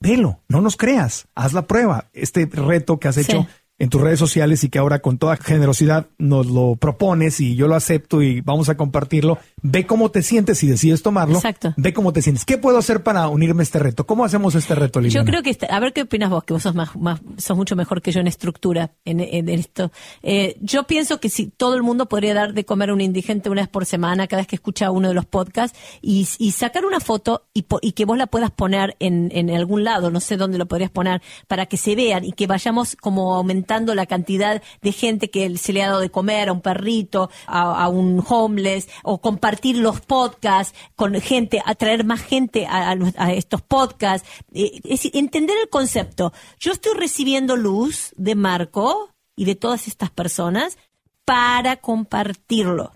Velo, 0.00 0.40
no 0.48 0.60
nos 0.62 0.76
creas, 0.76 1.26
haz 1.34 1.52
la 1.52 1.66
prueba. 1.66 2.08
Este 2.12 2.46
reto 2.46 2.98
que 2.98 3.08
has 3.08 3.14
Sí. 3.16 3.20
hecho 3.22 3.46
en 3.80 3.88
tus 3.88 4.00
redes 4.00 4.18
sociales 4.20 4.62
y 4.62 4.68
que 4.68 4.78
ahora 4.78 5.00
con 5.00 5.18
toda 5.18 5.36
generosidad 5.36 6.06
nos 6.18 6.46
lo 6.46 6.76
propones 6.76 7.40
y 7.40 7.56
yo 7.56 7.66
lo 7.66 7.74
acepto 7.74 8.22
y 8.22 8.40
vamos 8.42 8.68
a 8.68 8.76
compartirlo. 8.76 9.38
Ve 9.62 9.86
cómo 9.86 10.10
te 10.10 10.22
sientes 10.22 10.58
si 10.58 10.68
decides 10.68 11.02
tomarlo. 11.02 11.36
Exacto. 11.36 11.74
Ve 11.76 11.92
cómo 11.92 12.12
te 12.12 12.20
sientes. 12.22 12.44
¿Qué 12.44 12.58
puedo 12.58 12.78
hacer 12.78 13.02
para 13.02 13.26
unirme 13.28 13.62
a 13.62 13.64
este 13.64 13.78
reto? 13.78 14.06
¿Cómo 14.06 14.24
hacemos 14.24 14.54
este 14.54 14.74
reto, 14.74 15.00
Yo 15.00 15.04
Liliana? 15.04 15.26
creo 15.30 15.42
que, 15.42 15.50
está- 15.50 15.66
a 15.66 15.80
ver 15.80 15.92
qué 15.94 16.02
opinas 16.02 16.28
vos, 16.30 16.44
que 16.44 16.52
vos 16.52 16.62
sos 16.62 16.74
más, 16.74 16.94
más 16.94 17.20
sos 17.38 17.56
mucho 17.56 17.74
mejor 17.74 18.02
que 18.02 18.12
yo 18.12 18.20
en 18.20 18.26
estructura 18.26 18.92
en, 19.06 19.20
en 19.20 19.48
esto. 19.48 19.90
Eh, 20.22 20.56
yo 20.60 20.84
pienso 20.86 21.18
que 21.18 21.30
si 21.30 21.46
todo 21.46 21.74
el 21.74 21.82
mundo 21.82 22.06
podría 22.06 22.34
dar 22.34 22.52
de 22.52 22.66
comer 22.66 22.90
a 22.90 22.92
un 22.92 23.00
indigente 23.00 23.48
una 23.48 23.62
vez 23.62 23.68
por 23.70 23.86
semana, 23.86 24.26
cada 24.26 24.42
vez 24.42 24.46
que 24.46 24.56
escucha 24.56 24.90
uno 24.90 25.08
de 25.08 25.14
los 25.14 25.24
podcasts, 25.24 25.78
y, 26.02 26.28
y 26.38 26.52
sacar 26.52 26.84
una 26.84 27.00
foto 27.00 27.46
y, 27.54 27.64
y 27.80 27.92
que 27.92 28.04
vos 28.04 28.18
la 28.18 28.26
puedas 28.26 28.50
poner 28.50 28.94
en, 29.00 29.30
en 29.34 29.48
algún 29.50 29.84
lado, 29.84 30.10
no 30.10 30.20
sé 30.20 30.36
dónde 30.36 30.58
lo 30.58 30.66
podrías 30.66 30.90
poner, 30.90 31.22
para 31.48 31.64
que 31.64 31.78
se 31.78 31.96
vean 31.96 32.26
y 32.26 32.32
que 32.32 32.46
vayamos 32.46 32.94
como 32.96 33.34
aumentando 33.34 33.69
la 33.70 34.06
cantidad 34.06 34.62
de 34.82 34.92
gente 34.92 35.30
que 35.30 35.56
se 35.56 35.72
le 35.72 35.82
ha 35.82 35.88
dado 35.88 36.00
de 36.00 36.10
comer 36.10 36.48
a 36.48 36.52
un 36.52 36.60
perrito, 36.60 37.30
a, 37.46 37.84
a 37.84 37.88
un 37.88 38.24
homeless, 38.26 38.88
o 39.02 39.20
compartir 39.20 39.76
los 39.76 40.00
podcasts 40.00 40.76
con 40.96 41.14
gente, 41.20 41.62
atraer 41.64 42.04
más 42.04 42.20
gente 42.20 42.66
a, 42.66 42.90
a 42.90 42.96
a 43.16 43.32
estos 43.32 43.62
podcasts. 43.62 44.28
Eh, 44.52 44.80
es 44.84 45.08
entender 45.14 45.56
el 45.62 45.68
concepto. 45.68 46.32
Yo 46.58 46.72
estoy 46.72 46.94
recibiendo 46.94 47.56
luz 47.56 48.12
de 48.16 48.34
Marco 48.34 49.10
y 49.36 49.44
de 49.44 49.54
todas 49.54 49.86
estas 49.86 50.10
personas 50.10 50.78
para 51.24 51.76
compartirlo 51.76 52.92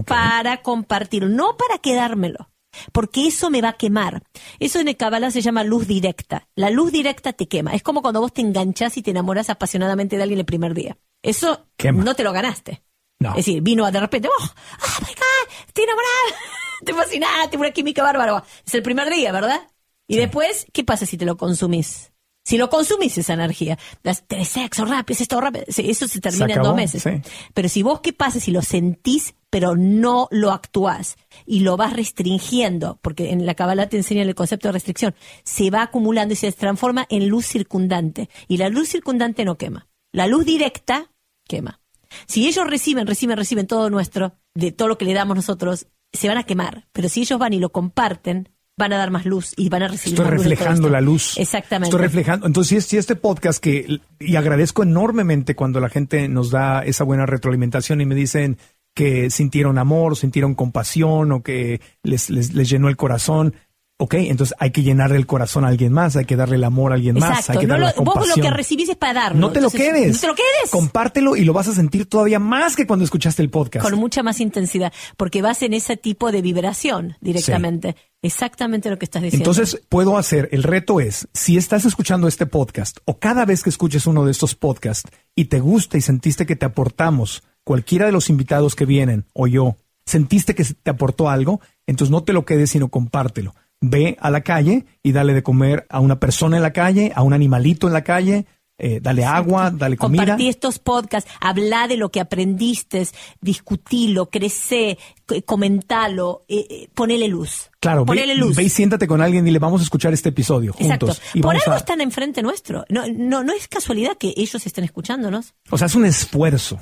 para 0.00 0.62
compartirlo, 0.62 1.28
no 1.28 1.56
para 1.56 1.78
quedármelo, 1.78 2.48
porque 2.92 3.26
eso 3.26 3.50
me 3.50 3.60
va 3.60 3.70
a 3.70 3.72
quemar. 3.74 4.22
Eso 4.58 4.80
en 4.80 4.88
el 4.88 4.96
Kabbalah 4.96 5.30
se 5.30 5.40
llama 5.40 5.64
luz 5.64 5.86
directa. 5.86 6.48
La 6.54 6.70
luz 6.70 6.92
directa 6.92 7.32
te 7.32 7.46
quema. 7.48 7.74
Es 7.74 7.82
como 7.82 8.02
cuando 8.02 8.20
vos 8.20 8.32
te 8.32 8.40
enganchás 8.40 8.96
y 8.96 9.02
te 9.02 9.10
enamoras 9.10 9.50
apasionadamente 9.50 10.16
de 10.16 10.22
alguien 10.22 10.40
el 10.40 10.46
primer 10.46 10.74
día. 10.74 10.96
Eso 11.22 11.66
Quema. 11.76 12.02
no 12.02 12.14
te 12.14 12.24
lo 12.24 12.32
ganaste. 12.32 12.82
No. 13.20 13.30
Es 13.30 13.36
decir, 13.36 13.62
vino 13.62 13.88
de 13.90 14.00
repente, 14.00 14.28
oh, 14.28 14.42
oh 14.42 15.02
my 15.02 15.14
God, 15.14 15.54
estoy 15.68 15.84
enamorada, 15.84 16.40
estoy 16.80 16.94
fascinada, 16.94 17.50
tengo 17.50 17.62
una 17.62 17.70
química 17.72 18.02
bárbara. 18.02 18.42
Es 18.66 18.74
el 18.74 18.82
primer 18.82 19.08
día, 19.10 19.30
¿verdad? 19.30 19.60
Y 20.08 20.16
después, 20.16 20.66
¿qué 20.72 20.82
pasa 20.82 21.06
si 21.06 21.16
te 21.16 21.24
lo 21.24 21.36
consumís? 21.36 22.12
Si 22.44 22.58
lo 22.58 22.68
consumís 22.68 23.16
esa 23.18 23.34
energía, 23.34 23.78
das 24.02 24.26
tenés 24.26 24.48
sexo 24.48 24.84
rápido, 24.84 25.14
es 25.14 25.20
esto 25.20 25.40
rápido, 25.40 25.64
eso 25.68 26.08
se 26.08 26.20
termina 26.20 26.46
en 26.46 26.50
acabó, 26.52 26.68
dos 26.68 26.76
meses. 26.76 27.02
sí. 27.02 27.10
Pero 27.54 27.68
si 27.68 27.84
vos, 27.84 28.00
¿qué 28.00 28.12
pasa 28.12 28.40
si 28.40 28.50
lo 28.50 28.62
sentís, 28.62 29.36
pero 29.52 29.76
no 29.76 30.28
lo 30.30 30.50
actuás 30.50 31.16
y 31.44 31.60
lo 31.60 31.76
vas 31.76 31.92
restringiendo? 31.92 32.98
Porque 33.02 33.32
en 33.32 33.44
la 33.44 33.54
Kabbalah 33.54 33.86
te 33.90 33.98
enseñan 33.98 34.26
el 34.26 34.34
concepto 34.34 34.68
de 34.68 34.72
restricción. 34.72 35.14
Se 35.44 35.68
va 35.70 35.82
acumulando 35.82 36.32
y 36.32 36.36
se 36.38 36.50
transforma 36.52 37.06
en 37.10 37.28
luz 37.28 37.44
circundante. 37.46 38.30
Y 38.48 38.56
la 38.56 38.70
luz 38.70 38.88
circundante 38.88 39.44
no 39.44 39.58
quema. 39.58 39.88
La 40.10 40.26
luz 40.26 40.46
directa 40.46 41.12
quema. 41.46 41.80
Si 42.26 42.48
ellos 42.48 42.66
reciben, 42.66 43.06
reciben, 43.06 43.36
reciben 43.36 43.66
todo 43.66 43.90
nuestro, 43.90 44.34
de 44.54 44.72
todo 44.72 44.88
lo 44.88 44.96
que 44.96 45.04
le 45.04 45.12
damos 45.12 45.36
nosotros, 45.36 45.86
se 46.14 46.28
van 46.28 46.38
a 46.38 46.44
quemar. 46.44 46.88
Pero 46.92 47.10
si 47.10 47.20
ellos 47.20 47.38
van 47.38 47.52
y 47.52 47.58
lo 47.60 47.72
comparten, 47.72 48.48
van 48.78 48.94
a 48.94 48.96
dar 48.96 49.10
más 49.10 49.26
luz 49.26 49.52
y 49.58 49.68
van 49.68 49.82
a 49.82 49.88
recibir 49.88 50.14
Estoy 50.18 50.24
más 50.30 50.34
reflejando 50.42 50.88
la 50.88 51.02
luz. 51.02 51.36
Exactamente. 51.36 51.88
Estoy 51.90 52.00
reflejando. 52.06 52.46
Entonces, 52.46 52.68
si, 52.70 52.76
es- 52.78 52.86
si 52.86 52.96
este 52.96 53.16
podcast 53.16 53.62
que, 53.62 54.00
y 54.18 54.36
agradezco 54.36 54.82
enormemente 54.82 55.54
cuando 55.54 55.78
la 55.78 55.90
gente 55.90 56.26
nos 56.28 56.50
da 56.50 56.82
esa 56.84 57.04
buena 57.04 57.26
retroalimentación 57.26 58.00
y 58.00 58.06
me 58.06 58.14
dicen 58.14 58.56
que 58.94 59.30
sintieron 59.30 59.78
amor, 59.78 60.16
sintieron 60.16 60.54
compasión 60.54 61.32
o 61.32 61.42
que 61.42 61.80
les, 62.02 62.30
les, 62.30 62.52
les 62.54 62.68
llenó 62.68 62.88
el 62.88 62.96
corazón. 62.96 63.54
Ok, 63.98 64.14
entonces 64.14 64.56
hay 64.58 64.72
que 64.72 64.82
llenarle 64.82 65.16
el 65.16 65.26
corazón 65.28 65.64
a 65.64 65.68
alguien 65.68 65.92
más, 65.92 66.16
hay 66.16 66.24
que 66.24 66.34
darle 66.34 66.56
el 66.56 66.64
amor 66.64 66.90
a 66.90 66.96
alguien 66.96 67.16
más, 67.20 67.48
hay 67.50 67.58
que 67.58 67.66
No 67.68 67.74
darle 67.74 67.86
lo- 67.86 67.92
la 67.92 68.02
vos 68.02 68.14
compasión. 68.14 68.38
lo 68.38 68.42
que 68.42 68.50
recibís 68.56 68.88
es 68.88 68.96
para 68.96 69.12
darlo. 69.12 69.38
No 69.40 69.52
te 69.52 69.60
lo 69.60 69.70
quedes. 69.70 70.14
No 70.14 70.20
te 70.20 70.26
lo 70.26 70.34
quedes. 70.34 70.70
Compártelo 70.72 71.36
y 71.36 71.44
lo 71.44 71.52
vas 71.52 71.68
a 71.68 71.72
sentir 71.72 72.06
todavía 72.06 72.40
más 72.40 72.74
que 72.74 72.84
cuando 72.84 73.04
escuchaste 73.04 73.42
el 73.42 73.50
podcast. 73.50 73.88
con 73.88 73.96
mucha 74.00 74.24
más 74.24 74.40
intensidad, 74.40 74.92
porque 75.16 75.40
vas 75.40 75.62
en 75.62 75.72
ese 75.74 75.96
tipo 75.96 76.32
de 76.32 76.42
vibración 76.42 77.16
directamente. 77.20 77.94
Exactamente 78.22 78.90
lo 78.90 78.98
que 78.98 79.04
estás 79.04 79.22
diciendo. 79.22 79.48
Entonces, 79.50 79.80
puedo 79.88 80.16
hacer, 80.18 80.48
el 80.50 80.64
reto 80.64 80.98
es, 81.00 81.28
si 81.32 81.56
estás 81.56 81.84
escuchando 81.84 82.26
este 82.26 82.46
podcast 82.46 82.98
o 83.04 83.18
cada 83.20 83.44
vez 83.44 83.62
que 83.62 83.70
escuches 83.70 84.06
uno 84.08 84.24
de 84.24 84.32
estos 84.32 84.56
podcasts 84.56 85.10
y 85.36 85.44
te 85.44 85.60
gusta 85.60 85.96
y 85.96 86.00
sentiste 86.00 86.44
que 86.44 86.56
te 86.56 86.66
aportamos, 86.66 87.44
cualquiera 87.64 88.06
de 88.06 88.12
los 88.12 88.30
invitados 88.30 88.74
que 88.74 88.86
vienen 88.86 89.24
o 89.32 89.46
yo, 89.46 89.76
sentiste 90.04 90.54
que 90.54 90.64
te 90.64 90.90
aportó 90.90 91.28
algo, 91.28 91.60
entonces 91.86 92.10
no 92.10 92.22
te 92.22 92.32
lo 92.32 92.44
quedes, 92.44 92.70
sino 92.70 92.88
compártelo. 92.88 93.54
Ve 93.80 94.16
a 94.20 94.30
la 94.30 94.42
calle 94.42 94.86
y 95.02 95.12
dale 95.12 95.34
de 95.34 95.42
comer 95.42 95.86
a 95.88 96.00
una 96.00 96.20
persona 96.20 96.56
en 96.56 96.62
la 96.62 96.72
calle, 96.72 97.12
a 97.14 97.22
un 97.22 97.32
animalito 97.32 97.86
en 97.86 97.92
la 97.92 98.04
calle, 98.04 98.46
eh, 98.78 98.98
dale 99.00 99.24
agua, 99.24 99.70
dale 99.70 99.96
comida. 99.96 100.22
Compartí 100.22 100.48
estos 100.48 100.78
podcasts, 100.78 101.30
habla 101.40 101.86
de 101.88 101.96
lo 101.96 102.10
que 102.10 102.20
aprendiste, 102.20 103.06
discutilo, 103.40 104.28
crecé, 104.30 104.98
comentalo, 105.46 106.44
eh, 106.48 106.66
eh, 106.68 106.88
ponele 106.94 107.28
luz. 107.28 107.70
Claro, 107.80 108.00
ve, 108.04 108.06
ponele 108.06 108.34
luz. 108.34 108.56
ve 108.56 108.64
y 108.64 108.68
siéntate 108.68 109.06
con 109.06 109.20
alguien 109.20 109.46
y 109.46 109.50
le 109.50 109.58
vamos 109.58 109.80
a 109.80 109.84
escuchar 109.84 110.12
este 110.12 110.30
episodio 110.30 110.74
Exacto. 110.78 111.06
juntos. 111.06 111.22
Y 111.34 111.40
Por 111.40 111.54
algo 111.54 111.72
a- 111.72 111.76
están 111.76 112.00
enfrente 112.00 112.42
nuestro. 112.42 112.84
No, 112.88 113.04
no, 113.12 113.42
no 113.44 113.52
es 113.52 113.68
casualidad 113.68 114.16
que 114.18 114.34
ellos 114.36 114.64
estén 114.66 114.84
escuchándonos. 114.84 115.54
o 115.70 115.78
sea, 115.78 115.86
es 115.86 115.94
un 115.94 116.04
esfuerzo. 116.06 116.78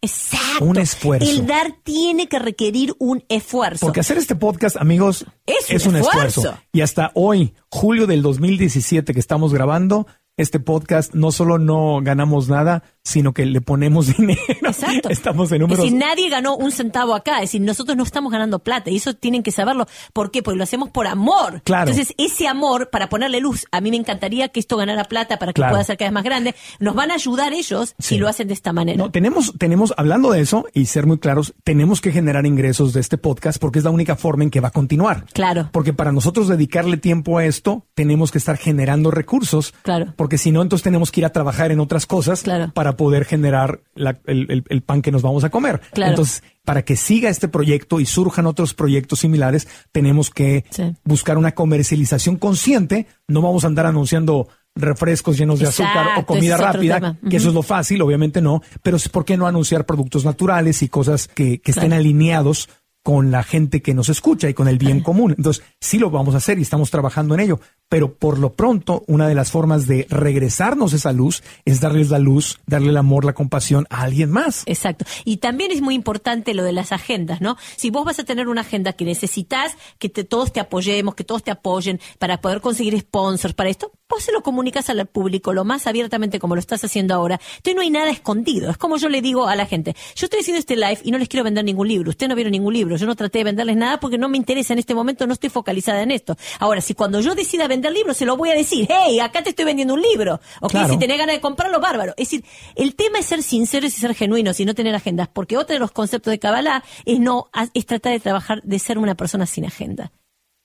Exacto. 0.00 0.64
Un 0.64 0.78
esfuerzo. 0.78 1.30
El 1.30 1.46
dar 1.46 1.74
tiene 1.82 2.26
que 2.26 2.38
requerir 2.38 2.94
un 2.98 3.24
esfuerzo. 3.28 3.84
Porque 3.86 4.00
hacer 4.00 4.16
este 4.18 4.34
podcast, 4.34 4.76
amigos, 4.76 5.26
Es 5.46 5.86
un 5.86 5.96
esfuerzo. 5.96 6.58
Y 6.72 6.80
hasta 6.80 7.10
hoy, 7.14 7.54
julio 7.70 8.06
del 8.06 8.22
2017 8.22 9.12
que 9.12 9.20
estamos 9.20 9.52
grabando, 9.52 10.06
este 10.38 10.60
podcast 10.60 11.14
no 11.14 11.32
solo 11.32 11.58
no 11.58 12.00
ganamos 12.02 12.48
nada, 12.48 12.84
sino 13.08 13.32
que 13.32 13.46
le 13.46 13.60
ponemos 13.60 14.06
dinero. 14.16 14.38
Exacto. 14.62 15.08
Estamos 15.08 15.50
en 15.50 15.56
Es 15.56 15.60
números. 15.62 15.84
decir, 15.84 15.98
nadie 15.98 16.28
ganó 16.28 16.56
un 16.56 16.70
centavo 16.72 17.14
acá. 17.14 17.36
Es 17.36 17.42
decir, 17.52 17.60
nosotros 17.62 17.96
no 17.96 18.02
estamos 18.04 18.30
ganando 18.30 18.58
plata 18.58 18.90
y 18.90 18.96
eso 18.96 19.14
tienen 19.14 19.42
que 19.42 19.50
saberlo. 19.50 19.86
¿Por 20.12 20.30
qué? 20.30 20.42
Porque 20.42 20.58
lo 20.58 20.64
hacemos 20.64 20.90
por 20.90 21.06
amor. 21.06 21.62
Claro. 21.64 21.90
Entonces, 21.90 22.14
ese 22.18 22.46
amor, 22.48 22.90
para 22.90 23.08
ponerle 23.08 23.40
luz, 23.40 23.66
a 23.72 23.80
mí 23.80 23.90
me 23.90 23.96
encantaría 23.96 24.48
que 24.48 24.60
esto 24.60 24.76
ganara 24.76 25.04
plata 25.04 25.38
para 25.38 25.52
que 25.52 25.58
Claro. 25.60 25.72
pueda 25.72 25.84
ser 25.84 25.96
cada 25.96 26.10
vez 26.10 26.14
más 26.14 26.24
grande. 26.24 26.54
Nos 26.80 26.94
van 26.94 27.10
a 27.10 27.14
ayudar 27.14 27.52
ellos 27.52 27.94
Sí. 27.98 28.14
si 28.14 28.18
lo 28.18 28.28
hacen 28.28 28.48
de 28.48 28.54
esta 28.54 28.72
manera. 28.72 28.98
No, 28.98 29.10
tenemos, 29.10 29.54
tenemos, 29.58 29.94
hablando 29.96 30.30
de 30.32 30.40
eso 30.40 30.66
y 30.74 30.86
ser 30.86 31.06
muy 31.06 31.18
claros, 31.18 31.54
tenemos 31.64 32.00
que 32.00 32.12
generar 32.12 32.44
ingresos 32.46 32.92
de 32.92 33.00
este 33.00 33.16
podcast 33.18 33.58
porque 33.58 33.78
es 33.78 33.84
la 33.84 33.90
única 33.90 34.16
forma 34.16 34.44
en 34.44 34.50
que 34.50 34.60
va 34.60 34.68
a 34.68 34.72
continuar. 34.72 35.24
Claro. 35.32 35.70
Porque 35.72 35.92
para 35.94 36.12
nosotros 36.12 36.48
dedicarle 36.48 36.96
tiempo 36.98 37.38
a 37.38 37.44
esto, 37.46 37.86
tenemos 37.94 38.30
que 38.30 38.38
estar 38.38 38.56
generando 38.58 39.10
recursos. 39.10 39.72
Claro. 39.82 40.12
Porque 40.16 40.38
si 40.38 40.50
no, 40.52 40.60
entonces 40.62 40.82
tenemos 40.82 41.10
que 41.10 41.20
ir 41.20 41.26
a 41.26 41.30
trabajar 41.30 41.72
en 41.72 41.80
otras 41.80 42.06
cosas 42.06 42.42
Claro. 42.42 42.70
para 42.74 42.96
poder 42.98 43.24
generar 43.24 43.80
la- 43.94 44.18
el, 44.26 44.50
el- 44.50 44.64
el 44.68 44.82
pan 44.82 45.00
que 45.00 45.10
nos 45.10 45.22
vamos 45.22 45.44
a 45.44 45.48
comer. 45.48 45.80
Claro. 45.94 46.10
Entonces, 46.10 46.42
para 46.66 46.82
que 46.82 46.96
siga 46.96 47.30
este 47.30 47.48
proyecto 47.48 47.98
y 48.00 48.04
surjan 48.04 48.44
otros 48.44 48.74
proyectos 48.74 49.20
similares, 49.20 49.66
tenemos 49.90 50.28
que 50.28 50.66
Sí. 50.68 50.94
buscar 51.04 51.38
una 51.38 51.52
comercialización 51.52 52.36
consciente. 52.36 53.06
No 53.26 53.40
vamos 53.40 53.64
a 53.64 53.68
andar 53.68 53.86
anunciando 53.86 54.48
refrescos 54.74 55.36
llenos 55.38 55.58
de 55.58 55.66
azúcar 55.66 56.18
o 56.18 56.24
comida 56.26 56.54
es 56.54 56.60
rápida, 56.60 57.16
que 57.28 57.36
eso 57.38 57.48
es 57.48 57.54
lo 57.54 57.62
fácil, 57.62 58.00
obviamente 58.02 58.40
no, 58.40 58.62
pero 58.82 58.96
¿por 59.10 59.24
qué 59.24 59.36
no 59.36 59.46
anunciar 59.48 59.86
productos 59.86 60.24
naturales 60.24 60.82
y 60.82 60.88
cosas 60.88 61.26
que, 61.26 61.60
que 61.60 61.72
estén 61.72 61.86
Claro. 61.88 62.00
alineados 62.00 62.68
con 63.02 63.30
la 63.30 63.42
gente 63.42 63.80
que 63.82 63.94
nos 63.94 64.08
escucha 64.08 64.48
y 64.48 64.54
con 64.54 64.68
el 64.68 64.78
bien 64.78 65.00
común? 65.00 65.34
Entonces, 65.36 65.64
sí 65.80 65.98
lo 65.98 66.10
vamos 66.10 66.34
a 66.34 66.38
hacer 66.38 66.58
y 66.58 66.62
estamos 66.62 66.90
trabajando 66.90 67.34
en 67.34 67.40
ello, 67.40 67.60
pero 67.88 68.14
por 68.14 68.38
lo 68.38 68.54
pronto, 68.54 69.04
una 69.06 69.28
de 69.28 69.34
las 69.34 69.50
formas 69.50 69.86
de 69.86 70.06
regresarnos 70.10 70.92
esa 70.92 71.12
luz 71.12 71.42
es 71.64 71.80
darles 71.80 72.10
la 72.10 72.18
luz, 72.18 72.60
darle 72.66 72.90
el 72.90 72.96
amor, 72.96 73.24
la 73.24 73.32
compasión 73.32 73.86
a 73.90 74.02
alguien 74.02 74.30
más. 74.30 74.62
Exacto. 74.66 75.04
Y 75.24 75.38
también 75.38 75.70
es 75.70 75.80
muy 75.80 75.94
importante 75.94 76.54
lo 76.54 76.64
de 76.64 76.72
las 76.72 76.92
agendas, 76.92 77.40
¿no? 77.40 77.56
Si 77.76 77.90
vos 77.90 78.04
vas 78.04 78.18
a 78.18 78.24
tener 78.24 78.48
una 78.48 78.60
agenda 78.60 78.92
que 78.92 79.04
necesitas 79.04 79.76
que 79.98 80.08
todos 80.10 80.52
te 80.52 80.60
apoyemos, 80.60 81.14
que 81.14 81.24
todos 81.24 81.42
te 81.42 81.50
apoyen 81.50 82.00
para 82.18 82.40
poder 82.40 82.60
conseguir 82.60 82.98
sponsors 82.98 83.54
para 83.54 83.70
esto, 83.70 83.92
vos 84.08 84.22
se 84.22 84.32
lo 84.32 84.42
comunicas 84.42 84.90
al 84.90 85.06
público 85.06 85.52
lo 85.52 85.64
más 85.64 85.86
abiertamente 85.86 86.38
como 86.38 86.54
lo 86.54 86.60
estás 86.60 86.84
haciendo 86.84 87.14
ahora. 87.14 87.40
Entonces 87.56 87.74
no 87.74 87.82
hay 87.82 87.90
nada 87.90 88.10
escondido. 88.10 88.70
Es 88.70 88.76
como 88.76 88.96
yo 88.96 89.08
le 89.08 89.22
digo 89.22 89.48
a 89.48 89.56
la 89.56 89.66
gente, 89.66 89.94
yo 90.14 90.26
estoy 90.26 90.40
haciendo 90.40 90.58
este 90.58 90.76
live 90.76 90.98
y 91.04 91.10
no 91.10 91.18
les 91.18 91.28
quiero 91.28 91.44
vender 91.44 91.64
ningún 91.64 91.88
libro. 91.88 92.10
Ustedes 92.10 92.28
no 92.28 92.34
vieron 92.34 92.52
ningún 92.52 92.74
libro. 92.74 92.87
Yo 92.96 93.06
no 93.06 93.14
traté 93.16 93.38
de 93.38 93.44
venderles 93.44 93.76
nada 93.76 94.00
porque 94.00 94.18
no 94.18 94.28
me 94.28 94.36
interesa 94.36 94.72
en 94.72 94.78
este 94.78 94.94
momento, 94.94 95.26
no 95.26 95.32
estoy 95.32 95.50
focalizada 95.50 96.02
en 96.02 96.10
esto. 96.10 96.36
Ahora, 96.58 96.80
si 96.80 96.94
cuando 96.94 97.20
yo 97.20 97.34
decida 97.34 97.68
vender 97.68 97.92
libros, 97.92 98.16
se 98.16 98.24
lo 98.24 98.36
voy 98.36 98.50
a 98.50 98.54
decir, 98.54 98.86
hey, 98.90 99.20
acá 99.20 99.42
te 99.42 99.50
estoy 99.50 99.64
vendiendo 99.64 99.94
un 99.94 100.02
libro. 100.02 100.40
Ok, 100.60 100.70
Claro. 100.72 100.88
si 100.92 100.98
tenés 100.98 101.18
ganas 101.18 101.36
de 101.36 101.40
comprarlo, 101.40 101.80
bárbaro. 101.80 102.12
Es 102.16 102.30
decir, 102.30 102.44
el 102.74 102.94
tema 102.94 103.18
es 103.18 103.26
ser 103.26 103.42
sinceros 103.42 103.96
y 103.96 104.00
ser 104.00 104.14
genuinos 104.14 104.58
y 104.60 104.64
no 104.64 104.74
tener 104.74 104.94
agendas, 104.94 105.28
porque 105.28 105.56
otro 105.56 105.74
de 105.74 105.80
los 105.80 105.90
conceptos 105.90 106.30
de 106.30 106.38
Kabbalah 106.38 106.82
es 107.04 107.18
no 107.20 107.50
es 107.74 107.86
tratar 107.86 108.12
de 108.12 108.20
trabajar, 108.20 108.62
de 108.62 108.78
ser 108.78 108.98
una 108.98 109.14
persona 109.14 109.46
sin 109.46 109.64
agenda. 109.64 110.12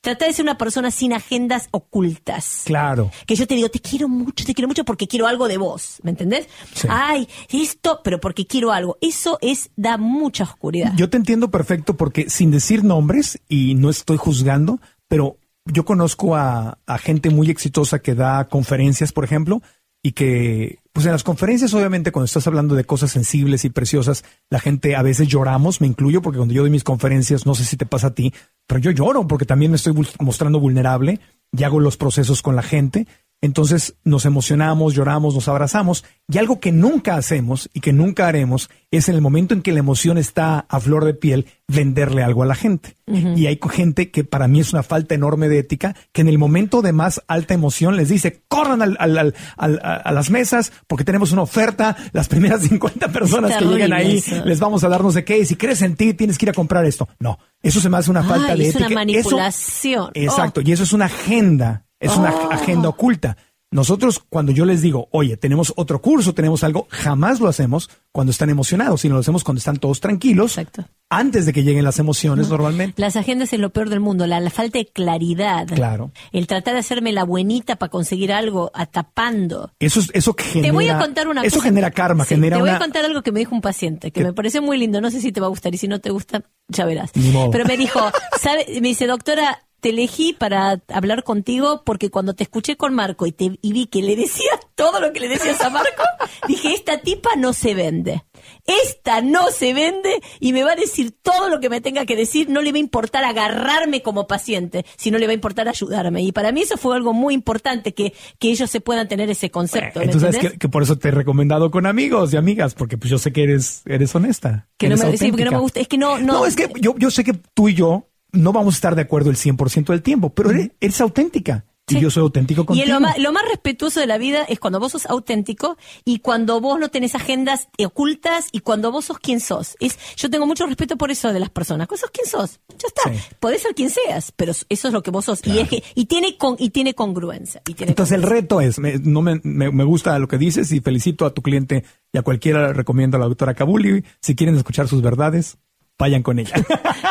Trata 0.03 0.25
de 0.25 0.33
ser 0.33 0.43
una 0.43 0.57
persona 0.57 0.91
sin 0.91 1.13
agendas 1.13 1.69
ocultas. 1.71 2.63
Claro. 2.65 3.09
Que 3.25 3.37
yo 3.37 3.47
te 3.47 3.55
digo, 3.55 3.69
te 3.69 3.79
quiero 3.79 4.09
mucho, 4.09 4.43
te 4.43 4.53
quiero 4.53 4.67
mucho 4.67 4.83
porque 4.83 5.07
quiero 5.07 5.27
algo 5.27 5.47
de 5.47 5.55
vos, 5.55 5.99
¿me 6.03 6.11
entendés? 6.11 6.49
Sí. 6.73 6.89
Ay, 6.91 7.25
esto, 7.47 8.01
pero 8.03 8.19
porque 8.19 8.45
quiero 8.45 8.73
algo. 8.73 8.97
Eso 8.99 9.37
es, 9.39 9.69
da 9.77 9.97
mucha 9.97 10.43
oscuridad. 10.43 10.91
Yo 10.97 11.09
te 11.09 11.15
entiendo 11.15 11.49
perfecto 11.51 11.95
porque 11.95 12.29
sin 12.29 12.51
decir 12.51 12.83
nombres, 12.83 13.39
y 13.47 13.75
no 13.75 13.89
estoy 13.89 14.17
juzgando, 14.17 14.81
pero 15.07 15.37
yo 15.63 15.85
conozco 15.85 16.35
a, 16.35 16.79
a 16.85 16.97
gente 16.97 17.29
muy 17.29 17.49
exitosa 17.49 17.99
que 17.99 18.13
da 18.13 18.49
conferencias, 18.49 19.13
por 19.13 19.23
ejemplo, 19.23 19.61
y 20.03 20.11
que, 20.11 20.79
pues 20.93 21.07
en 21.07 21.11
las 21.11 21.23
conferencias, 21.23 21.73
obviamente, 21.73 22.11
cuando 22.11 22.25
estás 22.25 22.45
hablando 22.45 22.75
de 22.75 22.83
cosas 22.83 23.09
sensibles 23.09 23.65
y 23.65 23.71
preciosas, 23.71 24.23
la 24.51 24.59
gente 24.59 24.95
a 24.95 25.01
veces 25.01 25.27
lloramos, 25.27 25.81
me 25.81 25.87
incluyo, 25.87 26.21
porque 26.21 26.37
cuando 26.37 26.53
yo 26.53 26.61
doy 26.61 26.69
mis 26.69 26.83
conferencias, 26.83 27.47
no 27.47 27.55
sé 27.55 27.65
si 27.65 27.77
te 27.77 27.87
pasa 27.87 28.07
a 28.07 28.13
ti, 28.13 28.31
pero 28.67 28.79
yo 28.79 28.91
lloro 28.91 29.27
porque 29.27 29.45
también 29.45 29.71
me 29.71 29.77
estoy 29.77 29.93
mostrando 30.19 30.59
vulnerable 30.59 31.19
y 31.51 31.63
hago 31.63 31.79
los 31.79 31.97
procesos 31.97 32.43
con 32.43 32.55
la 32.55 32.61
gente. 32.61 33.07
Entonces 33.43 33.95
nos 34.05 34.23
emocionamos, 34.25 34.93
lloramos, 34.93 35.35
nos 35.35 35.49
abrazamos 35.49 36.05
y 36.29 36.37
algo 36.37 36.61
que 36.61 36.71
nunca 36.71 37.17
hacemos 37.17 37.69
y 37.73 37.81
que 37.81 37.91
nunca 37.91 38.25
haremos 38.25 38.69
es 38.89 39.09
en 39.09 39.15
el 39.15 39.21
momento 39.21 39.53
en 39.53 39.61
que 39.61 39.73
la 39.73 39.79
emoción 39.79 40.17
está 40.17 40.65
a 40.69 40.79
flor 40.79 41.03
de 41.03 41.13
piel 41.13 41.47
venderle 41.67 42.23
algo 42.23 42.41
a 42.43 42.45
la 42.45 42.55
gente. 42.55 42.95
Y 43.35 43.47
hay 43.47 43.59
gente 43.69 44.11
que 44.11 44.23
para 44.23 44.47
mí 44.47 44.61
es 44.61 44.71
una 44.71 44.81
falta 44.81 45.13
enorme 45.13 45.49
de 45.49 45.59
ética 45.59 45.93
que 46.13 46.21
en 46.21 46.29
el 46.29 46.37
momento 46.37 46.81
de 46.81 46.93
más 46.93 47.21
alta 47.27 47.53
emoción 47.53 47.97
les 47.97 48.07
dice 48.07 48.43
corran 48.47 48.81
al- 48.81 48.95
al- 48.97 49.17
al- 49.17 49.33
al- 49.57 49.81
a, 49.83 50.11
las 50.13 50.29
mesas 50.29 50.71
porque 50.87 51.03
tenemos 51.03 51.33
una 51.33 51.41
oferta, 51.41 51.97
las 52.13 52.29
primeras 52.29 52.61
50 52.61 53.09
personas 53.09 53.57
que 53.57 53.65
lleguen 53.65 53.91
ahí 53.91 54.19
eso. 54.19 54.45
les 54.45 54.61
vamos 54.61 54.85
a 54.85 54.87
dar 54.87 55.03
no 55.03 55.11
sé 55.11 55.25
qué 55.25 55.37
y 55.39 55.45
si 55.45 55.57
crees 55.57 55.81
en 55.81 55.97
ti 55.97 56.13
tienes 56.13 56.37
que 56.37 56.45
ir 56.45 56.51
a 56.51 56.53
comprar 56.53 56.85
esto. 56.85 57.09
No, 57.19 57.39
eso 57.61 57.81
se 57.81 57.89
me 57.89 57.97
hace 57.97 58.09
una 58.09 58.23
falta 58.23 58.55
de 58.55 58.69
es 58.69 58.75
una 58.75 58.85
ética. 58.85 59.01
Eso- 59.01 59.35
manipulación. 59.35 60.11
exacto, 60.13 60.61
Oh. 60.61 60.63
y 60.65 60.71
eso 60.71 60.83
es 60.83 60.93
una 60.93 61.05
agenda, 61.05 61.85
es 62.03 62.15
una 62.17 62.31
ag- 62.31 62.53
agenda 62.53 62.89
oculta. 62.89 63.37
Nosotros, 63.71 64.21
cuando 64.29 64.51
yo 64.51 64.65
les 64.65 64.83
digo, 64.83 65.07
oye, 65.09 65.35
tenemos 65.35 65.73
otro 65.77 65.99
curso, 65.99 66.35
tenemos 66.35 66.63
algo, 66.63 66.85
jamás 66.91 67.39
lo 67.39 67.47
hacemos 67.47 67.89
cuando 68.11 68.29
están 68.29 68.51
emocionados, 68.51 69.01
sino 69.01 69.15
lo 69.15 69.21
hacemos 69.21 69.43
cuando 69.43 69.57
están 69.57 69.77
todos 69.77 69.99
tranquilos, 69.99 70.59
Exacto. 70.59 70.85
antes 71.09 71.47
de 71.47 71.53
que 71.53 71.63
lleguen 71.63 71.83
las 71.83 71.97
emociones 71.97 72.49
normalmente. 72.49 73.01
Las 73.01 73.15
agendas 73.15 73.51
es 73.51 73.59
lo 73.59 73.71
peor 73.71 73.89
del 73.89 73.99
mundo, 73.99 74.27
la, 74.27 74.39
la 74.39 74.51
falta 74.51 74.77
de 74.77 74.85
claridad. 74.85 75.65
Claro. 75.65 76.11
El 76.31 76.45
tratar 76.45 76.75
de 76.75 76.81
hacerme 76.81 77.13
la 77.13 77.23
buenita 77.23 77.77
para 77.77 77.89
conseguir 77.89 78.31
algo, 78.31 78.69
atapando. 78.75 79.71
Eso, 79.79 80.01
es- 80.01 80.11
eso 80.13 80.35
genera, 80.37 80.67
Te 80.67 80.71
voy 80.71 80.89
a 80.89 80.99
contar 80.99 81.27
una 81.27 81.41
eso 81.43 81.55
cosa. 81.55 81.69
genera 81.69 81.89
karma, 81.89 82.25
Sí, 82.25 82.35
genera 82.35 82.57
Te 82.57 82.61
voy 82.61 82.69
una... 82.69 82.77
a 82.77 82.79
contar 82.79 83.05
algo 83.05 83.23
que 83.23 83.31
me 83.31 83.39
dijo 83.39 83.55
un 83.55 83.61
paciente, 83.61 84.11
que 84.11 84.23
me 84.23 84.33
pareció 84.33 84.61
muy 84.61 84.77
lindo. 84.77 85.01
No 85.01 85.09
sé 85.09 85.19
si 85.19 85.31
te 85.31 85.39
va 85.41 85.47
a 85.47 85.49
gustar 85.49 85.73
y 85.73 85.79
si 85.79 85.87
no 85.87 85.99
te 85.99 86.11
gusta, 86.11 86.43
ya 86.67 86.85
verás. 86.85 87.09
Ni 87.15 87.31
modo. 87.31 87.49
Pero 87.49 87.65
me 87.65 87.75
dijo, 87.75 87.99
¿sabe? 88.39 88.67
Me 88.81 88.89
dice, 88.89 89.07
doctora, 89.07 89.63
te 89.83 89.89
elegí 89.89 90.31
para 90.33 90.81
hablar 90.87 91.23
contigo 91.25 91.83
porque 91.85 92.09
cuando 92.09 92.33
te 92.33 92.43
escuché 92.43 92.77
con 92.77 92.93
Marco 92.95 93.27
y, 93.27 93.33
te, 93.33 93.59
y 93.61 93.73
vi 93.73 93.85
que 93.87 94.01
le 94.01 94.15
decías 94.15 94.57
todo 94.75 95.01
lo 95.01 95.11
que 95.11 95.19
le 95.19 95.27
decías 95.27 95.59
a 95.61 95.69
Marco, 95.69 96.03
dije, 96.47 96.73
esta 96.73 97.01
tipa 97.01 97.31
no 97.37 97.51
se 97.53 97.75
vende. 97.75 98.23
Esta 98.65 99.21
no 99.21 99.51
se 99.51 99.73
vende 99.73 100.21
y 100.39 100.53
me 100.53 100.63
va 100.63 100.71
a 100.71 100.75
decir 100.75 101.11
todo 101.21 101.49
lo 101.49 101.59
que 101.59 101.69
me 101.69 101.81
tenga 101.81 102.05
que 102.05 102.15
decir. 102.15 102.49
No 102.49 102.61
le 102.61 102.71
va 102.71 102.77
a 102.77 102.79
importar 102.79 103.23
agarrarme 103.25 104.01
como 104.01 104.25
paciente, 104.25 104.85
sino 104.97 105.17
le 105.17 105.27
va 105.27 105.31
a 105.31 105.35
importar 105.35 105.67
ayudarme. 105.67 106.21
Y 106.21 106.31
para 106.31 106.51
mí 106.53 106.61
eso 106.61 106.77
fue 106.77 106.95
algo 106.95 107.13
muy 107.13 107.33
importante, 107.33 107.93
que, 107.93 108.13
que 108.39 108.49
ellos 108.49 108.69
se 108.69 108.79
puedan 108.81 109.07
tener 109.09 109.29
ese 109.29 109.51
concepto. 109.51 109.99
¿me 109.99 110.05
Eh, 110.05 110.09
Tú 110.09 110.19
sabes 110.19 110.35
entendés? 110.35 110.53
que, 110.53 110.59
que 110.59 110.69
por 110.69 110.83
eso 110.83 110.97
te 110.97 111.09
he 111.09 111.11
recomendado 111.11 111.71
con 111.71 111.85
amigos 111.85 112.33
y 112.33 112.37
amigas, 112.37 112.73
porque 112.73 112.97
pues 112.97 113.11
yo 113.11 113.17
sé 113.17 113.31
que 113.33 113.43
eres, 113.43 113.81
eres 113.85 114.15
honesta. 114.15 114.69
Que 114.77 114.87
no 114.89 114.95
me- 114.97 115.17
sí, 115.17 115.29
porque 115.29 115.45
no 115.45 115.51
me 115.51 115.59
gusta. 115.59 115.79
Es 115.81 115.87
que 115.89 115.97
no, 115.97 116.17
no. 116.19 116.33
No, 116.33 116.45
es 116.45 116.55
que 116.55 116.69
yo, 116.79 116.95
yo 116.97 117.11
sé 117.11 117.23
que 117.25 117.33
tú 117.33 117.67
y 117.69 117.73
yo 117.75 118.07
no 118.33 118.51
vamos 118.51 118.75
a 118.75 118.77
estar 118.77 118.95
de 118.95 119.03
acuerdo 119.03 119.29
el 119.29 119.37
100% 119.37 119.85
del 119.85 120.01
tiempo, 120.01 120.31
pero 120.31 120.51
eres, 120.51 120.71
eres 120.81 121.01
auténtica. 121.01 121.65
Y 121.89 121.99
yo 121.99 122.09
soy 122.09 122.21
auténtico 122.21 122.61
Y 122.61 122.65
contigo. 122.65 122.87
lo 122.87 122.99
más, 123.01 123.17
lo 123.19 123.33
más 123.33 123.43
respetuoso 123.49 123.99
de 123.99 124.07
la 124.07 124.17
vida 124.17 124.43
es 124.43 124.59
cuando 124.59 124.79
vos 124.79 124.93
sos 124.93 125.05
auténtico 125.05 125.77
y 126.05 126.19
cuando 126.19 126.61
vos 126.61 126.79
no 126.79 126.89
tenés 126.89 127.13
agendas 127.13 127.67
ocultas 127.85 128.47
y 128.53 128.61
cuando 128.61 128.89
vos 128.91 129.05
sos 129.05 129.19
quien 129.19 129.41
sos. 129.41 129.75
Es, 129.81 129.99
yo 130.15 130.29
tengo 130.29 130.47
mucho 130.47 130.65
respeto 130.65 130.97
por 130.97 131.11
eso 131.11 131.33
de 131.33 131.41
las 131.41 131.49
personas. 131.49 131.89
Vos 131.89 131.99
sos 131.99 132.09
quien 132.09 132.25
sos. 132.25 132.61
Ya 132.69 132.87
está. 132.87 133.13
Sí. 133.13 133.35
Podés 133.39 133.63
ser 133.63 133.75
quien 133.75 133.89
seas, 133.89 134.31
pero 134.31 134.53
eso 134.53 134.87
es 134.87 134.93
lo 134.93 135.03
que 135.03 135.11
vos 135.11 135.25
sos. 135.25 135.41
Y, 135.45 135.59
es 135.59 135.67
que, 135.67 135.83
y, 135.93 136.05
tiene 136.05 136.37
con, 136.37 136.55
y 136.57 136.69
tiene 136.69 136.93
congruencia. 136.93 137.61
Y 137.67 137.73
tiene 137.73 137.91
Entonces 137.91 138.15
el 138.15 138.23
reto 138.23 138.61
es, 138.61 138.79
me, 138.79 138.97
no 138.99 139.21
me, 139.21 139.41
me, 139.43 139.69
me 139.69 139.83
gusta 139.83 140.17
lo 140.19 140.29
que 140.29 140.37
dices 140.37 140.71
y 140.71 140.79
felicito 140.79 141.25
a 141.25 141.33
tu 141.33 141.41
cliente 141.41 141.83
y 142.13 142.17
a 142.17 142.21
cualquiera 142.21 142.71
recomiendo 142.71 143.17
a 143.17 143.19
la 143.19 143.27
doctora 143.27 143.55
Kabuli. 143.55 144.05
Si 144.21 144.35
quieren 144.35 144.55
escuchar 144.55 144.87
sus 144.87 145.01
verdades, 145.01 145.57
vayan 145.97 146.23
con 146.23 146.39
ella. 146.39 146.55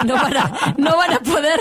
No 0.07 0.15
van, 0.15 0.37
a, 0.37 0.75
no 0.79 0.97
van 0.97 1.13
a 1.13 1.21
poder. 1.21 1.61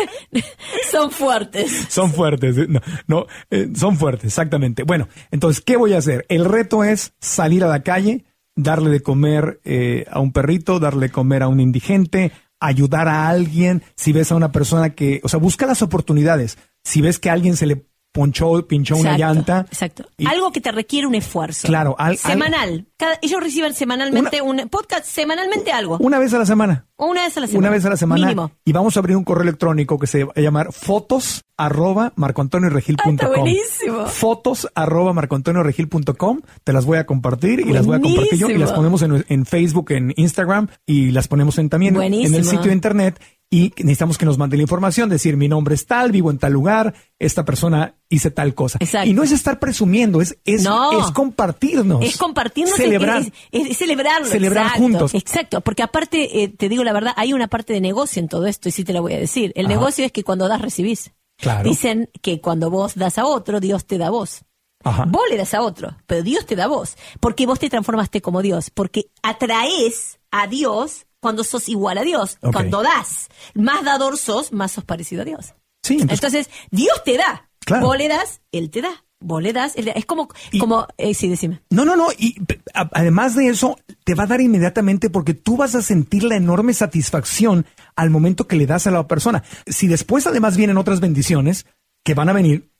Son 0.89 1.11
fuertes. 1.11 1.85
son 1.89 2.11
fuertes, 2.11 2.55
no, 2.67 2.79
no, 3.05 3.27
eh, 3.51 3.69
son 3.75 3.97
fuertes, 3.97 4.25
exactamente. 4.25 4.81
Bueno, 4.81 5.07
entonces, 5.29 5.61
¿qué 5.61 5.77
voy 5.77 5.93
a 5.93 5.99
hacer? 5.99 6.25
El 6.27 6.45
reto 6.45 6.83
es 6.83 7.13
salir 7.19 7.63
a 7.63 7.67
la 7.67 7.83
calle, 7.83 8.25
darle 8.55 8.89
de 8.89 9.01
comer 9.01 9.59
eh, 9.63 10.05
a 10.09 10.19
un 10.19 10.31
perrito, 10.31 10.79
darle 10.79 11.07
de 11.07 11.11
comer 11.11 11.43
a 11.43 11.49
un 11.49 11.59
indigente, 11.59 12.31
ayudar 12.59 13.07
a 13.07 13.27
alguien. 13.27 13.83
Si 13.95 14.11
ves 14.11 14.31
a 14.31 14.35
una 14.35 14.51
persona 14.51 14.91
que, 14.91 15.21
o 15.23 15.29
sea, 15.29 15.39
busca 15.39 15.67
las 15.67 15.83
oportunidades. 15.83 16.57
Si 16.83 17.01
ves 17.01 17.19
que 17.19 17.29
a 17.29 17.33
alguien 17.33 17.55
se 17.55 17.67
le 17.67 17.85
ponchó, 18.11 18.67
pinchó 18.67 18.95
una 18.97 19.17
llanta. 19.17 19.65
Exacto. 19.69 20.05
y- 20.17 20.25
Algo 20.25 20.51
que 20.51 20.61
te 20.61 20.71
requiere 20.71 21.07
un 21.07 21.15
esfuerzo. 21.15 21.67
Claro, 21.67 21.95
al- 21.97 22.11
al- 22.11 22.17
Semanal. 22.17 22.85
Cada- 22.97 23.17
ellos 23.21 23.41
reciben 23.41 23.73
semanalmente 23.73 24.41
un 24.41 24.67
podcast, 24.69 25.05
semanalmente 25.05 25.71
algo. 25.71 25.97
Una 25.99 26.19
vez 26.19 26.33
a 26.33 26.37
la 26.39 26.45
semana. 26.45 26.85
Una 26.97 27.23
vez 27.23 27.35
a 27.37 27.39
la 27.39 27.47
semana. 27.47 27.59
Una 27.67 27.69
vez 27.75 27.85
a 27.85 27.89
la 27.89 27.97
semana. 27.97 28.25
Mínimo. 28.27 28.51
Y 28.63 28.71
vamos 28.73 28.95
a 28.95 28.99
abrir 28.99 29.17
un 29.17 29.23
correo 29.23 29.43
electrónico 29.43 29.97
que 29.97 30.05
se 30.07 30.23
va 30.25 30.33
a 30.35 30.39
llamar 30.41 30.71
fotos 30.71 31.41
arroba 31.57 32.13
marcoantonioregil.com. 32.15 33.17
Ah, 33.21 33.27
buenísimo. 33.27 34.05
Fotos 34.07 34.67
arroba 34.75 35.13
marcoantonioregil.com. 35.13 36.41
Te 36.63 36.73
las 36.73 36.85
voy 36.85 36.97
a 36.97 37.05
compartir 37.05 37.59
y 37.61 37.71
las 37.73 37.85
voy 37.85 37.95
a 37.97 38.01
compartir 38.01 38.37
yo 38.39 38.49
y 38.49 38.57
las 38.57 38.71
ponemos 38.73 39.01
en, 39.01 39.25
en 39.27 39.45
Facebook, 39.45 39.91
en 39.91 40.13
Instagram 40.15 40.67
y 40.85 41.11
las 41.11 41.27
ponemos 41.27 41.57
en, 41.57 41.69
también 41.69 41.95
en 42.01 42.13
el 42.35 42.43
sitio 42.45 42.67
de 42.67 42.73
internet. 42.73 43.19
Y 43.53 43.73
necesitamos 43.79 44.17
que 44.17 44.25
nos 44.25 44.37
mande 44.37 44.55
la 44.55 44.63
información, 44.63 45.09
decir 45.09 45.35
mi 45.35 45.49
nombre 45.49 45.75
es 45.75 45.85
tal, 45.85 46.13
vivo 46.13 46.31
en 46.31 46.37
tal 46.37 46.53
lugar, 46.53 46.93
esta 47.19 47.43
persona 47.43 47.95
hice 48.07 48.31
tal 48.31 48.53
cosa. 48.55 48.77
Exacto. 48.79 49.09
Y 49.09 49.13
no 49.13 49.23
es 49.23 49.31
estar 49.33 49.59
presumiendo, 49.59 50.21
es, 50.21 50.37
es, 50.45 50.63
No. 50.63 50.97
es 51.05 51.11
compartirnos. 51.11 52.01
Es 52.01 52.15
compartirnos, 52.17 52.77
Celebrar. 52.77 53.21
es, 53.23 53.33
es- 53.51 53.71
es 53.71 53.77
celebrarlo. 53.77 54.25
Celebrar 54.27 54.67
exacto, 54.67 54.81
juntos. 54.83 55.13
Exacto, 55.13 55.59
porque 55.59 55.83
aparte, 55.83 56.43
eh, 56.43 56.47
te 56.47 56.69
digo 56.69 56.85
la 56.85 56.93
verdad, 56.93 57.11
hay 57.17 57.33
una 57.33 57.49
parte 57.49 57.73
de 57.73 57.81
negocio 57.81 58.21
en 58.21 58.29
todo 58.29 58.47
esto, 58.47 58.69
y 58.69 58.71
sí 58.71 58.85
te 58.85 58.93
la 58.93 59.01
voy 59.01 59.13
a 59.15 59.19
decir. 59.19 59.51
El 59.55 59.65
Ajá. 59.65 59.75
negocio 59.75 60.05
es 60.05 60.13
que 60.13 60.23
cuando 60.23 60.47
das, 60.47 60.61
recibís. 60.61 61.11
Claro. 61.37 61.67
Dicen 61.69 62.09
que 62.21 62.39
cuando 62.39 62.69
vos 62.69 62.95
das 62.95 63.17
a 63.17 63.25
otro, 63.25 63.59
Dios 63.59 63.85
te 63.85 63.97
da 63.97 64.07
a 64.07 64.11
vos. 64.11 64.45
Ajá. 64.83 65.03
Vos 65.09 65.23
le 65.29 65.35
das 65.37 65.53
a 65.53 65.61
otro, 65.61 65.97
pero 66.07 66.23
Dios 66.23 66.45
te 66.45 66.55
da 66.55 66.63
a 66.63 66.67
vos. 66.67 66.95
Porque 67.19 67.45
vos 67.45 67.59
te 67.59 67.69
transformaste 67.69 68.21
como 68.21 68.41
Dios. 68.41 68.69
Porque 68.69 69.07
atraes 69.23 70.19
a 70.31 70.47
Dios 70.47 71.05
cuando 71.21 71.43
sos 71.43 71.69
igual 71.69 71.97
a 71.97 72.03
Dios. 72.03 72.37
Cuando 72.41 72.81
das. 72.83 73.29
Más 73.53 73.83
dador 73.85 74.17
sos, 74.17 74.51
más 74.51 74.71
sos 74.73 74.83
parecido 74.83 75.21
a 75.21 75.25
Dios. 75.25 75.53
Sí, 75.83 75.93
entonces- 75.99 76.17
Entonces, 76.23 76.49
Dios 76.71 77.03
te 77.05 77.17
da. 77.17 77.49
Claro. 77.65 77.85
Vos 77.87 77.97
le 77.97 78.07
das, 78.07 78.41
Él 78.51 78.69
te 78.71 78.81
da. 78.81 79.03
Vos 79.23 79.41
le 79.41 79.53
das, 79.53 79.75
Él 79.75 79.85
te 79.85 79.91
da. 79.91 79.97
Es 79.99 80.05
como, 80.05 80.29
Y- 80.51 80.57
como, 80.59 80.87
eh, 80.97 81.13
sí, 81.13 81.27
decime. 81.27 81.61
No, 81.69 81.85
no, 81.85 81.95
no. 81.95 82.07
Y 82.17 82.35
a- 82.73 82.89
además 82.93 83.35
de 83.35 83.47
eso, 83.49 83.77
te 84.03 84.15
va 84.15 84.23
a 84.23 84.27
dar 84.27 84.41
inmediatamente 84.41 85.09
porque 85.11 85.35
tú 85.35 85.57
vas 85.57 85.75
a 85.75 85.81
sentir 85.83 86.23
la 86.23 86.35
enorme 86.35 86.73
satisfacción 86.73 87.65
al 87.95 88.09
momento 88.09 88.47
que 88.47 88.55
le 88.55 88.65
das 88.65 88.87
a 88.87 88.91
la 88.91 89.07
persona. 89.07 89.43
Si 89.67 89.87
después 89.87 90.25
además 90.25 90.57
vienen 90.57 90.77
otras 90.77 90.99
bendiciones 91.01 91.67
que 92.03 92.15
van 92.15 92.29
a 92.29 92.33
venir, 92.33 92.70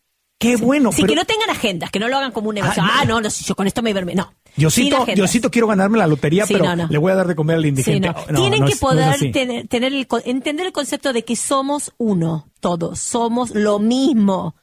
qué 0.41 0.57
bueno. 0.57 0.91
Sí, 0.91 1.01
pero 1.03 1.13
que 1.13 1.15
no 1.15 1.25
tengan 1.25 1.49
agendas, 1.51 1.89
que 1.91 1.99
no 1.99 2.07
lo 2.09 2.17
hagan 2.17 2.31
como 2.31 2.49
un 2.49 2.55
negocio. 2.55 2.83
Ah, 2.83 2.99
Ah, 3.01 3.05
no. 3.05 3.15
no, 3.15 3.21
no, 3.21 3.29
si 3.29 3.45
yo 3.45 3.55
con 3.55 3.67
esto 3.67 3.81
me 3.81 3.93
verme. 3.93 4.15
No. 4.15 4.33
Diosito. 4.57 5.05
Diosito 5.05 5.49
quiero 5.49 5.67
ganarme 5.67 5.97
la 5.97 6.07
lotería, 6.07 6.45
Sí, 6.45 6.53
pero 6.53 6.65
no, 6.65 6.75
no. 6.75 6.87
le 6.89 6.97
voy 6.97 7.11
a 7.11 7.15
dar 7.15 7.27
de 7.27 7.35
comer 7.35 7.55
al 7.57 7.65
indigente. 7.65 8.13
Tienen 8.35 8.65
que 8.65 8.73
es- 8.73 8.79
poder 8.79 9.07
así. 9.09 9.31
tener, 9.31 9.67
tener 9.67 9.93
el, 9.93 10.07
con- 10.07 10.21
entender 10.25 10.65
el 10.65 10.73
concepto 10.73 11.13
de 11.13 11.23
que 11.23 11.35
somos 11.37 11.93
uno, 11.97 12.47
todos, 12.59 12.99
somos 12.99 13.51
lo 13.51 13.79
mismo. 13.79 14.55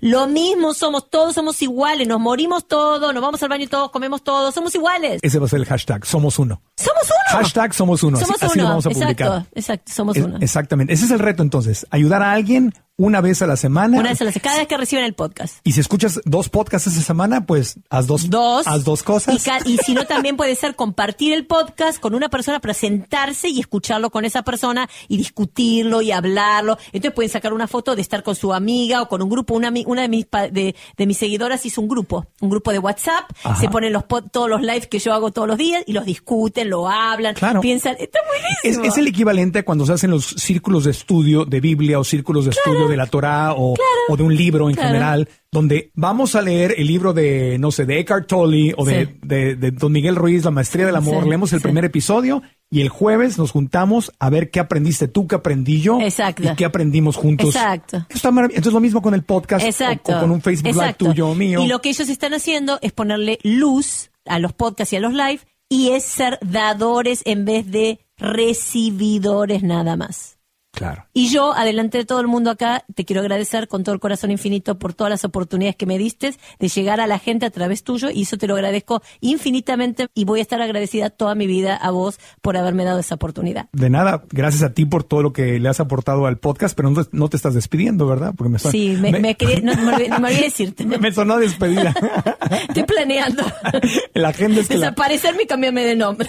Lo 0.00 0.26
mismo 0.26 0.74
somos, 0.74 1.08
todos 1.08 1.34
somos 1.34 1.62
iguales, 1.62 2.06
nos 2.06 2.20
morimos 2.20 2.66
todos, 2.66 3.14
nos 3.14 3.22
vamos 3.22 3.42
al 3.42 3.48
baño 3.48 3.68
todos, 3.68 3.90
comemos 3.90 4.22
todos, 4.22 4.52
somos 4.52 4.74
iguales. 4.74 5.20
Ese 5.22 5.38
va 5.38 5.46
a 5.46 5.48
ser 5.48 5.60
el 5.60 5.66
hashtag, 5.66 6.04
somos 6.04 6.38
uno. 6.38 6.60
Somos 6.76 7.04
uno. 7.04 7.38
Hashtag 7.40 7.72
somos 7.72 8.02
uno. 8.02 8.16
Así- 8.18 8.26
Somos 8.26 8.42
así, 8.42 8.58
uno. 8.58 8.62
lo 8.64 8.68
vamos 8.70 8.86
a 8.86 8.90
exacto, 8.90 9.06
publicar. 9.24 9.46
exacto, 9.54 9.92
somos 9.94 10.16
Es- 10.16 10.24
uno. 10.24 10.38
exactamente. 10.40 10.92
Ese 10.92 11.04
es 11.06 11.10
el 11.10 11.20
reto 11.20 11.42
entonces. 11.42 11.86
Ayudar 11.90 12.22
a 12.22 12.32
alguien 12.32 12.74
una 12.96 13.20
vez 13.20 13.42
a 13.42 13.46
la 13.46 13.56
semana. 13.56 13.98
Una 13.98 14.10
vez 14.10 14.20
a 14.20 14.24
la 14.24 14.32
cada 14.32 14.58
vez 14.58 14.68
que 14.68 14.76
reciben 14.76 15.04
el 15.04 15.14
podcast. 15.14 15.56
Y 15.64 15.72
si 15.72 15.80
escuchas 15.80 16.20
dos 16.24 16.48
podcasts 16.48 16.86
esa 16.88 17.02
semana, 17.02 17.44
pues 17.46 17.76
haz 17.90 18.06
dos, 18.06 18.30
Dos. 18.30 18.66
haz 18.66 18.84
dos 18.84 19.02
cosas. 19.02 19.34
Y, 19.66 19.72
y 19.72 19.78
si 19.78 19.94
no, 19.94 20.04
también 20.06 20.36
puede 20.36 20.54
ser 20.54 20.76
compartir 20.76 21.32
el 21.32 21.46
podcast 21.46 21.98
con 22.00 22.14
una 22.14 22.28
persona 22.28 22.60
para 22.60 22.74
sentarse 22.74 23.48
y 23.48 23.58
escucharlo 23.60 24.10
con 24.10 24.24
esa 24.24 24.42
persona 24.42 24.88
y 25.08 25.16
discutirlo 25.16 26.02
y 26.02 26.12
hablarlo. 26.12 26.78
Entonces 26.92 27.12
pueden 27.14 27.30
sacar 27.30 27.52
una 27.52 27.66
foto 27.66 27.96
de 27.96 28.02
estar 28.02 28.22
con 28.22 28.34
su 28.36 28.52
amiga 28.54 29.02
o 29.02 29.08
con 29.08 29.22
un 29.22 29.28
grupo. 29.28 29.54
Una, 29.54 29.72
una 29.86 30.02
de, 30.02 30.08
mis, 30.08 30.26
de, 30.52 30.74
de 30.96 31.06
mis 31.06 31.18
seguidoras 31.18 31.64
hizo 31.66 31.80
un 31.80 31.88
grupo, 31.88 32.26
un 32.40 32.50
grupo 32.50 32.70
de 32.70 32.78
WhatsApp. 32.78 33.24
Ajá. 33.42 33.60
Se 33.60 33.68
ponen 33.68 33.92
los 33.92 34.04
pod- 34.04 34.30
todos 34.30 34.48
los 34.48 34.60
lives 34.62 34.86
que 34.86 34.98
yo 34.98 35.12
hago 35.12 35.32
todos 35.32 35.48
los 35.48 35.58
días 35.58 35.82
y 35.86 35.92
los 35.92 36.04
discuten, 36.04 36.70
lo 36.70 36.88
hablan, 36.88 37.34
Claro. 37.34 37.60
piensan. 37.60 37.96
Está 37.98 38.18
Es, 38.62 38.76
buenísimo. 38.76 38.84
es 38.84 38.98
el 38.98 39.06
equivalente 39.08 39.58
a 39.60 39.64
cuando 39.64 39.84
se 39.86 39.92
hacen 39.94 40.10
los 40.10 40.24
círculos 40.26 40.84
de 40.84 40.90
estudio 40.92 41.44
de 41.44 41.60
Biblia 41.60 41.98
o 41.98 42.04
círculos 42.04 42.44
de 42.44 42.50
estudio 42.52 42.83
estudio 42.84 42.90
de 42.90 42.96
la 42.96 43.06
Torá 43.06 43.52
o, 43.54 43.74
o 44.08 44.16
de 44.16 44.22
un 44.22 44.34
libro 44.36 44.68
en 44.68 44.74
Claro. 44.76 44.88
general, 44.88 45.28
donde 45.50 45.90
vamos 45.94 46.34
a 46.34 46.42
leer 46.42 46.74
el 46.78 46.86
libro 46.86 47.12
de, 47.12 47.56
no 47.58 47.70
sé, 47.70 47.84
de 47.86 48.00
Eckhart 48.00 48.26
Tolle 48.26 48.74
o 48.76 48.84
de, 48.84 49.06
Sí. 49.06 49.12
de, 49.22 49.56
de 49.56 49.70
Don 49.70 49.92
Miguel 49.92 50.16
Ruiz, 50.16 50.44
La 50.44 50.50
Maestría 50.50 50.86
del 50.86 50.96
Amor, 50.96 51.22
Sí, 51.24 51.28
leemos 51.28 51.52
el 51.52 51.60
sí. 51.60 51.62
primer 51.62 51.84
episodio 51.84 52.42
y 52.70 52.80
el 52.80 52.88
jueves 52.88 53.38
nos 53.38 53.50
juntamos 53.52 54.12
a 54.18 54.30
ver 54.30 54.50
qué 54.50 54.58
aprendiste 54.60 55.06
tú, 55.08 55.26
qué 55.28 55.36
aprendí 55.36 55.80
yo 55.80 56.00
Exacto. 56.00 56.42
y 56.42 56.56
qué 56.56 56.64
aprendimos 56.64 57.16
juntos. 57.16 57.54
Exacto. 57.54 58.04
Está. 58.08 58.28
Entonces 58.30 58.72
lo 58.72 58.80
mismo 58.80 59.00
con 59.02 59.14
el 59.14 59.22
podcast 59.22 59.64
o- 59.64 59.68
Exacto. 59.68 60.16
o, 60.16 60.20
con 60.20 60.30
un 60.30 60.40
Facebook 60.42 60.68
Live 60.72 60.78
Exacto. 60.80 61.04
tuyo 61.06 61.28
o 61.28 61.34
mío. 61.34 61.62
Y 61.62 61.68
lo 61.68 61.80
que 61.80 61.90
ellos 61.90 62.08
están 62.08 62.34
haciendo 62.34 62.78
es 62.82 62.92
ponerle 62.92 63.38
luz 63.42 64.10
a 64.26 64.38
los 64.38 64.52
podcasts 64.52 64.92
y 64.92 64.96
a 64.96 65.00
los 65.00 65.12
live 65.12 65.40
y 65.68 65.90
es 65.90 66.04
ser 66.04 66.38
dadores 66.42 67.22
en 67.26 67.44
vez 67.44 67.70
de 67.70 68.00
recibidores 68.18 69.62
nada 69.62 69.96
más. 69.96 70.38
Claro. 70.74 71.04
Y 71.12 71.28
yo, 71.30 71.52
adelante 71.54 71.98
de 71.98 72.04
todo 72.04 72.20
el 72.20 72.26
mundo 72.26 72.50
acá, 72.50 72.84
te 72.94 73.04
quiero 73.04 73.20
agradecer 73.22 73.68
con 73.68 73.84
todo 73.84 73.94
el 73.94 74.00
corazón 74.00 74.30
infinito 74.30 74.78
por 74.78 74.92
todas 74.94 75.10
las 75.10 75.24
oportunidades 75.24 75.76
que 75.76 75.86
me 75.86 75.98
diste 75.98 76.34
de 76.58 76.68
llegar 76.68 77.00
a 77.00 77.06
la 77.06 77.18
gente 77.18 77.46
a 77.46 77.50
través 77.50 77.84
tuyo 77.84 78.10
y 78.10 78.22
eso 78.22 78.36
te 78.36 78.46
lo 78.46 78.54
agradezco 78.54 79.02
infinitamente 79.20 80.08
y 80.14 80.24
voy 80.24 80.38
a 80.40 80.42
estar 80.42 80.60
agradecida 80.62 81.10
toda 81.10 81.34
mi 81.34 81.46
vida 81.46 81.76
a 81.76 81.90
vos 81.90 82.18
por 82.42 82.56
haberme 82.56 82.84
dado 82.84 82.98
esa 82.98 83.14
oportunidad. 83.14 83.66
De 83.72 83.90
nada, 83.90 84.24
gracias 84.30 84.62
a 84.62 84.72
ti 84.74 84.84
por 84.86 85.04
todo 85.04 85.22
lo 85.22 85.32
que 85.32 85.58
le 85.60 85.68
has 85.68 85.80
aportado 85.80 86.26
al 86.26 86.38
podcast, 86.38 86.74
pero 86.76 86.90
no, 86.90 87.04
te- 87.04 87.10
no 87.12 87.28
te 87.28 87.36
estás 87.36 87.54
despidiendo, 87.54 88.06
¿verdad? 88.06 88.32
Porque 88.36 88.50
me 88.50 88.58
son- 88.58 88.72
Sí, 88.72 88.96
me, 89.00 89.12
me 89.18 89.36
quedé- 89.36 89.62
no, 89.62 89.74
me 89.76 89.94
olvidé, 89.94 90.08
me 90.10 90.28
olvidé 90.28 90.42
decirte. 90.44 90.84
me 90.86 91.12
sonó 91.12 91.38
despedida. 91.38 91.94
Estoy 92.68 92.82
planeando 92.84 93.44
la 94.14 94.28
agenda 94.30 94.60
es 94.60 94.68
que 94.68 94.74
la- 94.74 94.86
desaparecerme 94.90 95.42
y 95.44 95.46
cambiarme 95.46 95.84
de 95.84 95.94
nombre. 95.96 96.28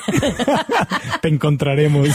te 1.21 1.27
encontraremos. 1.29 2.09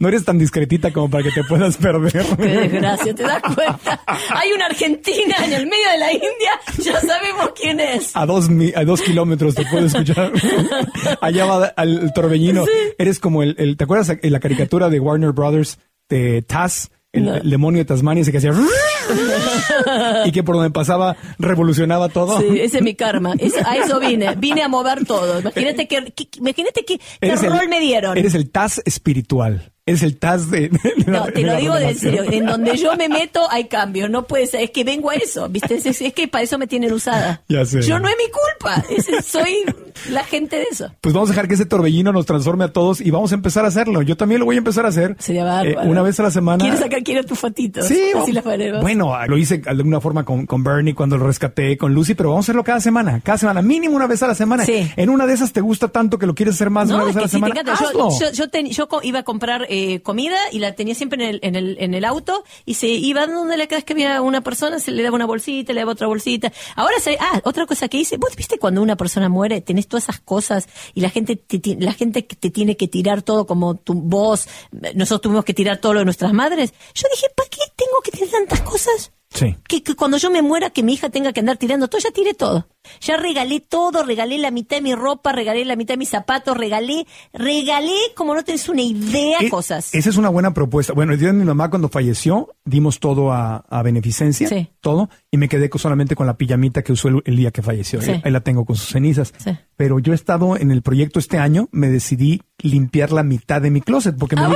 No 0.00 0.08
eres 0.08 0.24
tan 0.24 0.38
discretita 0.38 0.92
como 0.92 0.97
para 1.06 1.22
que 1.22 1.30
te 1.32 1.44
puedas 1.44 1.76
perder. 1.76 2.24
Qué 2.38 2.42
desgracia, 2.46 3.14
¿te 3.14 3.22
das 3.22 3.42
cuenta? 3.42 4.00
Hay 4.30 4.52
una 4.52 4.64
Argentina 4.66 5.36
en 5.44 5.52
el 5.52 5.66
medio 5.66 5.90
de 5.92 5.98
la 5.98 6.12
India, 6.12 6.50
ya 6.78 6.98
sabemos 7.02 7.50
quién 7.60 7.78
es. 7.78 8.16
A 8.16 8.24
dos, 8.24 8.48
a 8.74 8.84
dos 8.84 9.02
kilómetros 9.02 9.54
te 9.54 9.66
puedo 9.66 9.84
escuchar. 9.86 10.32
Allá 11.20 11.44
va 11.44 11.66
al 11.76 11.98
el 11.98 12.12
torbellino. 12.14 12.64
Eres 12.96 13.20
como 13.20 13.42
el, 13.42 13.54
el- 13.58 13.76
¿te 13.76 13.84
acuerdas 13.84 14.16
en 14.22 14.32
la 14.32 14.40
caricatura 14.40 14.88
de 14.88 14.98
Warner 14.98 15.32
Brothers 15.32 15.78
de 16.08 16.40
Taz? 16.42 16.90
El, 17.10 17.24
No. 17.24 17.34
el 17.36 17.48
demonio 17.50 17.78
de 17.78 17.84
Tasmania 17.86 18.20
ese 18.20 18.30
que 18.32 18.36
hacía 18.38 18.52
y 20.26 20.32
que 20.32 20.42
por 20.42 20.56
donde 20.56 20.70
pasaba 20.70 21.16
revolucionaba 21.38 22.08
todo. 22.10 22.38
Sí, 22.40 22.46
ese 22.60 22.78
es 22.78 22.82
mi 22.82 22.94
karma. 22.94 23.32
Eso- 23.38 23.56
a 23.64 23.76
eso 23.76 23.98
vine. 23.98 24.34
Vine 24.36 24.62
a 24.62 24.68
mover 24.68 25.04
todo. 25.06 25.40
Imagínate 25.40 25.88
que, 25.88 26.12
que- 26.12 26.28
imagínate 26.38 26.84
que 26.84 27.00
el- 27.20 27.38
rol 27.38 27.68
me 27.68 27.80
dieron. 27.80 28.16
Eres 28.18 28.34
el 28.34 28.50
Taz 28.50 28.82
espiritual. 28.84 29.72
Eres 29.88 30.02
el 30.02 30.18
Taz 30.18 30.50
de, 30.50 30.68
de 30.68 30.80
la- 31.06 31.18
No, 31.20 31.24
te 31.26 31.32
de 31.32 31.42
lo 31.42 31.56
digo 31.56 31.74
de 31.74 31.80
renovación. 31.80 32.14
serio. 32.16 32.32
En 32.32 32.46
donde 32.46 32.76
yo 32.76 32.96
me 32.96 33.08
meto 33.08 33.40
hay 33.50 33.64
cambio. 33.68 34.08
No 34.08 34.26
puede 34.26 34.46
ser. 34.46 34.60
Es 34.62 34.70
que 34.70 34.84
vengo 34.84 35.10
a 35.10 35.14
eso. 35.14 35.48
¿Viste? 35.48 35.76
Es, 35.76 36.00
es 36.00 36.12
que 36.12 36.28
para 36.28 36.44
eso 36.44 36.58
me 36.58 36.66
tienen 36.66 36.92
usada. 36.92 37.42
Ya 37.48 37.64
sé. 37.64 37.82
Yo 37.82 37.98
no 37.98 38.08
es 38.08 38.14
mi 38.16 38.30
culpa. 38.30 38.84
Es- 38.90 39.26
soy 39.26 39.64
la 40.10 40.24
gente 40.24 40.56
de 40.56 40.66
eso. 40.70 40.92
Pues 41.00 41.14
vamos 41.14 41.30
a 41.30 41.32
dejar 41.32 41.48
que 41.48 41.54
ese 41.54 41.66
torbellino 41.66 42.12
nos 42.12 42.26
transforme 42.26 42.64
a 42.64 42.72
todos 42.72 43.00
y 43.00 43.10
vamos 43.10 43.32
a 43.32 43.34
empezar 43.34 43.64
a 43.64 43.68
hacerlo. 43.68 44.02
Yo 44.02 44.16
también 44.16 44.40
lo 44.40 44.44
voy 44.44 44.56
a 44.56 44.58
empezar 44.58 44.84
a 44.84 44.88
hacer. 44.88 45.16
Sería 45.18 45.44
bárbaro. 45.44 45.82
Eh, 45.82 45.88
una 45.88 46.02
vez 46.02 46.18
a 46.20 46.22
la 46.24 46.30
semana. 46.30 46.58
¿Quieres 46.62 46.80
sacar 46.80 47.02
quiero 47.02 47.24
tus 47.24 47.38
fotitos? 47.38 47.86
Sí, 47.86 48.00
Así 48.14 48.32
las 48.32 48.44
bueno, 48.80 49.14
lo 49.26 49.36
hice 49.38 49.58
de 49.58 49.70
alguna 49.70 50.00
forma 50.00 50.24
con, 50.24 50.46
con 50.46 50.64
Bernie 50.64 50.94
cuando 50.94 51.16
lo 51.16 51.26
rescaté, 51.26 51.76
con 51.76 51.94
Lucy, 51.94 52.14
pero 52.14 52.30
vamos 52.30 52.44
a 52.44 52.46
hacerlo 52.46 52.64
cada 52.64 52.80
semana, 52.80 53.20
cada 53.22 53.38
semana, 53.38 53.62
mínimo 53.62 53.96
una 53.96 54.06
vez 54.06 54.22
a 54.22 54.26
la 54.26 54.34
semana. 54.34 54.64
Sí. 54.64 54.90
En 54.96 55.10
una 55.10 55.26
de 55.26 55.34
esas 55.34 55.52
te 55.52 55.60
gusta 55.60 55.88
tanto 55.88 56.18
que 56.18 56.26
lo 56.26 56.34
quieres 56.34 56.54
hacer 56.54 56.70
más 56.70 56.88
una 56.88 57.04
vez 57.04 57.10
es 57.10 57.16
a 57.16 57.20
la 57.20 57.26
te 57.26 57.30
semana. 57.30 57.54
Yo, 57.64 57.72
hazlo. 57.72 58.08
yo, 58.20 58.32
yo 58.32 58.46
yo 58.70 58.88
iba 59.02 59.18
a 59.20 59.22
comprar 59.22 59.66
eh, 59.68 59.77
comida 60.02 60.36
y 60.52 60.58
la 60.58 60.74
tenía 60.74 60.94
siempre 60.94 61.22
en 61.22 61.30
el, 61.30 61.40
en 61.42 61.56
el, 61.56 61.76
en 61.80 61.94
el 61.94 62.04
auto 62.04 62.44
y 62.64 62.74
se 62.74 62.88
iba 62.88 63.26
donde 63.26 63.56
cada 63.66 63.78
vez 63.78 63.84
que 63.84 63.92
había 63.92 64.20
una 64.22 64.42
persona, 64.42 64.78
se 64.78 64.90
le 64.90 65.02
daba 65.02 65.16
una 65.16 65.26
bolsita, 65.26 65.72
le 65.72 65.80
daba 65.80 65.92
otra 65.92 66.06
bolsita. 66.06 66.52
Ahora 66.76 66.98
se, 67.00 67.16
ah, 67.20 67.40
otra 67.44 67.66
cosa 67.66 67.88
que 67.88 67.98
hice, 67.98 68.16
vos 68.16 68.34
viste 68.36 68.58
cuando 68.58 68.82
una 68.82 68.96
persona 68.96 69.28
muere, 69.28 69.60
tenés 69.60 69.88
todas 69.88 70.04
esas 70.04 70.20
cosas 70.20 70.68
y 70.94 71.00
la 71.00 71.10
gente 71.10 71.36
te, 71.36 71.76
la 71.78 71.92
gente 71.92 72.22
te 72.22 72.50
tiene 72.50 72.76
que 72.76 72.88
tirar 72.88 73.22
todo 73.22 73.46
como 73.46 73.74
tu 73.74 73.94
voz, 73.94 74.48
nosotros 74.94 75.22
tuvimos 75.22 75.44
que 75.44 75.54
tirar 75.54 75.78
todo 75.78 75.94
lo 75.94 75.98
de 76.00 76.04
nuestras 76.04 76.32
madres. 76.32 76.72
Yo 76.94 77.06
dije, 77.14 77.26
¿para 77.34 77.48
qué 77.48 77.58
tengo 77.76 78.00
que 78.02 78.10
tener 78.10 78.30
tantas 78.30 78.60
cosas? 78.62 79.12
Sí. 79.30 79.56
Que, 79.68 79.82
que 79.82 79.94
cuando 79.94 80.16
yo 80.16 80.30
me 80.30 80.40
muera, 80.42 80.70
que 80.70 80.82
mi 80.82 80.94
hija 80.94 81.10
tenga 81.10 81.32
que 81.32 81.40
andar 81.40 81.58
tirando 81.58 81.88
todo, 81.88 82.00
ya 82.00 82.10
tiré 82.10 82.34
todo. 82.34 82.66
Ya 83.02 83.18
regalé 83.18 83.60
todo, 83.60 84.02
regalé 84.02 84.38
la 84.38 84.50
mitad 84.50 84.76
de 84.78 84.82
mi 84.82 84.94
ropa, 84.94 85.32
regalé 85.32 85.64
la 85.66 85.76
mitad 85.76 85.94
de 85.94 85.98
mis 85.98 86.08
zapatos, 86.08 86.56
regalé, 86.56 87.06
regalé, 87.34 87.96
como 88.14 88.34
no 88.34 88.42
tenés 88.44 88.68
una 88.68 88.82
idea, 88.82 89.38
Eh, 89.40 89.50
cosas. 89.50 89.94
Esa 89.94 90.08
es 90.10 90.16
una 90.16 90.28
buena 90.30 90.54
propuesta. 90.54 90.92
Bueno, 90.92 91.12
el 91.12 91.18
día 91.18 91.28
de 91.28 91.34
mi 91.34 91.44
mamá 91.44 91.70
cuando 91.70 91.88
falleció, 91.88 92.48
dimos 92.64 92.98
todo 93.00 93.32
a, 93.32 93.58
a 93.68 93.82
beneficencia, 93.82 94.48
Sí. 94.48 94.68
todo, 94.80 95.08
y 95.30 95.36
me 95.36 95.48
quedé 95.48 95.70
solamente 95.76 96.16
con 96.16 96.26
la 96.26 96.36
pijamita 96.36 96.82
que 96.82 96.92
usó 96.92 97.08
el, 97.08 97.22
el 97.26 97.36
día 97.36 97.50
que 97.50 97.62
falleció. 97.62 98.00
Sí. 98.00 98.10
Ahí, 98.12 98.22
ahí 98.24 98.32
la 98.32 98.40
tengo 98.40 98.64
con 98.64 98.76
sus 98.76 98.88
cenizas. 98.88 99.32
Sí. 99.36 99.50
Pero 99.76 99.98
yo 99.98 100.12
he 100.12 100.16
estado 100.16 100.56
en 100.56 100.70
el 100.70 100.82
proyecto 100.82 101.18
este 101.18 101.38
año, 101.38 101.68
me 101.70 101.88
decidí 101.88 102.42
limpiar 102.62 103.12
la 103.12 103.22
mitad 103.22 103.60
de 103.62 103.70
mi 103.70 103.80
closet 103.82 104.16
porque 104.18 104.34
¿Ah, 104.36 104.48
me 104.48 104.54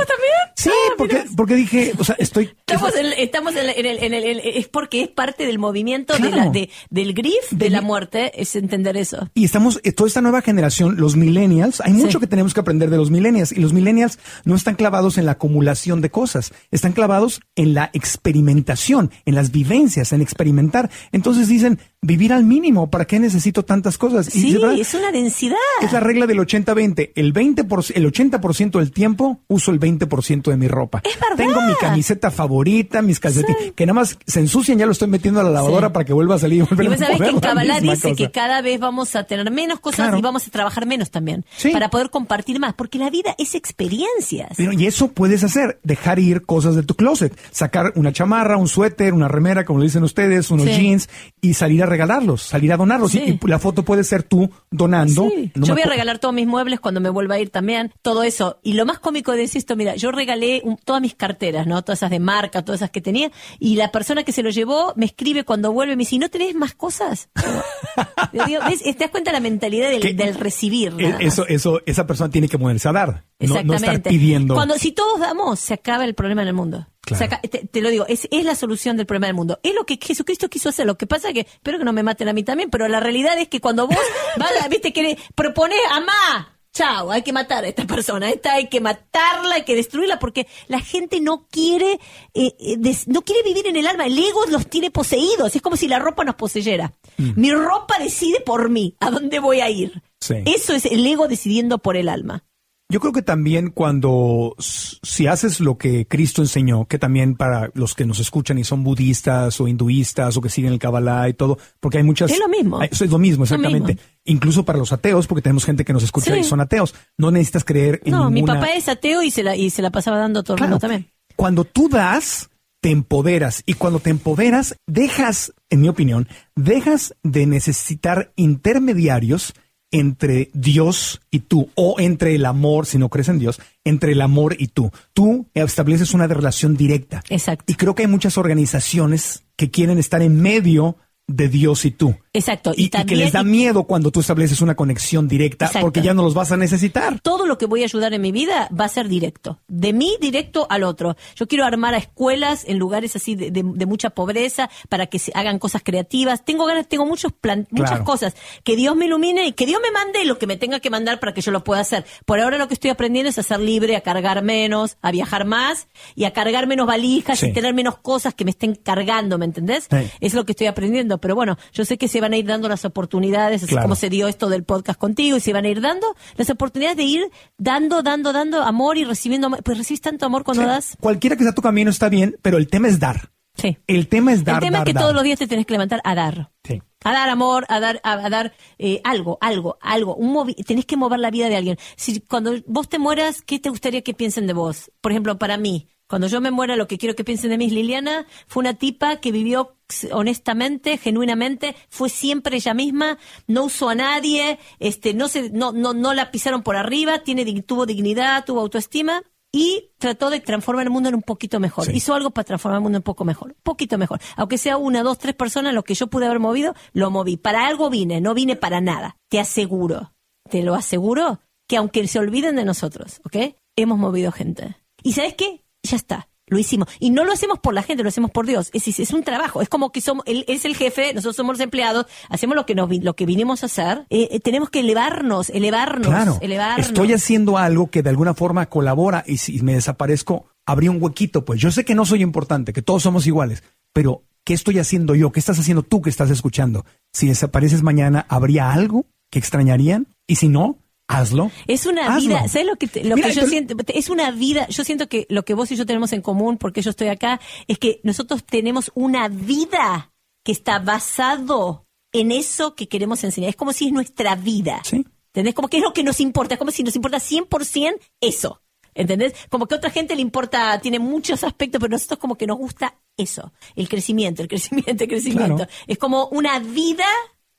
porque, 0.97 1.23
porque 1.35 1.55
dije, 1.55 1.93
o 1.97 2.03
sea, 2.03 2.15
estoy 2.19 2.49
Estamos, 2.67 2.95
en, 2.95 3.05
estamos 3.17 3.55
en, 3.55 3.69
el- 3.69 4.03
en 4.03 4.13
el, 4.13 4.23
en 4.23 4.39
es 4.43 4.67
porque 4.67 5.01
es 5.03 5.07
parte 5.09 5.45
del 5.45 5.59
movimiento 5.59 6.13
de 6.13 6.19
Claro. 6.19 6.35
la, 6.37 6.49
de, 6.49 6.69
del 6.89 7.13
grif 7.13 7.33
de, 7.51 7.65
De 7.65 7.69
la 7.69 7.81
muerte, 7.81 8.31
es 8.41 8.55
entender 8.55 8.97
eso. 8.97 9.29
Y 9.35 9.45
estamos, 9.45 9.79
eh, 9.83 9.91
toda 9.91 10.07
esta 10.07 10.21
nueva 10.21 10.41
generación, 10.41 10.95
los 10.97 11.15
millennials, 11.15 11.81
hay 11.81 11.93
mucho 11.93 12.19
que 12.19 12.27
tenemos 12.27 12.53
que 12.53 12.59
aprender 12.61 12.89
de 12.89 12.97
los 12.97 13.11
millennials. 13.11 13.51
Y 13.51 13.59
los 13.59 13.73
millennials 13.73 14.17
no 14.45 14.55
están 14.55 14.75
clavados 14.75 15.17
en 15.17 15.25
la 15.25 15.33
acumulación 15.33 16.01
de 16.01 16.09
cosas, 16.09 16.51
están 16.71 16.93
clavados 16.93 17.41
en 17.55 17.73
la 17.73 17.89
experimentación, 17.93 19.11
en 19.25 19.35
las 19.35 19.51
vivencias, 19.51 20.11
en 20.13 20.21
experimentar. 20.21 20.89
Entonces 21.11 21.47
dicen, 21.47 21.79
vivir 22.03 22.31
al 22.33 22.43
mínimo, 22.43 22.89
¿para 22.91 23.05
qué 23.05 23.19
necesito 23.19 23.63
tantas 23.63 23.97
cosas? 23.97 24.27
Y 24.35 24.41
Sí, 24.41 24.53
verdad, 24.53 24.73
es 24.77 24.93
una 24.93 25.11
densidad. 25.11 25.55
es 25.81 25.91
la 25.91 25.99
regla 25.99 26.27
del 26.27 26.37
80-20. 26.39 27.11
El 27.15 27.33
20%, 27.33 27.91
el 27.95 28.05
80% 28.11 28.79
del 28.79 28.91
tiempo 28.91 29.39
uso 29.47 29.71
el 29.71 29.79
20% 29.79 30.51
de 30.51 30.57
mi 30.57 30.67
ropa. 30.67 31.01
Es 31.03 31.19
verdad. 31.19 31.37
Tengo 31.37 31.61
mi 31.61 31.73
camiseta 31.75 32.29
favorita, 32.29 33.01
mis 33.01 33.19
calcetines, 33.19 33.71
que 33.75 33.85
nada 33.85 33.93
más 33.95 34.17
se 34.27 34.39
ensucian, 34.41 34.77
ya 34.77 34.85
lo 34.85 34.91
estoy 34.91 35.07
metiendo 35.07 35.39
a 35.39 35.43
la 35.43 35.49
lavadora 35.49 35.87
Sí. 35.87 35.93
para 35.93 36.05
que 36.05 36.13
vuelva 36.13 36.35
a 36.35 36.39
salir 36.39 36.59
y 36.59 36.61
volver 36.75 36.85
Y 36.91 36.93
a 36.93 36.97
sabés 36.97 37.21
que 37.21 37.27
en 37.29 37.39
Kabbalah 37.39 37.79
dice 37.79 38.09
cosa. 38.09 38.15
que 38.15 38.31
cada 38.31 38.61
vez 38.61 38.79
vamos 38.79 39.15
a 39.15 39.23
tener 39.23 39.49
menos 39.51 39.79
cosas 39.79 39.97
Claro. 40.07 40.17
y 40.17 40.21
vamos 40.21 40.47
a 40.47 40.51
trabajar 40.51 40.85
menos 40.85 41.09
también. 41.09 41.45
Sí. 41.57 41.69
Para 41.71 41.89
poder 41.89 42.09
compartir 42.09 42.59
más. 42.59 42.73
Porque 42.73 42.99
la 42.99 43.09
vida 43.09 43.33
es 43.37 43.55
experiencias. 43.55 44.49
Pero, 44.57 44.73
y 44.73 44.85
eso 44.87 45.09
puedes 45.11 45.43
hacer, 45.43 45.79
dejar 45.83 46.19
ir 46.19 46.41
cosas 46.43 46.75
de 46.75 46.83
tu 46.83 46.95
closet, 46.95 47.33
sacar 47.51 47.93
una 47.95 48.11
chamarra, 48.11 48.57
un 48.57 48.67
suéter, 48.67 49.13
una 49.13 49.27
remera, 49.27 49.65
como 49.65 49.79
le 49.79 49.85
dicen 49.85 50.03
ustedes, 50.03 50.49
unos 50.51 50.65
jeans, 50.65 51.09
y 51.41 51.53
salir 51.53 51.83
a 51.83 51.85
regalarlos, 51.93 52.41
salir 52.41 52.73
a 52.73 52.77
donarlos. 52.77 53.11
Sí. 53.11 53.21
Y, 53.41 53.45
y 53.45 53.49
la 53.49 53.59
foto 53.59 53.83
puede 53.83 54.03
ser 54.03 54.23
tú 54.23 54.49
donando. 54.71 55.29
Sí. 55.29 55.51
No 55.55 55.65
yo 55.65 55.73
voy 55.73 55.83
a 55.83 55.87
regalar 55.87 56.19
todos 56.19 56.33
mis 56.33 56.47
muebles 56.47 56.79
cuando 56.79 56.99
me 56.99 57.09
vuelva 57.09 57.35
a 57.35 57.39
ir 57.39 57.49
también, 57.49 57.91
todo 58.01 58.23
eso. 58.23 58.59
Y 58.63 58.73
lo 58.73 58.85
más 58.85 58.99
cómico 58.99 59.31
de 59.31 59.43
esto, 59.43 59.75
mira, 59.75 59.95
yo 59.95 60.11
regalé 60.11 60.61
un- 60.63 60.77
todas 60.77 61.01
mis 61.01 61.15
carteras, 61.15 61.67
¿no? 61.67 61.81
Todas 61.83 61.99
esas 61.99 62.09
de 62.11 62.19
marca, 62.19 62.63
todas 62.63 62.79
esas 62.81 62.89
que 62.91 63.01
tenía, 63.01 63.31
y 63.59 63.75
la 63.75 63.91
persona 63.91 64.23
que 64.23 64.31
se 64.31 64.41
lo 64.43 64.49
llevó 64.49 64.93
me 64.95 65.05
escribe 65.05 65.43
cuando 65.45 65.71
vuelve, 65.71 65.95
me 65.95 66.01
dice, 66.01 66.15
¿y 66.15 66.19
no 66.19 66.29
tenés 66.29 66.55
más 66.55 66.73
cosas? 66.73 67.29
Digo, 68.33 68.61
¿ves? 68.67 68.81
¿Te 68.83 68.93
das 68.93 69.11
cuenta 69.11 69.31
la 69.31 69.39
mentalidad 69.39 69.89
del, 69.89 70.15
del 70.17 70.35
recibir? 70.35 70.91
Más. 70.93 71.21
Eso, 71.21 71.45
eso, 71.47 71.81
esa 71.85 72.07
persona 72.07 72.29
tiene 72.29 72.47
que 72.47 72.57
ponerse 72.57 72.87
a 72.89 72.91
dar. 72.91 73.25
No, 73.39 73.61
no 73.63 73.73
estar 73.75 74.01
pidiendo. 74.01 74.53
Cuando 74.55 74.75
si 74.75 74.91
todos 74.91 75.19
damos, 75.19 75.59
se 75.59 75.73
acaba 75.73 76.05
el 76.05 76.15
problema 76.15 76.41
en 76.41 76.47
el 76.47 76.53
mundo. 76.53 76.87
Claro. 77.05 77.37
Te, 77.49 77.67
te 77.67 77.81
lo 77.81 77.89
digo, 77.89 78.05
es, 78.07 78.27
es 78.31 78.45
la 78.45 78.55
solución 78.55 78.95
del 78.97 79.05
problema 79.05 79.27
del 79.27 79.35
mundo. 79.35 79.59
Es 79.61 79.73
lo 79.75 79.85
que 79.85 79.99
Jesucristo 80.01 80.49
quiso 80.49 80.69
hacer. 80.69 80.85
Lo 80.85 80.97
que 80.97 81.05
pasa 81.05 81.27
es 81.29 81.33
que, 81.33 81.39
espero 81.41 81.77
que 81.77 81.83
no 81.85 81.91
me 81.93 82.01
maten 82.03 82.29
a 82.29 82.33
mí 82.33 82.43
también, 82.43 82.69
pero 82.69 82.87
la 82.87 82.99
realidad 83.01 83.37
es 83.39 83.49
que 83.49 83.59
cuando 83.59 83.87
vos 83.87 83.97
vas, 84.37 84.49
viste, 84.69 84.93
que 84.93 85.17
propones, 85.35 85.77
amá, 85.91 86.57
chao, 86.71 87.11
hay 87.11 87.21
que 87.21 87.33
matar 87.33 87.65
a 87.65 87.67
esta 87.67 87.85
persona, 87.85 88.29
esta 88.31 88.53
hay 88.53 88.67
que 88.69 88.79
matarla, 88.79 89.55
hay 89.55 89.63
que 89.65 89.75
destruirla, 89.75 90.17
porque 90.17 90.47
la 90.67 90.79
gente 90.79 91.19
no 91.19 91.45
quiere, 91.51 91.99
eh, 92.33 92.55
eh, 92.57 92.75
des- 92.79 93.07
no 93.09 93.21
quiere 93.21 93.43
vivir 93.43 93.67
en 93.67 93.75
el 93.75 93.85
alma. 93.85 94.05
El 94.05 94.17
ego 94.17 94.45
los 94.49 94.67
tiene 94.67 94.89
poseídos. 94.89 95.55
Es 95.55 95.61
como 95.61 95.75
si 95.75 95.87
la 95.89 95.99
ropa 95.99 96.23
nos 96.23 96.35
poseyera. 96.35 96.93
Mi 97.17 97.51
ropa 97.51 97.99
decide 97.99 98.39
por 98.39 98.69
mí 98.69 98.95
a 99.01 99.11
dónde 99.11 99.39
voy 99.39 99.59
a 99.59 99.69
ir. 99.69 100.01
Sí. 100.21 100.35
Eso 100.45 100.73
es 100.73 100.85
el 100.85 101.05
ego 101.05 101.27
decidiendo 101.27 101.77
por 101.79 101.97
el 101.97 102.07
alma. 102.07 102.43
Yo 102.89 102.99
creo 102.99 103.11
que 103.13 103.21
también 103.23 103.71
cuando, 103.71 104.55
si 104.59 105.25
haces 105.25 105.59
lo 105.59 105.77
que 105.79 106.05
Cristo 106.05 106.41
enseñó, 106.43 106.85
que 106.85 106.99
también 106.99 107.35
para 107.35 107.71
los 107.73 107.95
que 107.95 108.05
nos 108.05 108.19
escuchan 108.19 108.59
y 108.59 108.63
son 108.63 108.83
budistas 108.83 109.59
o 109.59 109.67
hinduistas 109.67 110.37
o 110.37 110.41
que 110.41 110.49
siguen 110.49 110.73
el 110.73 110.79
Kabbalah 110.79 111.27
y 111.29 111.33
todo, 111.33 111.57
porque 111.79 111.97
hay 111.97 112.03
muchas... 112.03 112.29
Es 112.29 112.37
lo 112.39 112.49
mismo. 112.49 112.79
Hay- 112.79 112.89
eso 112.91 113.03
es 113.05 113.09
lo 113.09 113.17
mismo, 113.17 113.39
Lo 113.39 113.43
exactamente. 113.45 113.93
mismo. 113.93 114.07
Incluso 114.25 114.63
para 114.63 114.77
los 114.77 114.93
ateos, 114.93 115.25
porque 115.25 115.41
tenemos 115.41 115.65
gente 115.65 115.85
que 115.85 115.93
nos 115.93 116.03
escucha 116.03 116.33
Sí. 116.33 116.41
y 116.41 116.43
son 116.43 116.59
ateos. 116.61 116.93
No 117.17 117.31
necesitas 117.31 117.63
creer 117.63 117.99
en 118.05 118.11
No, 118.11 118.29
mi 118.29 118.43
papá 118.43 118.67
es 118.73 118.87
ateo 118.87 119.23
y 119.23 119.31
se 119.31 119.41
la, 119.43 119.55
y 119.55 119.69
se 119.71 119.81
la 119.81 119.89
pasaba 119.89 120.17
dando 120.17 120.41
a 120.41 120.43
todo 120.43 120.57
el 120.57 120.61
mundo 120.63 120.77
también. 120.79 121.07
Cuando 121.35 121.63
tú 121.63 121.89
das, 121.89 122.49
te 122.79 122.91
empoderas. 122.91 123.63
Y 123.65 123.73
cuando 123.73 123.99
te 124.01 124.11
empoderas, 124.11 124.75
dejas, 124.85 125.51
en 125.71 125.81
mi 125.81 125.87
opinión, 125.87 126.27
dejas 126.55 127.15
de 127.23 127.47
necesitar 127.47 128.33
intermediarios 128.35 129.53
entre 129.93 130.49
Dios 130.53 131.21
y 131.31 131.39
tú, 131.39 131.69
o 131.75 131.95
entre 131.99 132.35
el 132.35 132.45
amor, 132.45 132.87
si 132.87 132.97
no 132.97 133.09
crees 133.09 133.29
en 133.29 133.39
Dios, 133.39 133.61
entre 133.85 134.11
el 134.11 134.21
amor 134.21 134.55
y 134.59 134.67
tú. 134.67 134.91
Tú 135.13 135.45
estableces 135.53 136.13
una 136.13 136.27
relación 136.27 136.75
directa. 136.75 137.23
Exacto. 137.29 137.63
Y 137.67 137.75
creo 137.75 137.93
que 137.93 138.01
hay 138.01 138.09
muchas 138.09 138.37
organizaciones 138.37 139.43
que 139.55 139.69
quieren 139.69 139.99
estar 139.99 140.21
en 140.23 140.41
medio 140.41 140.97
de 141.27 141.47
Dios 141.47 141.85
y 141.85 141.91
tú. 141.91 142.15
Exacto. 142.33 142.73
Y, 142.75 142.85
y 142.85 142.89
que 142.89 143.15
les 143.15 143.31
da 143.31 143.43
miedo 143.43 143.83
cuando 143.85 144.11
tú 144.11 144.19
estableces 144.19 144.59
una 144.61 144.75
conexión 144.75 145.27
directa 145.27 145.65
Exacto. 145.65 145.85
porque 145.85 146.01
ya 146.01 146.13
no 146.13 146.23
los 146.23 146.33
vas 146.33 146.51
a 146.51 146.57
necesitar. 146.57 147.19
todo 147.21 147.45
lo 147.45 147.57
que 147.57 147.65
voy 147.65 147.81
a 147.81 147.85
ayudar 147.85 148.13
en 148.13 148.21
mi 148.21 148.31
vida 148.31 148.67
va 148.77 148.85
a 148.85 148.89
ser 148.89 149.07
directo. 149.07 149.61
De 149.67 149.93
mí 149.93 150.17
directo 150.19 150.67
al 150.69 150.83
otro. 150.83 151.15
Yo 151.35 151.47
quiero 151.47 151.63
armar 151.63 151.93
a 151.93 151.97
escuelas 151.97 152.65
en 152.67 152.77
lugares 152.77 153.15
así 153.15 153.35
de, 153.35 153.51
de- 153.51 153.63
de 153.63 153.85
mucha 153.85 154.09
pobreza 154.09 154.69
para 154.89 155.05
que 155.07 155.17
se 155.19 155.31
hagan 155.35 155.59
cosas 155.59 155.81
creativas. 155.83 156.43
Tengo 156.43 156.65
ganas, 156.65 156.87
tengo 156.89 157.05
muchos 157.05 157.31
plan, 157.31 157.67
muchas 157.71 157.89
Claro. 157.91 158.03
cosas. 158.05 158.35
Que 158.63 158.75
Dios 158.75 158.95
me 158.95 159.05
ilumine 159.05 159.45
y 159.47 159.53
que 159.53 159.65
Dios 159.65 159.79
me 159.81 159.91
mande 159.91 160.25
lo 160.25 160.37
que 160.39 160.47
me 160.47 160.57
tenga 160.57 160.79
que 160.81 160.89
mandar 160.89 161.19
para 161.19 161.33
que 161.33 161.41
yo 161.41 161.51
lo 161.51 161.63
pueda 161.63 161.81
hacer. 161.81 162.05
Por 162.25 162.39
ahora 162.41 162.57
lo 162.57 162.67
que 162.67 162.73
estoy 162.73 162.89
aprendiendo 162.89 163.29
es 163.29 163.37
a 163.39 163.43
ser 163.43 163.59
libre, 163.61 163.95
a 163.95 164.01
cargar 164.01 164.43
menos, 164.43 164.97
a 165.01 165.11
viajar 165.11 165.45
más 165.45 165.87
y 166.15 166.25
a 166.25 166.33
cargar 166.33 166.67
menos 166.67 166.85
valijas 166.87 167.39
Sí. 167.39 167.47
y 167.47 167.53
tener 167.53 167.73
menos 167.73 167.97
cosas 167.99 168.33
que 168.33 168.43
me 168.43 168.51
estén 168.51 168.75
cargando, 168.75 169.37
¿me 169.37 169.45
entendés? 169.45 169.87
Sí. 169.89 169.97
Es 170.19 170.33
lo 170.33 170.43
que 170.45 170.51
estoy 170.51 170.67
aprendiendo. 170.67 171.12
Pero 171.19 171.35
bueno, 171.35 171.57
yo 171.73 171.85
sé 171.85 171.97
que 171.97 172.07
se 172.07 172.21
van 172.21 172.33
a 172.33 172.37
ir 172.37 172.45
dando 172.45 172.67
las 172.69 172.85
oportunidades, 172.85 173.63
así 173.63 173.71
Claro. 173.71 173.83
como 173.85 173.95
se 173.95 174.09
dio 174.09 174.27
esto 174.27 174.49
del 174.49 174.63
podcast 174.63 174.99
contigo, 174.99 175.37
y 175.37 175.39
se 175.39 175.53
van 175.53 175.65
a 175.65 175.69
ir 175.69 175.81
dando 175.81 176.15
las 176.35 176.49
oportunidades 176.49 176.97
de 176.97 177.03
ir 177.03 177.23
dando, 177.57 178.01
dando, 178.03 178.33
dando 178.33 178.61
amor 178.63 178.97
y 178.97 179.05
recibiendo 179.05 179.47
amor. 179.47 179.63
Pues 179.63 179.77
recibes 179.77 180.01
tanto 180.01 180.25
amor 180.25 180.43
cuando 180.43 180.63
Sí. 180.63 180.69
das. 180.69 180.97
Cualquiera 180.99 181.35
que 181.35 181.43
sea 181.43 181.53
tu 181.53 181.61
camino 181.61 181.89
está 181.89 182.09
bien, 182.09 182.35
pero 182.41 182.57
el 182.57 182.67
tema 182.67 182.87
es 182.87 182.99
dar. 182.99 183.31
Sí. 183.55 183.77
El 183.85 184.07
tema 184.07 184.33
es 184.33 184.43
dar. 184.43 184.55
El 184.55 184.61
tema 184.61 184.77
dar, 184.79 184.87
es 184.87 184.91
que 184.91 184.93
dar. 184.93 185.03
todos 185.03 185.13
los 185.15 185.23
días 185.23 185.37
te 185.37 185.47
tenés 185.47 185.65
que 185.67 185.73
levantar 185.73 186.01
a 186.03 186.15
dar. 186.15 186.51
Sí. 186.63 186.81
A 187.03 187.11
dar 187.11 187.29
amor, 187.29 187.65
a 187.69 187.79
dar, 187.79 187.99
a, 188.03 188.13
a 188.13 188.29
dar 188.29 188.53
eh, 188.79 188.99
algo, 189.03 189.37
algo, 189.41 189.77
algo. 189.81 190.15
Un 190.15 190.33
movi- 190.33 190.55
tenés 190.65 190.85
que 190.85 190.97
mover 190.97 191.19
la 191.19 191.29
vida 191.29 191.49
de 191.49 191.57
alguien. 191.57 191.77
Si 191.95 192.21
cuando 192.21 192.53
vos 192.65 192.89
te 192.89 192.97
mueras, 192.97 193.41
¿qué 193.43 193.59
te 193.59 193.69
gustaría 193.69 194.01
que 194.01 194.13
piensen 194.15 194.47
de 194.47 194.53
vos? 194.53 194.89
Por 195.01 195.11
ejemplo, 195.11 195.37
para 195.37 195.57
mí, 195.57 195.87
cuando 196.07 196.27
yo 196.27 196.41
me 196.41 196.49
muera, 196.49 196.75
lo 196.75 196.87
que 196.87 196.97
quiero 196.97 197.15
que 197.15 197.23
piensen 197.23 197.49
de 197.51 197.57
mí 197.59 197.65
es 197.65 197.73
Liliana 197.73 198.25
fue 198.47 198.61
una 198.61 198.73
tipa 198.73 199.17
que 199.17 199.31
vivió 199.31 199.75
honestamente, 200.11 200.97
genuinamente, 200.97 201.75
fue 201.89 202.09
siempre 202.09 202.57
ella 202.57 202.73
misma, 202.73 203.17
no 203.47 203.65
usó 203.65 203.89
a 203.89 203.95
nadie, 203.95 204.59
este, 204.79 205.13
no 205.13 205.27
se, 205.27 205.49
no, 205.49 205.71
no, 205.71 205.93
no 205.93 206.13
la 206.13 206.31
pisaron 206.31 206.63
por 206.63 206.75
arriba, 206.75 207.19
tiene, 207.19 207.61
tuvo 207.61 207.85
dignidad, 207.85 208.45
tuvo 208.45 208.61
autoestima 208.61 209.23
y 209.51 209.91
trató 209.99 210.31
de 210.31 210.39
transformar 210.39 210.85
el 210.85 210.89
mundo 210.89 211.09
en 211.09 211.15
un 211.15 211.21
poquito 211.21 211.59
mejor. 211.59 211.85
Sí. 211.85 211.91
Hizo 211.93 212.15
algo 212.15 212.31
para 212.31 212.43
transformar 212.43 212.79
el 212.79 212.83
mundo 212.83 212.97
un 212.97 213.03
poco 213.03 213.23
mejor, 213.23 213.49
un 213.49 213.61
poquito 213.61 213.97
mejor. 213.99 214.19
Aunque 214.35 214.57
sea 214.57 214.77
una, 214.77 215.03
dos, 215.03 215.19
tres 215.19 215.35
personas, 215.35 215.73
lo 215.73 215.83
que 215.83 215.93
yo 215.93 216.07
pude 216.07 216.25
haber 216.25 216.39
movido, 216.39 216.73
lo 216.91 217.11
moví. 217.11 217.37
Para 217.37 217.67
algo 217.67 217.89
vine, 217.91 218.19
no 218.19 218.33
vine 218.33 218.55
para 218.55 218.81
nada. 218.81 219.17
Te 219.29 219.39
aseguro, 219.39 220.13
te 220.49 220.63
lo 220.63 220.73
aseguro, 220.73 221.39
que 221.67 221.77
aunque 221.77 222.07
se 222.07 222.17
olviden 222.17 222.55
de 222.55 222.65
nosotros, 222.65 223.21
¿ok? 223.25 223.55
Hemos 223.75 223.99
movido 223.99 224.31
gente. 224.31 224.75
¿Y 225.03 225.13
sabes 225.13 225.35
qué? 225.35 225.63
Ya 225.83 225.97
está. 225.97 226.27
Lo 226.53 226.59
hicimos. 226.59 226.87
Y 226.99 227.09
no 227.09 227.25
lo 227.25 227.33
hacemos 227.33 227.59
por 227.59 227.73
la 227.73 227.83
gente, 227.83 228.03
lo 228.03 228.09
hacemos 228.09 228.31
por 228.31 228.45
Dios. 228.45 228.69
Es, 228.73 228.87
es 228.87 229.11
un 229.11 229.23
trabajo. 229.23 229.61
Es 229.61 229.69
como 229.69 229.91
que 229.91 229.99
somos, 230.01 230.23
él 230.27 230.45
es 230.47 230.65
el 230.65 230.75
jefe, 230.75 231.13
nosotros 231.13 231.35
somos 231.35 231.55
los 231.57 231.61
empleados, 231.63 232.05
hacemos 232.29 232.55
lo 232.55 232.65
que 232.65 232.75
nos, 232.75 232.89
lo 233.03 233.15
que 233.15 233.25
vinimos 233.25 233.63
a 233.63 233.65
hacer. 233.65 234.05
Eh, 234.09 234.29
eh, 234.31 234.39
tenemos 234.39 234.69
que 234.69 234.79
elevarnos, 234.81 235.49
elevarnos, 235.49 236.07
Claro. 236.07 236.37
elevarnos. 236.41 236.87
Estoy 236.87 237.11
haciendo 237.13 237.57
algo 237.57 237.87
que 237.89 238.03
de 238.03 238.09
alguna 238.09 238.33
forma 238.33 238.65
colabora 238.67 239.23
y 239.27 239.37
si 239.37 239.61
me 239.61 239.73
desaparezco, 239.73 240.45
habría 240.65 240.91
un 240.91 241.01
huequito. 241.01 241.43
Pues 241.45 241.59
yo 241.59 241.71
sé 241.71 241.83
que 241.83 241.95
no 241.95 242.05
soy 242.05 242.21
importante, 242.21 242.71
que 242.73 242.81
todos 242.81 243.03
somos 243.03 243.27
iguales, 243.27 243.63
pero 243.91 244.23
¿qué 244.43 244.53
estoy 244.53 244.79
haciendo 244.79 245.15
yo? 245.15 245.31
¿Qué 245.31 245.39
estás 245.39 245.59
haciendo 245.59 245.83
tú 245.83 246.01
que 246.01 246.09
estás 246.09 246.29
escuchando? 246.29 246.85
Si 247.11 247.27
desapareces 247.27 247.81
mañana, 247.83 248.25
¿habría 248.29 248.71
algo 248.71 249.05
que 249.31 249.39
extrañarían? 249.39 250.07
Y 250.27 250.35
si 250.35 250.47
no, 250.47 250.77
hazlo. 251.07 251.51
Es 251.67 251.85
una 251.85 252.15
Hazlo. 252.15 252.29
vida, 252.29 252.47
¿sabes 252.47 252.67
lo 252.67 252.75
que, 252.75 252.87
te- 252.87 253.03
lo 253.03 253.15
Mira, 253.15 253.27
que 253.29 253.33
yo 253.35 253.41
te- 253.43 253.47
siento? 253.49 253.75
Es 253.87 254.09
una 254.09 254.31
vida, 254.31 254.67
yo 254.69 254.83
siento 254.83 255.07
que 255.07 255.25
lo 255.29 255.43
que 255.45 255.53
vos 255.53 255.71
y 255.71 255.75
yo 255.75 255.85
tenemos 255.85 256.13
en 256.13 256.21
común, 256.21 256.57
porque 256.57 256.81
yo 256.81 256.89
estoy 256.91 257.07
acá, 257.09 257.39
es 257.67 257.77
que 257.77 257.99
nosotros 258.03 258.43
tenemos 258.43 258.91
una 258.95 259.27
vida 259.27 260.11
que 260.43 260.51
está 260.51 260.79
basado 260.79 261.85
en 262.11 262.31
eso 262.31 262.75
que 262.75 262.87
queremos 262.87 263.23
enseñar. 263.23 263.49
Es 263.49 263.55
como 263.55 263.73
si 263.73 263.87
es 263.87 263.91
nuestra 263.93 264.35
vida. 264.35 264.81
Sí. 264.83 265.05
¿Entendés? 265.33 265.55
Como 265.55 265.67
que 265.67 265.77
es 265.77 265.83
lo 265.83 265.93
que 265.93 266.03
nos 266.03 266.19
importa, 266.19 266.55
es 266.55 266.59
como 266.59 266.71
si 266.71 266.83
nos 266.83 266.95
importa 266.95 267.17
100% 267.19 267.95
eso. 268.21 268.61
¿Entendés? 268.95 269.33
Como 269.49 269.65
que 269.65 269.73
a 269.73 269.77
otra 269.77 269.89
gente 269.89 270.15
le 270.15 270.21
importa, 270.21 270.79
tiene 270.79 270.99
muchos 270.99 271.43
aspectos, 271.43 271.79
pero 271.79 271.89
nosotros 271.89 272.19
como 272.19 272.35
que 272.35 272.45
nos 272.45 272.59
gusta 272.59 272.99
eso, 273.17 273.51
el 273.75 273.89
crecimiento, 273.89 274.43
el 274.43 274.47
crecimiento, 274.47 275.03
el 275.03 275.09
crecimiento. 275.09 275.55
Claro. 275.55 275.71
Es 275.87 275.97
como 275.97 276.27
una 276.27 276.59
vida 276.59 277.05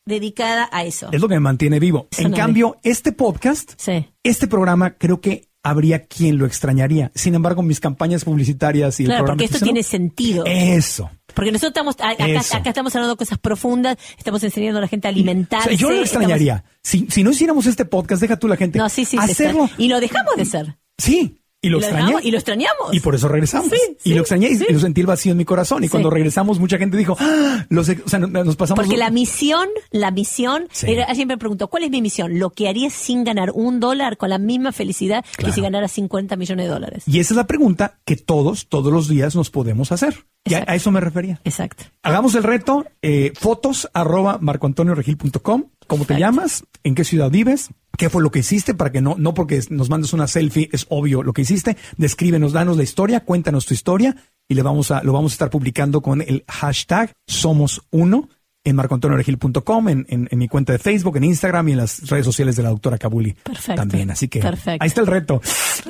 dedicada 0.07 0.69
a 0.73 0.85
eso. 0.85 1.09
Es 1.13 1.21
lo 1.21 1.29
que 1.29 1.35
me 1.35 1.41
mantiene 1.41 1.79
vivo. 1.81 2.09
Eso 2.11 2.23
en 2.23 2.31
no 2.31 2.37
cambio, 2.37 2.77
este 2.83 3.13
podcast, 3.13 3.73
Sí. 3.77 4.07
este 4.23 4.47
programa, 4.47 4.91
creo 4.99 5.21
que 5.21 5.49
habría 5.63 6.05
quien 6.05 6.37
lo 6.37 6.45
extrañaría. 6.45 7.11
Sin 7.15 7.35
embargo, 7.35 7.63
mis 7.63 7.81
campañas 7.81 8.25
publicitarias 8.25 9.01
y 9.01 9.05
el 9.05 9.09
Claro, 9.09 9.21
programa 9.25 9.39
porque 9.39 9.55
esto 9.55 9.65
tiene 9.65 9.83
sentido. 9.83 10.45
Eso. 10.47 11.11
Porque 11.35 11.51
nosotros 11.53 11.71
estamos, 11.71 11.97
acá, 11.99 12.69
estamos 12.69 12.95
hablando 12.95 13.15
de 13.15 13.19
cosas 13.19 13.39
profundas, 13.39 13.97
estamos 14.19 14.45
enseñando 14.45 14.79
a 14.79 14.83
la 14.83 14.89
gente 14.89 15.09
a 15.09 15.11
alimentarse. 15.11 15.69
O 15.69 15.71
sea, 15.71 15.79
yo 15.79 15.91
lo 15.91 16.01
extrañaría. 16.03 16.65
Si, 16.83 17.07
si 17.11 17.23
no 17.25 17.31
hiciéramos 17.31 17.65
este 17.67 17.87
podcast, 17.87 18.21
deja 18.21 18.39
tú 18.39 18.47
la 18.47 18.57
gente. 18.57 18.77
estamos- 18.79 18.93
No, 18.93 18.95
sí, 18.95 19.05
sí. 19.07 19.17
se 19.17 19.23
Hacerlo. 19.33 19.71
Y 19.79 19.89
lo 19.89 20.01
dejamos 20.01 20.37
de 20.37 20.45
ser. 20.45 20.77
Sí. 20.99 21.41
Y 21.65 21.69
lo, 21.71 21.79
extrañé. 21.79 22.07
dejamos- 22.07 22.25
y 22.25 22.31
lo 22.31 22.37
extrañamos. 22.39 22.93
Y 22.93 23.01
por 23.01 23.15
eso 23.15 23.29
regresamos. 23.29 23.71
Sí, 23.71 23.97
y 24.05 24.15
lo 24.15 24.21
extrañé 24.21 24.49
y- 24.51 24.57
sí. 24.57 24.67
y 24.69 24.73
lo 24.73 24.81
sentí 24.81 25.01
el 25.01 25.07
vacío 25.07 25.33
en 25.33 25.39
mi 25.39 25.45
corazón. 25.45 25.83
Y 25.85 25.89
cuando 25.89 26.11
regresamos, 26.11 26.59
mucha 26.59 26.79
gente 26.79 26.97
dijo, 26.97 27.17
¡Ah! 27.19 27.67
los, 27.69 27.89
o 27.89 28.09
sea, 28.09 28.19
nos- 28.19 28.57
pasamos. 28.57 28.85
Porque 28.85 28.97
la 28.97 29.11
misión, 29.11 29.69
la 29.91 30.11
misión, 30.11 30.69
era, 30.87 31.05
alguien 31.05 31.29
me 31.29 31.39
preguntó, 31.39 31.69
¿cuál 31.69 31.85
es 31.85 31.91
mi 31.91 32.03
misión? 32.03 32.39
Lo 32.39 32.51
que 32.51 32.69
haría 32.69 32.91
sin 32.91 33.25
ganar 33.25 33.51
un 33.55 33.81
dólar 33.81 34.17
con 34.17 34.31
la 34.31 34.39
misma 34.39 34.73
felicidad 34.73 35.25
Claro. 35.37 35.51
que 35.51 35.55
si 35.55 35.61
ganara 35.61 35.89
50 35.89 36.37
millones 36.37 36.67
de 36.67 36.73
dólares. 36.73 37.05
Y 37.07 37.19
esa 37.21 37.35
es 37.35 37.37
la 37.37 37.47
pregunta 37.47 37.99
que 38.05 38.17
todos, 38.17 38.69
todos 38.69 38.93
los 38.93 39.09
días 39.09 39.35
nos 39.35 39.51
podemos 39.51 39.93
hacer. 39.93 40.25
Y 40.47 40.53
a, 40.53 40.59
Exacto. 40.59 40.73
a 40.73 40.75
eso 40.75 40.91
me 40.91 41.01
refería. 41.01 41.41
Exacto. 41.45 41.85
Hagamos 42.03 42.35
el 42.35 42.43
reto, 42.43 42.85
eh, 43.01 43.33
fotos 43.35 43.89
arroba 43.95 44.37
marcoantonioregil.com. 44.41 45.65
¿Cómo 45.87 46.05
te 46.05 46.19
llamas? 46.19 46.65
¿En 46.83 46.95
qué 46.95 47.05
ciudad 47.05 47.31
vives? 47.31 47.71
¿Qué 47.97 48.11
fue 48.11 48.23
lo 48.23 48.31
que 48.31 48.41
hiciste? 48.41 48.75
Para 48.75 48.91
que 48.91 49.01
no, 49.01 49.15
no 49.19 49.35
porque 49.35 49.61
nos 49.71 49.89
mandes 49.91 50.13
una 50.13 50.27
selfie, 50.27 50.69
es 50.73 50.87
obvio 50.89 51.23
lo 51.23 51.33
que 51.33 51.43
hiciste. 51.43 51.77
Descríbenos, 51.97 52.53
danos 52.53 52.77
la 52.77 52.83
historia, 52.83 53.21
cuéntanos 53.21 53.67
tu 53.67 53.75
historia 53.75 54.17
y 54.49 54.55
le 54.55 54.63
vamos 54.63 54.91
a, 54.91 55.03
lo 55.03 55.13
vamos 55.13 55.33
a 55.33 55.35
estar 55.35 55.51
publicando 55.51 56.01
con 56.03 56.21
el 56.21 56.45
hashtag 56.49 57.13
Somos 57.27 57.83
Uno 57.91 58.29
en 58.67 58.77
marcoantonioregil.com, 58.77 59.89
en, 59.91 60.07
en, 60.09 60.27
en 60.31 60.39
mi 60.39 60.49
cuenta 60.49 60.73
de 60.73 60.79
Facebook, 60.79 61.19
en 61.19 61.25
Instagram 61.25 61.69
y 61.69 61.73
en 61.73 61.79
las 61.79 62.09
redes 62.09 62.25
sociales 62.25 62.57
de 62.57 62.63
la 62.63 62.71
doctora 62.71 62.97
Kabuli. 62.97 63.35
Perfecto. 63.35 63.75
También, 63.75 64.11
así 64.11 64.27
que 64.29 64.41
Perfecto. 64.41 64.83
ahí 64.83 64.89
está 64.89 65.03
el 65.03 65.07
reto. 65.07 65.43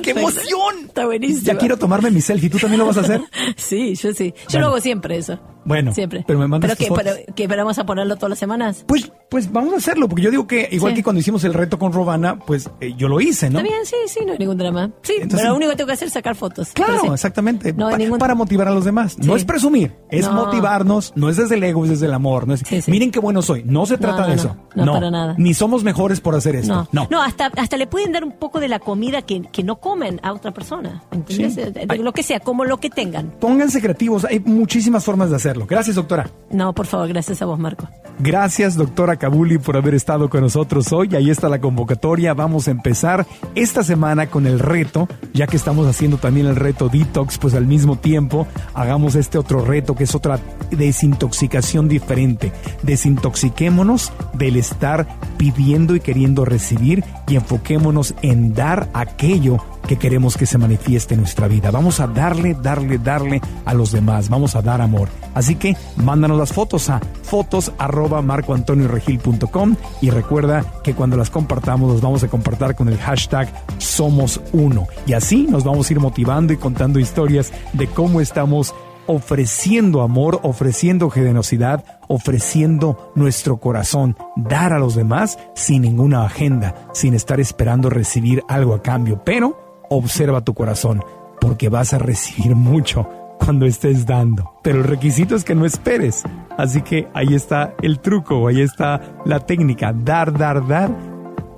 ¡Qué 0.03 0.11
emoción! 0.11 0.75
Está 0.85 1.05
buenísimo. 1.05 1.41
Ya 1.43 1.57
quiero 1.57 1.77
tomarme 1.77 2.11
mi 2.11 2.19
selfie. 2.19 2.49
¿Tú 2.49 2.57
también 2.59 2.79
lo 2.79 2.85
vas 2.85 2.97
a 2.97 3.01
hacer? 3.01 3.21
Sí, 3.55 3.95
yo 3.95 4.13
sí. 4.13 4.33
Yo 4.35 4.43
Bueno. 4.51 4.59
lo 4.59 4.67
hago 4.73 4.81
siempre 4.81 5.17
eso. 5.17 5.39
Bueno, 5.63 5.93
Siempre. 5.93 6.23
pero 6.27 6.37
me 6.37 6.47
mandas 6.47 6.69
¿Pero 6.71 6.77
qué? 6.77 6.87
fotos. 6.87 7.03
¿Pero, 7.23 7.33
qué, 7.35 7.47
pero 7.47 7.63
vamos 7.63 7.79
a 7.79 7.85
ponerlo 7.87 8.17
todas 8.17 8.29
las 8.31 8.39
semanas? 8.39 8.83
Pues, 8.87 9.11
pues 9.35 9.51
vamos 9.51 9.73
a 9.73 9.77
hacerlo, 9.77 10.07
porque 10.07 10.23
yo 10.23 10.31
digo 10.31 10.47
que 10.47 10.69
igual 10.71 10.93
Sí. 10.93 10.95
que 10.95 11.03
cuando 11.03 11.19
hicimos 11.19 11.43
el 11.43 11.53
reto 11.53 11.77
con 11.77 11.91
Robana, 11.91 12.39
pues 12.39 12.69
eh, 12.79 12.93
yo 12.97 13.09
lo 13.09 13.19
hice, 13.19 13.49
¿no? 13.49 13.59
Está 13.59 13.69
bien, 13.69 13.85
sí, 13.85 13.95
sí, 14.07 14.19
no 14.25 14.31
hay 14.31 14.37
ningún 14.37 14.57
drama. 14.57 14.91
Sí, 15.01 15.13
Entonces- 15.15 15.39
pero 15.41 15.49
lo 15.49 15.55
único 15.57 15.71
que 15.71 15.75
tengo 15.75 15.87
que 15.87 15.93
hacer 15.93 16.07
es 16.07 16.13
sacar 16.13 16.35
fotos. 16.37 16.69
Claro, 16.73 17.01
sí. 17.01 17.07
exactamente. 17.11 17.73
No 17.73 17.89
Pa- 17.89 17.97
ningún- 17.97 18.17
Para 18.17 18.33
motivar 18.33 18.69
a 18.69 18.71
los 18.71 18.85
demás. 18.85 19.19
No 19.19 19.35
es 19.35 19.43
presumir, 19.43 19.93
es 20.09 20.25
No. 20.25 20.45
motivarnos. 20.45 21.11
No 21.17 21.27
es 21.29 21.35
desde 21.35 21.55
el 21.55 21.63
ego, 21.65 21.83
es 21.83 21.89
desde 21.89 22.05
el 22.05 22.13
amor. 22.13 22.47
No 22.47 22.53
es. 22.53 22.87
Miren 22.87 23.11
qué 23.11 23.19
bueno 23.19 23.41
soy. 23.41 23.63
No 23.65 23.85
se 23.85 23.97
trata 23.97 24.21
no, 24.21 24.27
de 24.29 24.35
eso. 24.35 24.55
No, 24.73 24.93
para 24.93 25.11
nada. 25.11 25.35
Ni 25.37 25.53
somos 25.53 25.83
mejores 25.83 26.21
por 26.21 26.33
hacer 26.33 26.55
esto. 26.55 26.87
No, 26.93 27.07
No. 27.11 27.21
hasta, 27.21 27.47
hasta 27.57 27.75
le 27.75 27.87
pueden 27.87 28.13
dar 28.13 28.23
un 28.23 28.31
poco 28.31 28.61
de 28.61 28.69
la 28.69 28.79
comida 28.79 29.21
que, 29.23 29.41
que 29.51 29.63
no 29.63 29.75
comen 29.81 30.21
a 30.23 30.31
otra 30.31 30.53
persona. 30.53 31.03
¿Entendés? 31.11 31.55
Sí. 31.55 31.59
Eh, 31.59 31.85
de. 31.87 31.97
Lo 31.97 32.13
que 32.13 32.23
sea, 32.23 32.39
como 32.39 32.63
lo 32.63 32.77
que 32.77 32.89
tengan. 32.89 33.31
Pónganse 33.41 33.81
creativos. 33.81 34.23
Hay 34.23 34.39
muchísimas 34.39 35.03
formas 35.03 35.29
de 35.29 35.35
hacerlo. 35.35 35.65
Gracias, 35.67 35.97
doctora. 35.97 36.29
No, 36.51 36.73
por 36.73 36.85
favor, 36.85 37.09
gracias 37.09 37.41
a 37.41 37.45
vos, 37.45 37.59
Marco. 37.59 37.89
Gracias, 38.19 38.75
doctora 38.75 39.17
Kabuli, 39.25 39.57
por 39.57 39.75
haber 39.75 39.95
estado 39.95 40.29
con 40.29 40.41
nosotros 40.41 40.93
hoy. 40.93 41.15
Ahí 41.15 41.31
está 41.31 41.49
la 41.49 41.59
convocatoria. 41.59 42.35
Vamos 42.35 42.67
a 42.67 42.71
empezar 42.71 43.25
esta 43.55 43.83
semana 43.83 44.27
con 44.27 44.45
el 44.45 44.59
reto, 44.59 45.07
ya 45.33 45.47
que 45.47 45.57
estamos 45.57 45.87
haciendo 45.87 46.17
también 46.17 46.45
el 46.45 46.55
reto 46.55 46.89
Detox, 46.89 47.39
pues 47.39 47.55
al 47.55 47.65
mismo 47.65 47.97
tiempo 47.97 48.45
hagamos 48.75 49.15
este 49.15 49.39
otro 49.39 49.65
reto 49.65 49.95
que 49.95 50.03
es 50.03 50.13
otra 50.13 50.39
desintoxicación 50.69 51.87
diferente. 51.87 52.51
Desintoxiquémonos 52.83 54.13
del 54.33 54.57
estar 54.57 55.07
pidiendo 55.37 55.95
y 55.95 56.01
queriendo 56.01 56.45
recibir 56.45 57.03
y 57.27 57.35
enfoquémonos 57.35 58.13
en 58.21 58.53
dar 58.53 58.89
aquello 58.93 59.57
que 59.85 59.97
queremos 59.97 60.37
que 60.37 60.45
se 60.45 60.57
manifieste 60.57 61.13
en 61.13 61.21
nuestra 61.21 61.47
vida. 61.47 61.71
Vamos 61.71 61.99
a 61.99 62.07
darle, 62.07 62.55
darle, 62.55 62.97
darle 62.97 63.41
a 63.65 63.73
los 63.73 63.91
demás. 63.91 64.29
Vamos 64.29 64.55
a 64.55 64.61
dar 64.61 64.81
amor. 64.81 65.09
Así 65.33 65.55
que 65.55 65.75
mándanos 65.97 66.37
las 66.37 66.53
fotos 66.53 66.89
a 66.89 66.99
fotos 67.23 67.71
arroba 67.77 68.21
marcoantonioregil.com 68.21 69.75
y 70.01 70.09
recuerda 70.09 70.63
que 70.83 70.93
cuando 70.93 71.17
las 71.17 71.29
compartamos 71.29 71.91
los 71.91 72.01
vamos 72.01 72.23
a 72.23 72.27
compartir 72.27 72.55
con 72.75 72.87
el 72.87 72.97
hashtag 72.97 73.51
Somos 73.77 74.41
Uno. 74.53 74.87
Y 75.05 75.13
así 75.13 75.47
nos 75.49 75.63
vamos 75.63 75.89
a 75.89 75.93
ir 75.93 75.99
motivando 75.99 76.53
y 76.53 76.57
contando 76.57 76.99
historias 76.99 77.51
de 77.73 77.87
cómo 77.87 78.21
estamos 78.21 78.73
ofreciendo 79.07 80.01
amor, 80.01 80.39
ofreciendo 80.43 81.09
generosidad, 81.09 81.83
ofreciendo 82.07 83.11
nuestro 83.15 83.57
corazón, 83.57 84.17
dar 84.35 84.73
a 84.73 84.79
los 84.79 84.95
demás 84.95 85.37
sin 85.53 85.83
ninguna 85.83 86.25
agenda, 86.25 86.89
sin 86.93 87.13
estar 87.13 87.39
esperando 87.39 87.89
recibir 87.89 88.43
algo 88.47 88.73
a 88.73 88.81
cambio. 88.81 89.21
Pero 89.23 89.64
observa 89.89 90.43
tu 90.43 90.53
corazón, 90.53 91.03
porque 91.39 91.69
vas 91.69 91.93
a 91.93 91.97
recibir 91.97 92.55
mucho 92.55 93.07
cuando 93.39 93.65
estés 93.65 94.05
dando. 94.05 94.53
Pero 94.63 94.79
el 94.79 94.83
requisito 94.85 95.35
es 95.35 95.43
que 95.43 95.55
no 95.55 95.65
esperes. 95.65 96.23
Así 96.57 96.81
que 96.81 97.07
ahí 97.13 97.33
está 97.33 97.73
el 97.81 97.99
truco, 97.99 98.47
ahí 98.47 98.61
está 98.61 99.01
la 99.25 99.39
técnica, 99.39 99.93
dar, 99.93 100.37
dar, 100.37 100.65
dar 100.67 100.89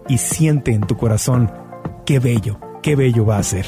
y 0.08 0.18
siente 0.18 0.72
en 0.72 0.82
tu 0.82 0.98
corazón 0.98 1.52
qué 2.06 2.20
bello, 2.20 2.60
qué 2.82 2.96
bello 2.96 3.26
va 3.26 3.38
a 3.38 3.44
ser. 3.44 3.68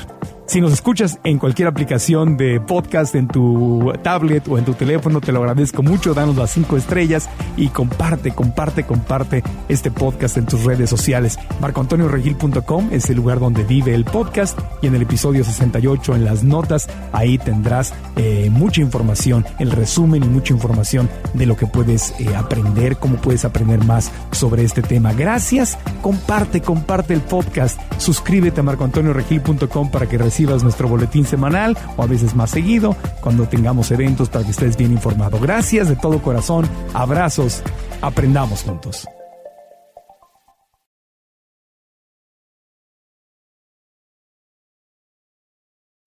Si 0.50 0.62
nos 0.62 0.74
escuchas 0.74 1.20
en 1.24 1.38
cualquier 1.38 1.68
aplicación 1.68 2.36
de 2.36 2.60
podcast, 2.60 3.14
en 3.14 3.28
tu 3.28 3.94
tablet 4.02 4.48
o 4.48 4.58
en 4.58 4.66
tu 4.66 4.74
teléfono, 4.74 5.22
te 5.22 5.32
lo 5.32 5.42
agradezco 5.42 5.84
mucho. 5.84 6.16
Danos 6.16 6.38
las 6.38 6.50
cinco 6.50 6.76
estrellas 6.76 7.30
y 7.56 7.68
comparte, 7.68 8.32
comparte, 8.32 8.84
comparte 8.84 9.44
este 9.68 9.92
podcast 9.92 10.38
en 10.38 10.48
tus 10.48 10.64
redes 10.64 10.90
sociales. 10.90 11.38
MarcoAntonioRegil.com 11.62 12.90
es 12.92 13.12
el 13.12 13.18
lugar 13.18 13.40
donde 13.40 13.64
vive 13.64 13.94
el 13.94 14.06
podcast 14.06 14.58
y 14.82 14.88
en 14.88 14.96
el 14.96 15.04
episodio 15.04 15.44
68, 15.44 16.16
en 16.16 16.26
las 16.26 16.44
notas, 16.44 16.90
ahí 17.12 17.38
tendrás 17.38 17.94
eh, 18.16 18.50
mucha 18.52 18.82
información, 18.82 19.46
el 19.60 19.70
resumen 19.70 20.24
y 20.24 20.28
mucha 20.30 20.56
información 20.56 21.12
de 21.36 21.46
lo 21.46 21.58
que 21.58 21.68
puedes 21.68 22.20
eh, 22.20 22.36
aprender, 22.36 22.98
cómo 22.98 23.18
puedes 23.18 23.46
aprender 23.46 23.84
más 23.86 24.12
sobre 24.32 24.64
este 24.64 24.82
tema. 24.82 25.14
Gracias, 25.14 25.78
comparte, 26.02 26.62
comparte 26.62 27.14
el 27.14 27.22
podcast, 27.22 27.80
suscríbete 28.00 28.62
a 28.62 28.64
MarcoAntonioRegil.com 28.64 29.92
para 29.92 30.08
que 30.08 30.18
recibas 30.18 30.39
recibas 30.40 30.64
nuestro 30.64 30.88
boletín 30.88 31.26
semanal 31.26 31.78
o 31.98 32.04
a 32.04 32.08
veces 32.08 32.34
más 32.34 32.52
seguido 32.52 32.96
cuando 33.20 33.46
tengamos 33.46 33.92
eventos 33.92 34.30
para 34.30 34.46
que 34.46 34.52
estés 34.52 34.78
bien 34.78 34.94
informado. 34.94 35.38
Gracias 35.38 35.90
de 35.90 35.98
todo 35.98 36.22
corazón, 36.22 36.66
abrazos, 36.94 37.62
aprendamos 38.02 38.64
juntos. 38.64 39.06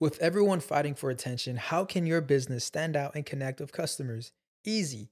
With 0.01 0.19
everyone 0.19 0.59
fighting 0.59 0.95
for 0.95 1.11
attention, 1.11 1.55
how 1.55 1.85
can 1.85 2.05
your 2.07 2.19
business 2.19 2.65
stand 2.65 2.97
out 2.97 3.15
and 3.15 3.25
connect 3.25 3.61
with 3.61 3.71
customers? 3.71 4.33
Easy. 4.65 5.11